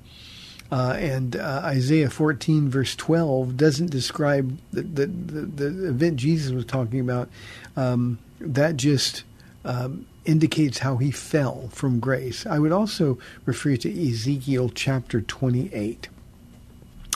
Uh, 0.74 0.96
and 0.98 1.36
uh, 1.36 1.60
Isaiah 1.62 2.10
14, 2.10 2.68
verse 2.68 2.96
12, 2.96 3.56
doesn't 3.56 3.92
describe 3.92 4.58
the, 4.72 4.82
the, 4.82 5.06
the, 5.06 5.68
the 5.68 5.88
event 5.90 6.16
Jesus 6.16 6.50
was 6.50 6.64
talking 6.64 6.98
about. 6.98 7.28
Um, 7.76 8.18
that 8.40 8.76
just 8.76 9.22
um, 9.64 10.04
indicates 10.24 10.78
how 10.78 10.96
he 10.96 11.12
fell 11.12 11.68
from 11.68 12.00
grace. 12.00 12.44
I 12.44 12.58
would 12.58 12.72
also 12.72 13.18
refer 13.44 13.70
you 13.70 13.76
to 13.76 14.10
Ezekiel 14.10 14.68
chapter 14.74 15.20
28 15.20 16.08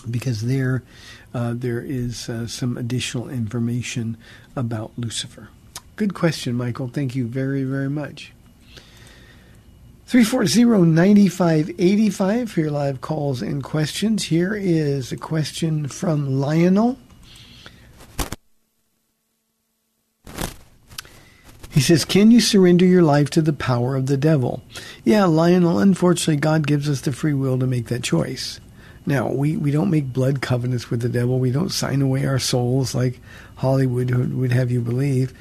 because 0.08 0.42
there 0.42 0.84
uh, 1.34 1.52
there 1.56 1.80
is 1.80 2.28
uh, 2.28 2.46
some 2.46 2.78
additional 2.78 3.28
information 3.28 4.16
about 4.54 4.92
Lucifer. 4.96 5.48
Good 5.96 6.14
question, 6.14 6.54
Michael. 6.54 6.86
Thank 6.86 7.16
you 7.16 7.26
very, 7.26 7.64
very 7.64 7.90
much. 7.90 8.32
340-9585 10.08 12.48
for 12.48 12.60
your 12.60 12.70
live 12.70 13.02
calls 13.02 13.42
and 13.42 13.62
questions. 13.62 14.24
Here 14.24 14.54
is 14.54 15.12
a 15.12 15.18
question 15.18 15.86
from 15.86 16.40
Lionel. 16.40 16.98
He 21.70 21.80
says, 21.80 22.06
Can 22.06 22.30
you 22.30 22.40
surrender 22.40 22.86
your 22.86 23.02
life 23.02 23.28
to 23.30 23.42
the 23.42 23.52
power 23.52 23.96
of 23.96 24.06
the 24.06 24.16
devil? 24.16 24.62
Yeah, 25.04 25.26
Lionel, 25.26 25.78
unfortunately, 25.78 26.36
God 26.36 26.66
gives 26.66 26.88
us 26.88 27.02
the 27.02 27.12
free 27.12 27.34
will 27.34 27.58
to 27.58 27.66
make 27.66 27.88
that 27.88 28.02
choice. 28.02 28.60
Now, 29.04 29.28
we, 29.28 29.58
we 29.58 29.70
don't 29.70 29.90
make 29.90 30.14
blood 30.14 30.40
covenants 30.40 30.90
with 30.90 31.02
the 31.02 31.10
devil. 31.10 31.38
We 31.38 31.50
don't 31.50 31.68
sign 31.68 32.00
away 32.00 32.24
our 32.24 32.38
souls 32.38 32.94
like 32.94 33.20
Hollywood 33.56 34.10
would 34.10 34.52
have 34.52 34.70
you 34.70 34.80
believe. 34.80 35.34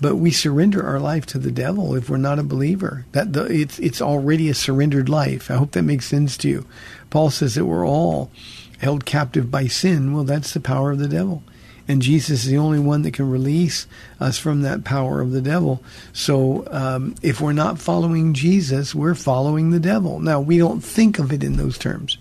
But 0.00 0.16
we 0.16 0.30
surrender 0.30 0.84
our 0.84 1.00
life 1.00 1.24
to 1.26 1.38
the 1.38 1.50
devil 1.50 1.94
if 1.94 2.10
we're 2.10 2.18
not 2.18 2.38
a 2.38 2.44
believer. 2.44 3.06
That 3.12 3.32
the, 3.32 3.44
it's 3.44 3.78
it's 3.78 4.02
already 4.02 4.48
a 4.50 4.54
surrendered 4.54 5.08
life. 5.08 5.50
I 5.50 5.54
hope 5.54 5.72
that 5.72 5.82
makes 5.82 6.06
sense 6.06 6.36
to 6.38 6.48
you. 6.48 6.66
Paul 7.08 7.30
says 7.30 7.54
that 7.54 7.64
we're 7.64 7.86
all 7.86 8.30
held 8.78 9.06
captive 9.06 9.50
by 9.50 9.68
sin. 9.68 10.12
Well, 10.12 10.24
that's 10.24 10.52
the 10.52 10.60
power 10.60 10.92
of 10.92 10.98
the 10.98 11.08
devil. 11.08 11.42
And 11.88 12.02
Jesus 12.02 12.44
is 12.44 12.50
the 12.50 12.58
only 12.58 12.80
one 12.80 13.02
that 13.02 13.14
can 13.14 13.30
release 13.30 13.86
us 14.18 14.38
from 14.38 14.62
that 14.62 14.84
power 14.84 15.20
of 15.20 15.30
the 15.30 15.40
devil. 15.40 15.82
So 16.12 16.66
um, 16.70 17.14
if 17.22 17.40
we're 17.40 17.52
not 17.52 17.78
following 17.78 18.34
Jesus, 18.34 18.94
we're 18.94 19.14
following 19.14 19.70
the 19.70 19.80
devil. 19.80 20.18
Now, 20.18 20.40
we 20.40 20.58
don't 20.58 20.80
think 20.80 21.18
of 21.18 21.32
it 21.32 21.44
in 21.44 21.56
those 21.56 21.78
terms. 21.78 22.18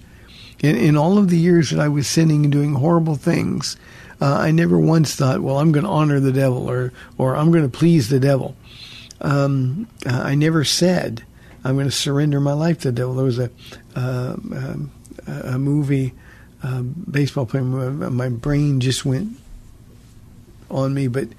In, 0.59 0.75
in 0.75 0.95
all 0.95 1.17
of 1.17 1.29
the 1.29 1.37
years 1.37 1.71
that 1.71 1.79
I 1.79 1.87
was 1.87 2.07
sinning 2.07 2.43
and 2.43 2.51
doing 2.51 2.75
horrible 2.75 3.15
things, 3.15 3.75
uh, 4.21 4.37
I 4.37 4.51
never 4.51 4.79
once 4.79 5.15
thought, 5.15 5.41
well, 5.41 5.59
I'm 5.59 5.71
going 5.71 5.85
to 5.85 5.89
honor 5.89 6.19
the 6.19 6.31
devil 6.31 6.69
or, 6.69 6.93
or 7.17 7.35
I'm 7.35 7.51
going 7.51 7.69
to 7.69 7.77
please 7.77 8.09
the 8.09 8.19
devil. 8.19 8.55
Um, 9.21 9.87
uh, 10.05 10.21
I 10.23 10.35
never 10.35 10.63
said, 10.63 11.23
I'm 11.63 11.75
going 11.75 11.87
to 11.87 11.91
surrender 11.91 12.39
my 12.39 12.53
life 12.53 12.79
to 12.81 12.89
the 12.89 12.95
devil. 12.95 13.15
There 13.15 13.25
was 13.25 13.39
a, 13.39 13.49
uh, 13.95 14.35
um, 14.35 14.91
a 15.27 15.57
movie, 15.57 16.13
uh, 16.63 16.81
baseball 16.81 17.45
player, 17.45 17.63
my 17.63 18.29
brain 18.29 18.79
just 18.79 19.05
went 19.05 19.37
on 20.69 20.93
me, 20.93 21.07
but 21.07 21.29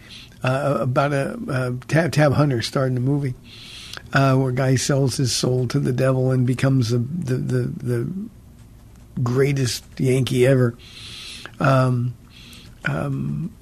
uh, 0.42 0.78
about 0.80 1.12
a, 1.12 1.38
a 1.48 1.86
tab, 1.86 2.12
tab, 2.12 2.32
hunter 2.32 2.62
starring 2.62 2.94
the 2.94 3.00
movie 3.00 3.34
uh, 4.12 4.36
where 4.36 4.50
a 4.50 4.54
guy 4.54 4.76
sells 4.76 5.16
his 5.16 5.34
soul 5.34 5.66
to 5.68 5.80
the 5.80 5.92
devil 5.92 6.30
and 6.30 6.46
becomes 6.46 6.90
the 6.90 6.98
the, 6.98 7.34
the, 7.36 7.62
the 7.62 8.12
greatest 9.22 9.84
Yankee 9.98 10.46
ever. 10.46 10.76
Um, 11.58 12.14
um, 12.84 13.52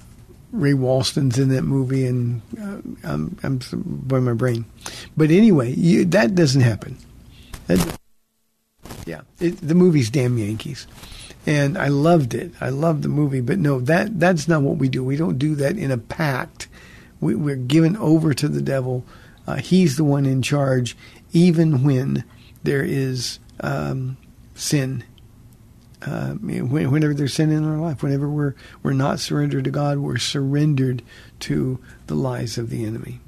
Ray 0.53 0.75
Walston's 0.75 1.39
in 1.39 1.49
that 1.51 1.63
movie, 1.63 2.07
and 2.07 2.43
uh, 2.61 3.09
I'm, 3.09 3.39
I'm 3.43 3.61
by 3.77 4.21
my 4.21 4.35
brain. 4.35 4.65
But 5.17 5.31
anyway, 5.31 5.73
you, 5.73 6.05
that 6.07 6.35
doesn't 6.35 6.61
happen. 6.61 6.99
That, 7.67 7.99
yeah, 9.07 9.23
it, 9.41 9.57
the 9.57 9.75
movie's 9.75 10.11
damn 10.11 10.39
Yankees 10.39 10.87
and 11.47 11.77
I 11.77 11.89
loved 11.89 12.35
it. 12.35 12.53
I 12.61 12.71
loved 12.71 13.03
the 13.03 13.09
movie, 13.09 13.41
but 13.41 13.59
no, 13.59 13.81
that 13.81 14.19
that's 14.19 14.49
not 14.49 14.63
what 14.63 14.79
we 14.79 14.89
do. 14.89 15.05
We 15.05 15.17
don't 15.17 15.39
do 15.39 15.55
that 15.57 15.77
in 15.77 15.91
a 15.91 15.99
pact. 15.99 16.69
We, 17.21 17.35
are 17.53 17.57
given 17.57 17.97
over 17.97 18.35
to 18.35 18.49
the 18.49 18.63
devil. 18.63 19.05
Uh, 19.47 19.57
he's 19.57 19.97
the 19.97 20.05
one 20.05 20.27
in 20.27 20.43
charge, 20.43 20.97
even 21.33 21.83
when 21.83 22.25
there 22.63 22.83
is 22.83 23.39
um, 23.61 24.17
sin. 24.55 25.05
Uh, 26.07 26.35
whenever 26.35 27.15
there's 27.15 27.35
sin 27.35 27.51
in 27.51 27.65
our 27.65 27.79
life, 27.79 28.03
whenever 28.03 28.29
we're 28.29 28.55
we're 28.83 28.93
not 28.93 29.21
surrendered 29.21 29.65
to 29.65 29.71
God, 29.71 29.99
we're 29.99 30.19
surrendered 30.19 31.03
to 31.41 31.79
the 32.07 32.15
lies 32.15 32.59
of 32.59 32.71
the 32.71 32.85
enemy. 32.85 33.21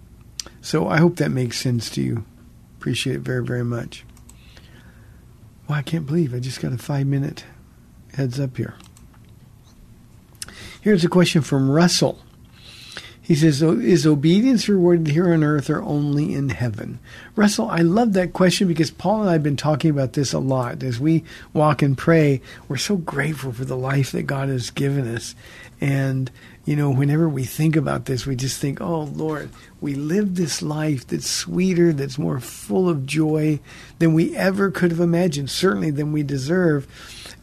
So 0.60 0.88
I 0.88 0.98
hope 0.98 1.16
that 1.16 1.30
makes 1.30 1.58
sense 1.58 1.88
to 1.90 2.02
you. 2.02 2.24
Appreciate 2.78 3.16
it 3.16 3.20
very 3.20 3.44
very 3.44 3.64
much. 3.64 4.04
Well, 5.68 5.78
I 5.78 5.82
can't 5.82 6.06
believe 6.06 6.34
I 6.34 6.38
just 6.38 6.60
got 6.60 6.72
a 6.72 6.78
five 6.78 7.06
minute 7.06 7.44
heads 8.14 8.38
up 8.38 8.56
here. 8.56 8.74
Here's 10.80 11.04
a 11.04 11.08
question 11.08 11.42
from 11.42 11.70
Russell. 11.70 12.20
He 13.26 13.34
says, 13.34 13.60
oh, 13.60 13.72
Is 13.72 14.06
obedience 14.06 14.68
rewarded 14.68 15.08
here 15.08 15.32
on 15.32 15.42
earth 15.42 15.68
or 15.68 15.82
only 15.82 16.32
in 16.32 16.50
heaven? 16.50 17.00
Russell, 17.34 17.68
I 17.68 17.80
love 17.80 18.12
that 18.12 18.32
question 18.32 18.68
because 18.68 18.92
Paula 18.92 19.22
and 19.22 19.30
I 19.30 19.32
have 19.32 19.42
been 19.42 19.56
talking 19.56 19.90
about 19.90 20.12
this 20.12 20.32
a 20.32 20.38
lot. 20.38 20.84
As 20.84 21.00
we 21.00 21.24
walk 21.52 21.82
and 21.82 21.98
pray, 21.98 22.40
we're 22.68 22.76
so 22.76 22.96
grateful 22.96 23.50
for 23.50 23.64
the 23.64 23.76
life 23.76 24.12
that 24.12 24.28
God 24.28 24.48
has 24.48 24.70
given 24.70 25.12
us. 25.12 25.34
And, 25.80 26.30
you 26.64 26.76
know, 26.76 26.88
whenever 26.88 27.28
we 27.28 27.42
think 27.42 27.74
about 27.74 28.04
this, 28.04 28.26
we 28.26 28.36
just 28.36 28.60
think, 28.60 28.80
oh, 28.80 29.02
Lord, 29.02 29.50
we 29.80 29.96
live 29.96 30.36
this 30.36 30.62
life 30.62 31.04
that's 31.04 31.28
sweeter, 31.28 31.92
that's 31.92 32.18
more 32.18 32.38
full 32.38 32.88
of 32.88 33.06
joy 33.06 33.58
than 33.98 34.14
we 34.14 34.36
ever 34.36 34.70
could 34.70 34.92
have 34.92 35.00
imagined, 35.00 35.50
certainly 35.50 35.90
than 35.90 36.12
we 36.12 36.22
deserve. 36.22 36.86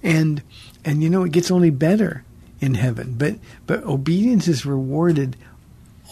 And 0.02 0.44
and 0.86 1.04
you 1.04 1.10
know 1.10 1.24
it 1.24 1.34
gets 1.34 1.52
only 1.52 1.72
better 1.72 2.24
in 2.62 2.76
heaven. 2.76 3.16
But 3.18 3.36
but 3.68 3.84
obedience 3.84 4.48
is 4.48 4.66
rewarded 4.66 5.36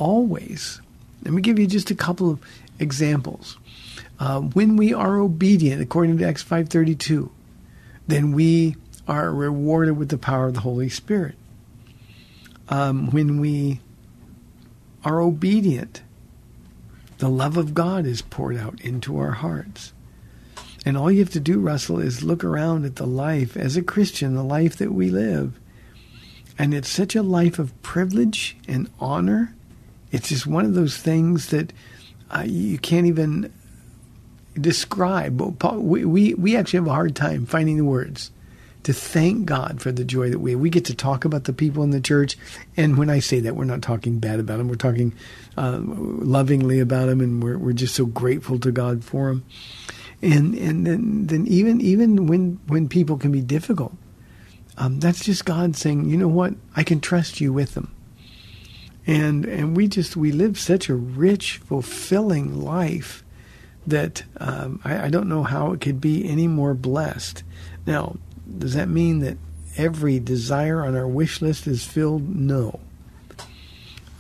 always. 0.02 0.82
Let 1.24 1.34
me 1.34 1.41
give 1.41 1.60
you 1.60 1.68
just 1.68 1.91
a 1.91 1.95
couple 1.95 2.32
of 2.32 2.39
examples. 2.80 3.58
Uh, 4.20 4.41
when 4.41 4.76
we 4.76 4.93
are 4.93 5.20
obedient, 5.20 5.82
according 5.82 6.18
to 6.18 6.26
Acts 6.26 6.41
five 6.41 6.70
thirty 6.70 6.95
two, 6.95 7.32
then 8.08 8.32
we 8.32 8.76
are 9.08 9.32
rewarded 9.32 9.97
with 9.97 10.10
the 10.10 10.18
power 10.18 10.47
of 10.47 10.56
the 10.56 10.62
Holy 10.62 10.89
Spirit. 10.89 11.36
Um, 12.70 13.12
when 13.12 13.39
we 13.39 13.80
are 15.04 15.22
obedient, 15.22 16.02
the 17.20 17.30
love 17.30 17.58
of 17.58 17.74
God 17.74 18.06
is 18.06 18.22
poured 18.22 18.58
out 18.58 18.82
into 18.82 19.18
our 19.18 19.32
hearts. 19.32 19.93
And 20.86 20.97
all 20.97 21.12
you 21.12 21.20
have 21.20 21.34
to 21.34 21.39
do, 21.39 21.60
Russell, 21.60 21.99
is 21.99 22.24
look 22.24 22.43
around 22.43 22.86
at 22.86 22.95
the 22.95 23.06
life 23.06 23.56
as 23.56 23.78
a 23.78 23.84
Christian, 23.84 24.34
the 24.34 24.43
life 24.43 24.78
that 24.78 24.91
we 24.91 25.10
live. 25.10 25.60
And 26.58 26.74
it's 26.74 26.89
such 26.89 27.16
a 27.16 27.22
life 27.22 27.60
of 27.60 27.80
privilege 27.84 28.58
and 28.68 28.89
honor. 28.99 29.54
It's 30.12 30.30
just 30.30 30.47
one 30.47 30.66
of 30.66 30.74
those 30.74 30.97
things 30.97 31.47
that 31.47 31.74
uh, 32.30 32.43
you 32.45 32.78
can't 32.78 33.07
even 33.07 33.51
describe. 34.59 35.39
We, 35.41 36.05
we, 36.05 36.34
we 36.34 36.55
actually 36.55 36.80
have 36.80 36.88
a 36.88 36.93
hard 36.93 37.16
time 37.16 37.45
finding 37.45 37.78
the 37.78 37.86
words 37.86 38.32
to 38.84 38.93
thank 38.93 39.45
God 39.45 39.80
for 39.80 39.91
the 39.91 40.03
joy 40.03 40.32
that 40.32 40.39
we 40.39 40.55
we 40.55 40.70
get 40.72 40.86
to 40.86 40.95
talk 40.95 41.24
about 41.24 41.43
the 41.43 41.53
people 41.53 41.84
in 41.84 41.91
the 41.91 42.01
church. 42.01 42.36
And 42.76 42.97
when 42.97 43.12
I 43.12 43.20
say 43.20 43.39
that, 43.41 43.55
we're 43.55 43.64
not 43.66 43.84
talking 43.84 44.18
bad 44.18 44.39
about 44.39 44.57
them. 44.57 44.68
We're 44.68 44.76
talking 44.76 45.14
uh, 45.55 45.80
lovingly 45.82 46.80
about 46.80 47.05
them, 47.05 47.22
and 47.22 47.43
we're 47.43 47.59
we're 47.59 47.74
just 47.74 47.93
so 47.93 48.07
grateful 48.07 48.59
to 48.59 48.72
God 48.72 49.03
for 49.03 49.28
them 49.28 49.45
and 50.22 50.53
and 50.55 50.86
then, 50.86 51.28
then 51.28 51.47
even 51.47 51.82
even 51.82 52.28
when 52.28 52.59
when 52.68 52.88
people 52.88 53.18
can 53.18 53.32
be 53.32 53.41
difficult, 53.41 53.93
um, 54.78 54.99
that's 54.99 55.26
just 55.26 55.45
God 55.45 55.76
saying, 55.76 56.09
you 56.09 56.18
know 56.18 56.28
what, 56.28 56.53
I 56.76 56.84
can 56.84 56.99
trust 56.99 57.41
you 57.41 57.51
with 57.51 57.74
them. 57.74 57.93
And 59.12 59.45
and 59.45 59.76
we 59.76 59.88
just 59.88 60.16
we 60.16 60.32
live 60.32 60.57
such 60.57 60.89
a 60.89 60.95
rich, 60.95 61.57
fulfilling 61.57 62.62
life 62.62 63.24
that 63.86 64.24
um, 64.38 64.80
I, 64.84 65.05
I 65.05 65.09
don't 65.09 65.28
know 65.28 65.43
how 65.43 65.74
it 65.74 65.82
could 65.82 65.99
be 65.99 66.28
any 66.30 66.47
more 66.47 66.74
blessed. 66.74 67.43
Now, 67.86 68.18
does 68.57 68.74
that 68.74 68.88
mean 68.88 69.20
that 69.20 69.38
every 69.76 70.20
desire 70.20 70.84
on 70.84 70.95
our 70.95 71.07
wish 71.07 71.41
list 71.41 71.68
is 71.68 71.84
filled? 71.84 72.36
No. 72.36 72.80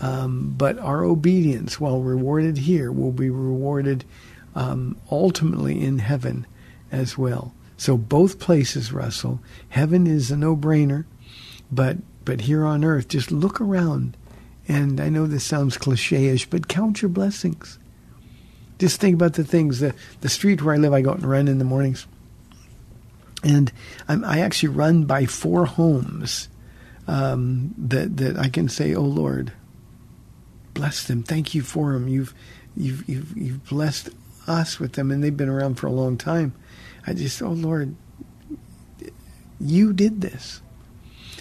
Um, 0.01 0.55
but 0.57 0.79
our 0.79 1.03
obedience, 1.03 1.79
while 1.79 2.01
rewarded 2.01 2.57
here, 2.57 2.91
will 2.91 3.11
be 3.11 3.29
rewarded 3.29 4.03
um, 4.55 4.97
ultimately 5.11 5.79
in 5.83 5.99
heaven 5.99 6.47
as 6.91 7.17
well. 7.17 7.53
So 7.77 7.97
both 7.97 8.39
places, 8.39 8.91
Russell. 8.91 9.39
Heaven 9.69 10.07
is 10.07 10.31
a 10.31 10.37
no-brainer, 10.37 11.05
but 11.71 11.97
but 12.25 12.41
here 12.41 12.65
on 12.65 12.83
earth, 12.83 13.07
just 13.07 13.31
look 13.31 13.61
around, 13.61 14.17
and 14.67 14.99
I 14.99 15.09
know 15.09 15.27
this 15.27 15.43
sounds 15.43 15.77
cliche-ish, 15.77 16.49
but 16.49 16.67
count 16.67 17.01
your 17.01 17.09
blessings. 17.09 17.79
Just 18.79 18.99
think 18.99 19.15
about 19.15 19.33
the 19.33 19.43
things. 19.43 19.79
The 19.79 19.93
the 20.21 20.29
street 20.29 20.61
where 20.61 20.73
I 20.73 20.77
live, 20.77 20.93
I 20.93 21.01
go 21.01 21.11
out 21.11 21.17
and 21.17 21.29
run 21.29 21.47
in 21.47 21.59
the 21.59 21.65
mornings. 21.65 22.07
And 23.43 23.71
I'm, 24.07 24.23
I 24.23 24.39
actually 24.39 24.69
run 24.69 25.05
by 25.05 25.25
four 25.25 25.65
homes 25.65 26.47
um, 27.07 27.73
that 27.77 28.17
that 28.17 28.37
I 28.37 28.49
can 28.49 28.69
say, 28.69 28.95
"Oh 28.95 29.03
Lord, 29.03 29.51
bless 30.73 31.03
them. 31.03 31.23
Thank 31.23 31.53
you 31.53 31.61
for 31.61 31.93
them. 31.93 32.07
You've 32.07 32.33
you've 32.75 33.07
you've, 33.07 33.37
you've 33.37 33.65
blessed 33.65 34.09
us 34.47 34.79
with 34.79 34.93
them, 34.93 35.11
and 35.11 35.23
they've 35.23 35.35
been 35.35 35.49
around 35.49 35.75
for 35.75 35.87
a 35.87 35.91
long 35.91 36.17
time." 36.17 36.53
I 37.05 37.13
just, 37.13 37.41
"Oh 37.41 37.49
Lord, 37.49 37.95
you 39.59 39.93
did 39.93 40.21
this." 40.21 40.61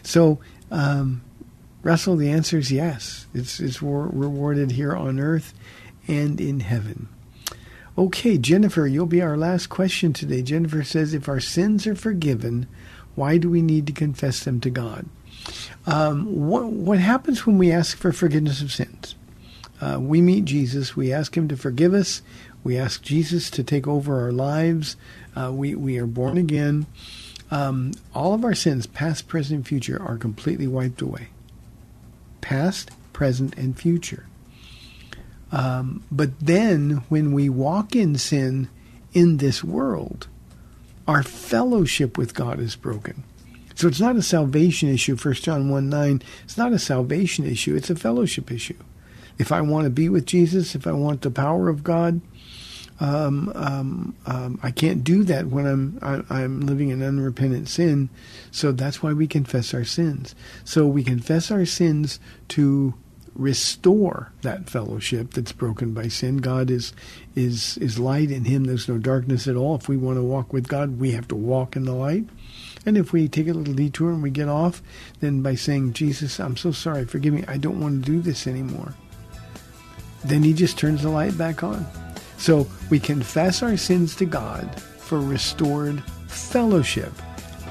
So, 0.03 0.41
um, 0.71 1.23
Russell, 1.83 2.17
the 2.17 2.31
answer 2.31 2.59
is 2.59 2.71
yes. 2.71 3.27
It's 3.33 3.61
it's 3.61 3.83
re- 3.83 4.11
rewarded 4.13 4.73
here 4.73 4.95
on 4.95 5.19
earth 5.19 5.55
and 6.07 6.41
in 6.41 6.61
heaven. 6.61 7.09
Okay, 7.97 8.39
Jennifer, 8.39 8.87
you'll 8.87 9.07
be 9.07 9.23
our 9.23 9.37
last 9.37 9.69
question 9.69 10.13
today. 10.13 10.43
Jennifer 10.43 10.83
says, 10.85 11.13
if 11.13 11.29
our 11.29 11.41
sins 11.41 11.87
are 11.87 11.95
forgiven, 11.95 12.67
why 13.15 13.37
do 13.37 13.51
we 13.51 13.63
need 13.63 13.87
to 13.89 13.93
confess 13.93 14.45
them 14.45 14.61
to 14.61 14.71
God? 14.71 15.07
Um, 15.87 16.49
what, 16.49 16.67
what 16.67 16.99
happens 16.99 17.47
when 17.47 17.59
we 17.59 17.73
ask 17.73 17.97
for 17.97 18.13
forgiveness 18.13 18.63
of 18.63 18.73
sins? 18.73 19.17
Uh, 19.81 19.99
we 20.01 20.21
meet 20.21 20.45
Jesus, 20.45 20.95
we 20.95 21.13
ask 21.13 21.37
Him 21.37 21.49
to 21.49 21.57
forgive 21.57 21.95
us, 21.95 22.23
we 22.63 22.77
ask 22.77 23.03
Jesus 23.03 23.51
to 23.51 23.65
take 23.65 23.89
over 23.89 24.21
our 24.21 24.33
lives, 24.33 24.97
uh, 25.35 25.51
we, 25.53 25.75
we 25.75 25.99
are 25.99 26.07
born 26.07 26.37
again. 26.37 26.87
Um, 27.51 27.93
all 28.15 28.35
of 28.35 28.45
our 28.45 28.55
sins, 28.55 28.87
past, 28.87 29.27
present, 29.27 29.67
future, 29.67 30.01
are 30.01 30.17
completely 30.17 30.67
wiped 30.67 31.03
away. 31.03 31.29
Past, 32.41 32.91
present, 33.13 33.57
and 33.57 33.79
future. 33.79 34.27
Um, 35.53 36.05
but 36.11 36.39
then 36.41 37.03
when 37.09 37.33
we 37.33 37.49
walk 37.49 37.97
in 37.97 38.17
sin 38.17 38.69
in 39.13 39.39
this 39.39 39.65
world, 39.65 40.29
our 41.09 41.23
fellowship 41.23 42.17
with 42.17 42.35
God 42.35 42.61
is 42.61 42.77
broken. 42.77 43.25
So 43.75 43.89
it's 43.89 44.01
not 44.01 44.17
a 44.17 44.23
salvation 44.23 44.89
issue, 44.91 45.17
1 45.17 45.35
John 45.35 45.71
1 45.71 45.89
9. 45.89 46.23
It's 46.45 46.59
not 46.59 46.73
a 46.73 46.79
salvation 46.79 47.47
issue, 47.47 47.75
it's 47.75 47.91
a 47.91 47.97
fellowship 47.97 48.51
issue. 48.53 48.77
If 49.39 49.51
I 49.51 49.63
want 49.63 49.85
to 49.85 49.91
be 49.91 50.09
with 50.09 50.27
Jesus, 50.27 50.75
if 50.75 50.87
I 50.87 50.93
want 50.93 51.23
the 51.23 51.31
power 51.31 51.69
of 51.69 51.83
God, 51.83 52.21
um, 53.01 53.51
um, 53.55 54.15
um, 54.27 54.61
I 54.63 54.71
can't 54.71 55.03
do 55.03 55.25
that 55.25 55.47
when 55.47 55.67
I'm 55.67 55.99
I, 56.03 56.43
I'm 56.43 56.61
living 56.61 56.91
in 56.91 57.03
unrepentant 57.03 57.69
sin. 57.69 58.11
So 58.51 58.73
that's 58.73 59.03
why 59.03 59.15
we 59.15 59.27
confess 59.27 59.73
our 59.73 59.85
sins. 59.85 60.35
So 60.65 60.87
we 60.87 61.03
confess 61.03 61.51
our 61.51 61.65
sins 61.65 62.21
to 62.49 62.95
restore 63.35 64.33
that 64.43 64.69
fellowship 64.69 65.33
that's 65.33 65.53
broken 65.53 65.95
by 65.95 66.09
sin. 66.09 66.39
God 66.39 66.71
is 66.71 66.93
is 67.35 67.79
is 67.79 67.99
light 67.99 68.31
in 68.31 68.45
him 68.45 68.65
there's 68.65 68.89
no 68.89 68.99
darkness 68.99 69.49
at 69.49 69.57
all. 69.57 69.77
If 69.77 69.89
we 69.89 69.97
want 69.97 70.19
to 70.19 70.23
walk 70.23 70.53
with 70.53 70.69
God, 70.69 71.01
we 71.01 71.13
have 71.13 71.29
to 71.29 71.37
walk 71.37 71.77
in 71.77 71.85
the 71.85 71.95
light. 71.95 72.27
And 72.85 72.99
if 72.99 73.13
we 73.13 73.29
take 73.29 73.49
a 73.49 73.53
little 73.53 73.75
detour 73.75 74.11
and 74.11 74.23
we 74.23 74.31
get 74.31 74.49
off, 74.49 74.83
then 75.21 75.43
by 75.43 75.55
saying, 75.55 75.93
Jesus, 75.93 76.41
I'm 76.41 76.57
so 76.57 76.73
sorry, 76.73 77.05
forgive 77.05 77.35
me, 77.35 77.45
I 77.47 77.59
don't 77.59 77.81
want 77.81 78.05
to 78.05 78.11
do 78.11 78.21
this 78.21 78.47
anymore. 78.47 78.95
Then 80.25 80.43
he 80.43 80.55
just 80.55 80.79
turns 80.79 81.03
the 81.03 81.11
light 81.11 81.37
back 81.37 81.63
on. 81.63 81.87
So 82.41 82.67
we 82.89 82.99
confess 82.99 83.63
our 83.63 83.77
sins 83.77 84.17
to 84.17 84.25
God 84.25 84.81
for 84.81 85.21
restored 85.21 86.03
fellowship. 86.27 87.13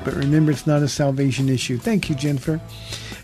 But 0.05 0.13
remember, 0.13 0.51
it's 0.51 0.67
not 0.67 0.83
a 0.83 0.87
salvation 0.87 1.49
issue. 1.49 1.77
Thank 1.77 2.07
you, 2.07 2.15
Jennifer. 2.15 2.61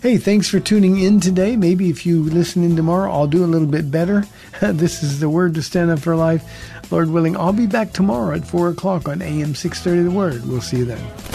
Hey, 0.01 0.17
thanks 0.17 0.49
for 0.49 0.59
tuning 0.59 0.99
in 0.99 1.19
today. 1.19 1.55
Maybe 1.55 1.89
if 1.89 2.05
you 2.05 2.23
listen 2.23 2.63
in 2.63 2.75
tomorrow, 2.75 3.11
I'll 3.11 3.27
do 3.27 3.45
a 3.45 3.47
little 3.47 3.67
bit 3.67 3.89
better. 3.91 4.25
this 4.61 5.03
is 5.03 5.19
the 5.19 5.29
Word 5.29 5.53
to 5.55 5.61
Stand 5.61 5.91
Up 5.91 5.99
for 5.99 6.15
Life. 6.15 6.43
Lord 6.91 7.11
willing, 7.11 7.37
I'll 7.37 7.53
be 7.53 7.67
back 7.67 7.93
tomorrow 7.93 8.35
at 8.35 8.45
4 8.45 8.69
o'clock 8.69 9.07
on 9.07 9.21
AM 9.21 9.55
630 9.55 10.03
The 10.03 10.11
Word. 10.11 10.45
We'll 10.47 10.61
see 10.61 10.77
you 10.77 10.85
then. 10.85 11.34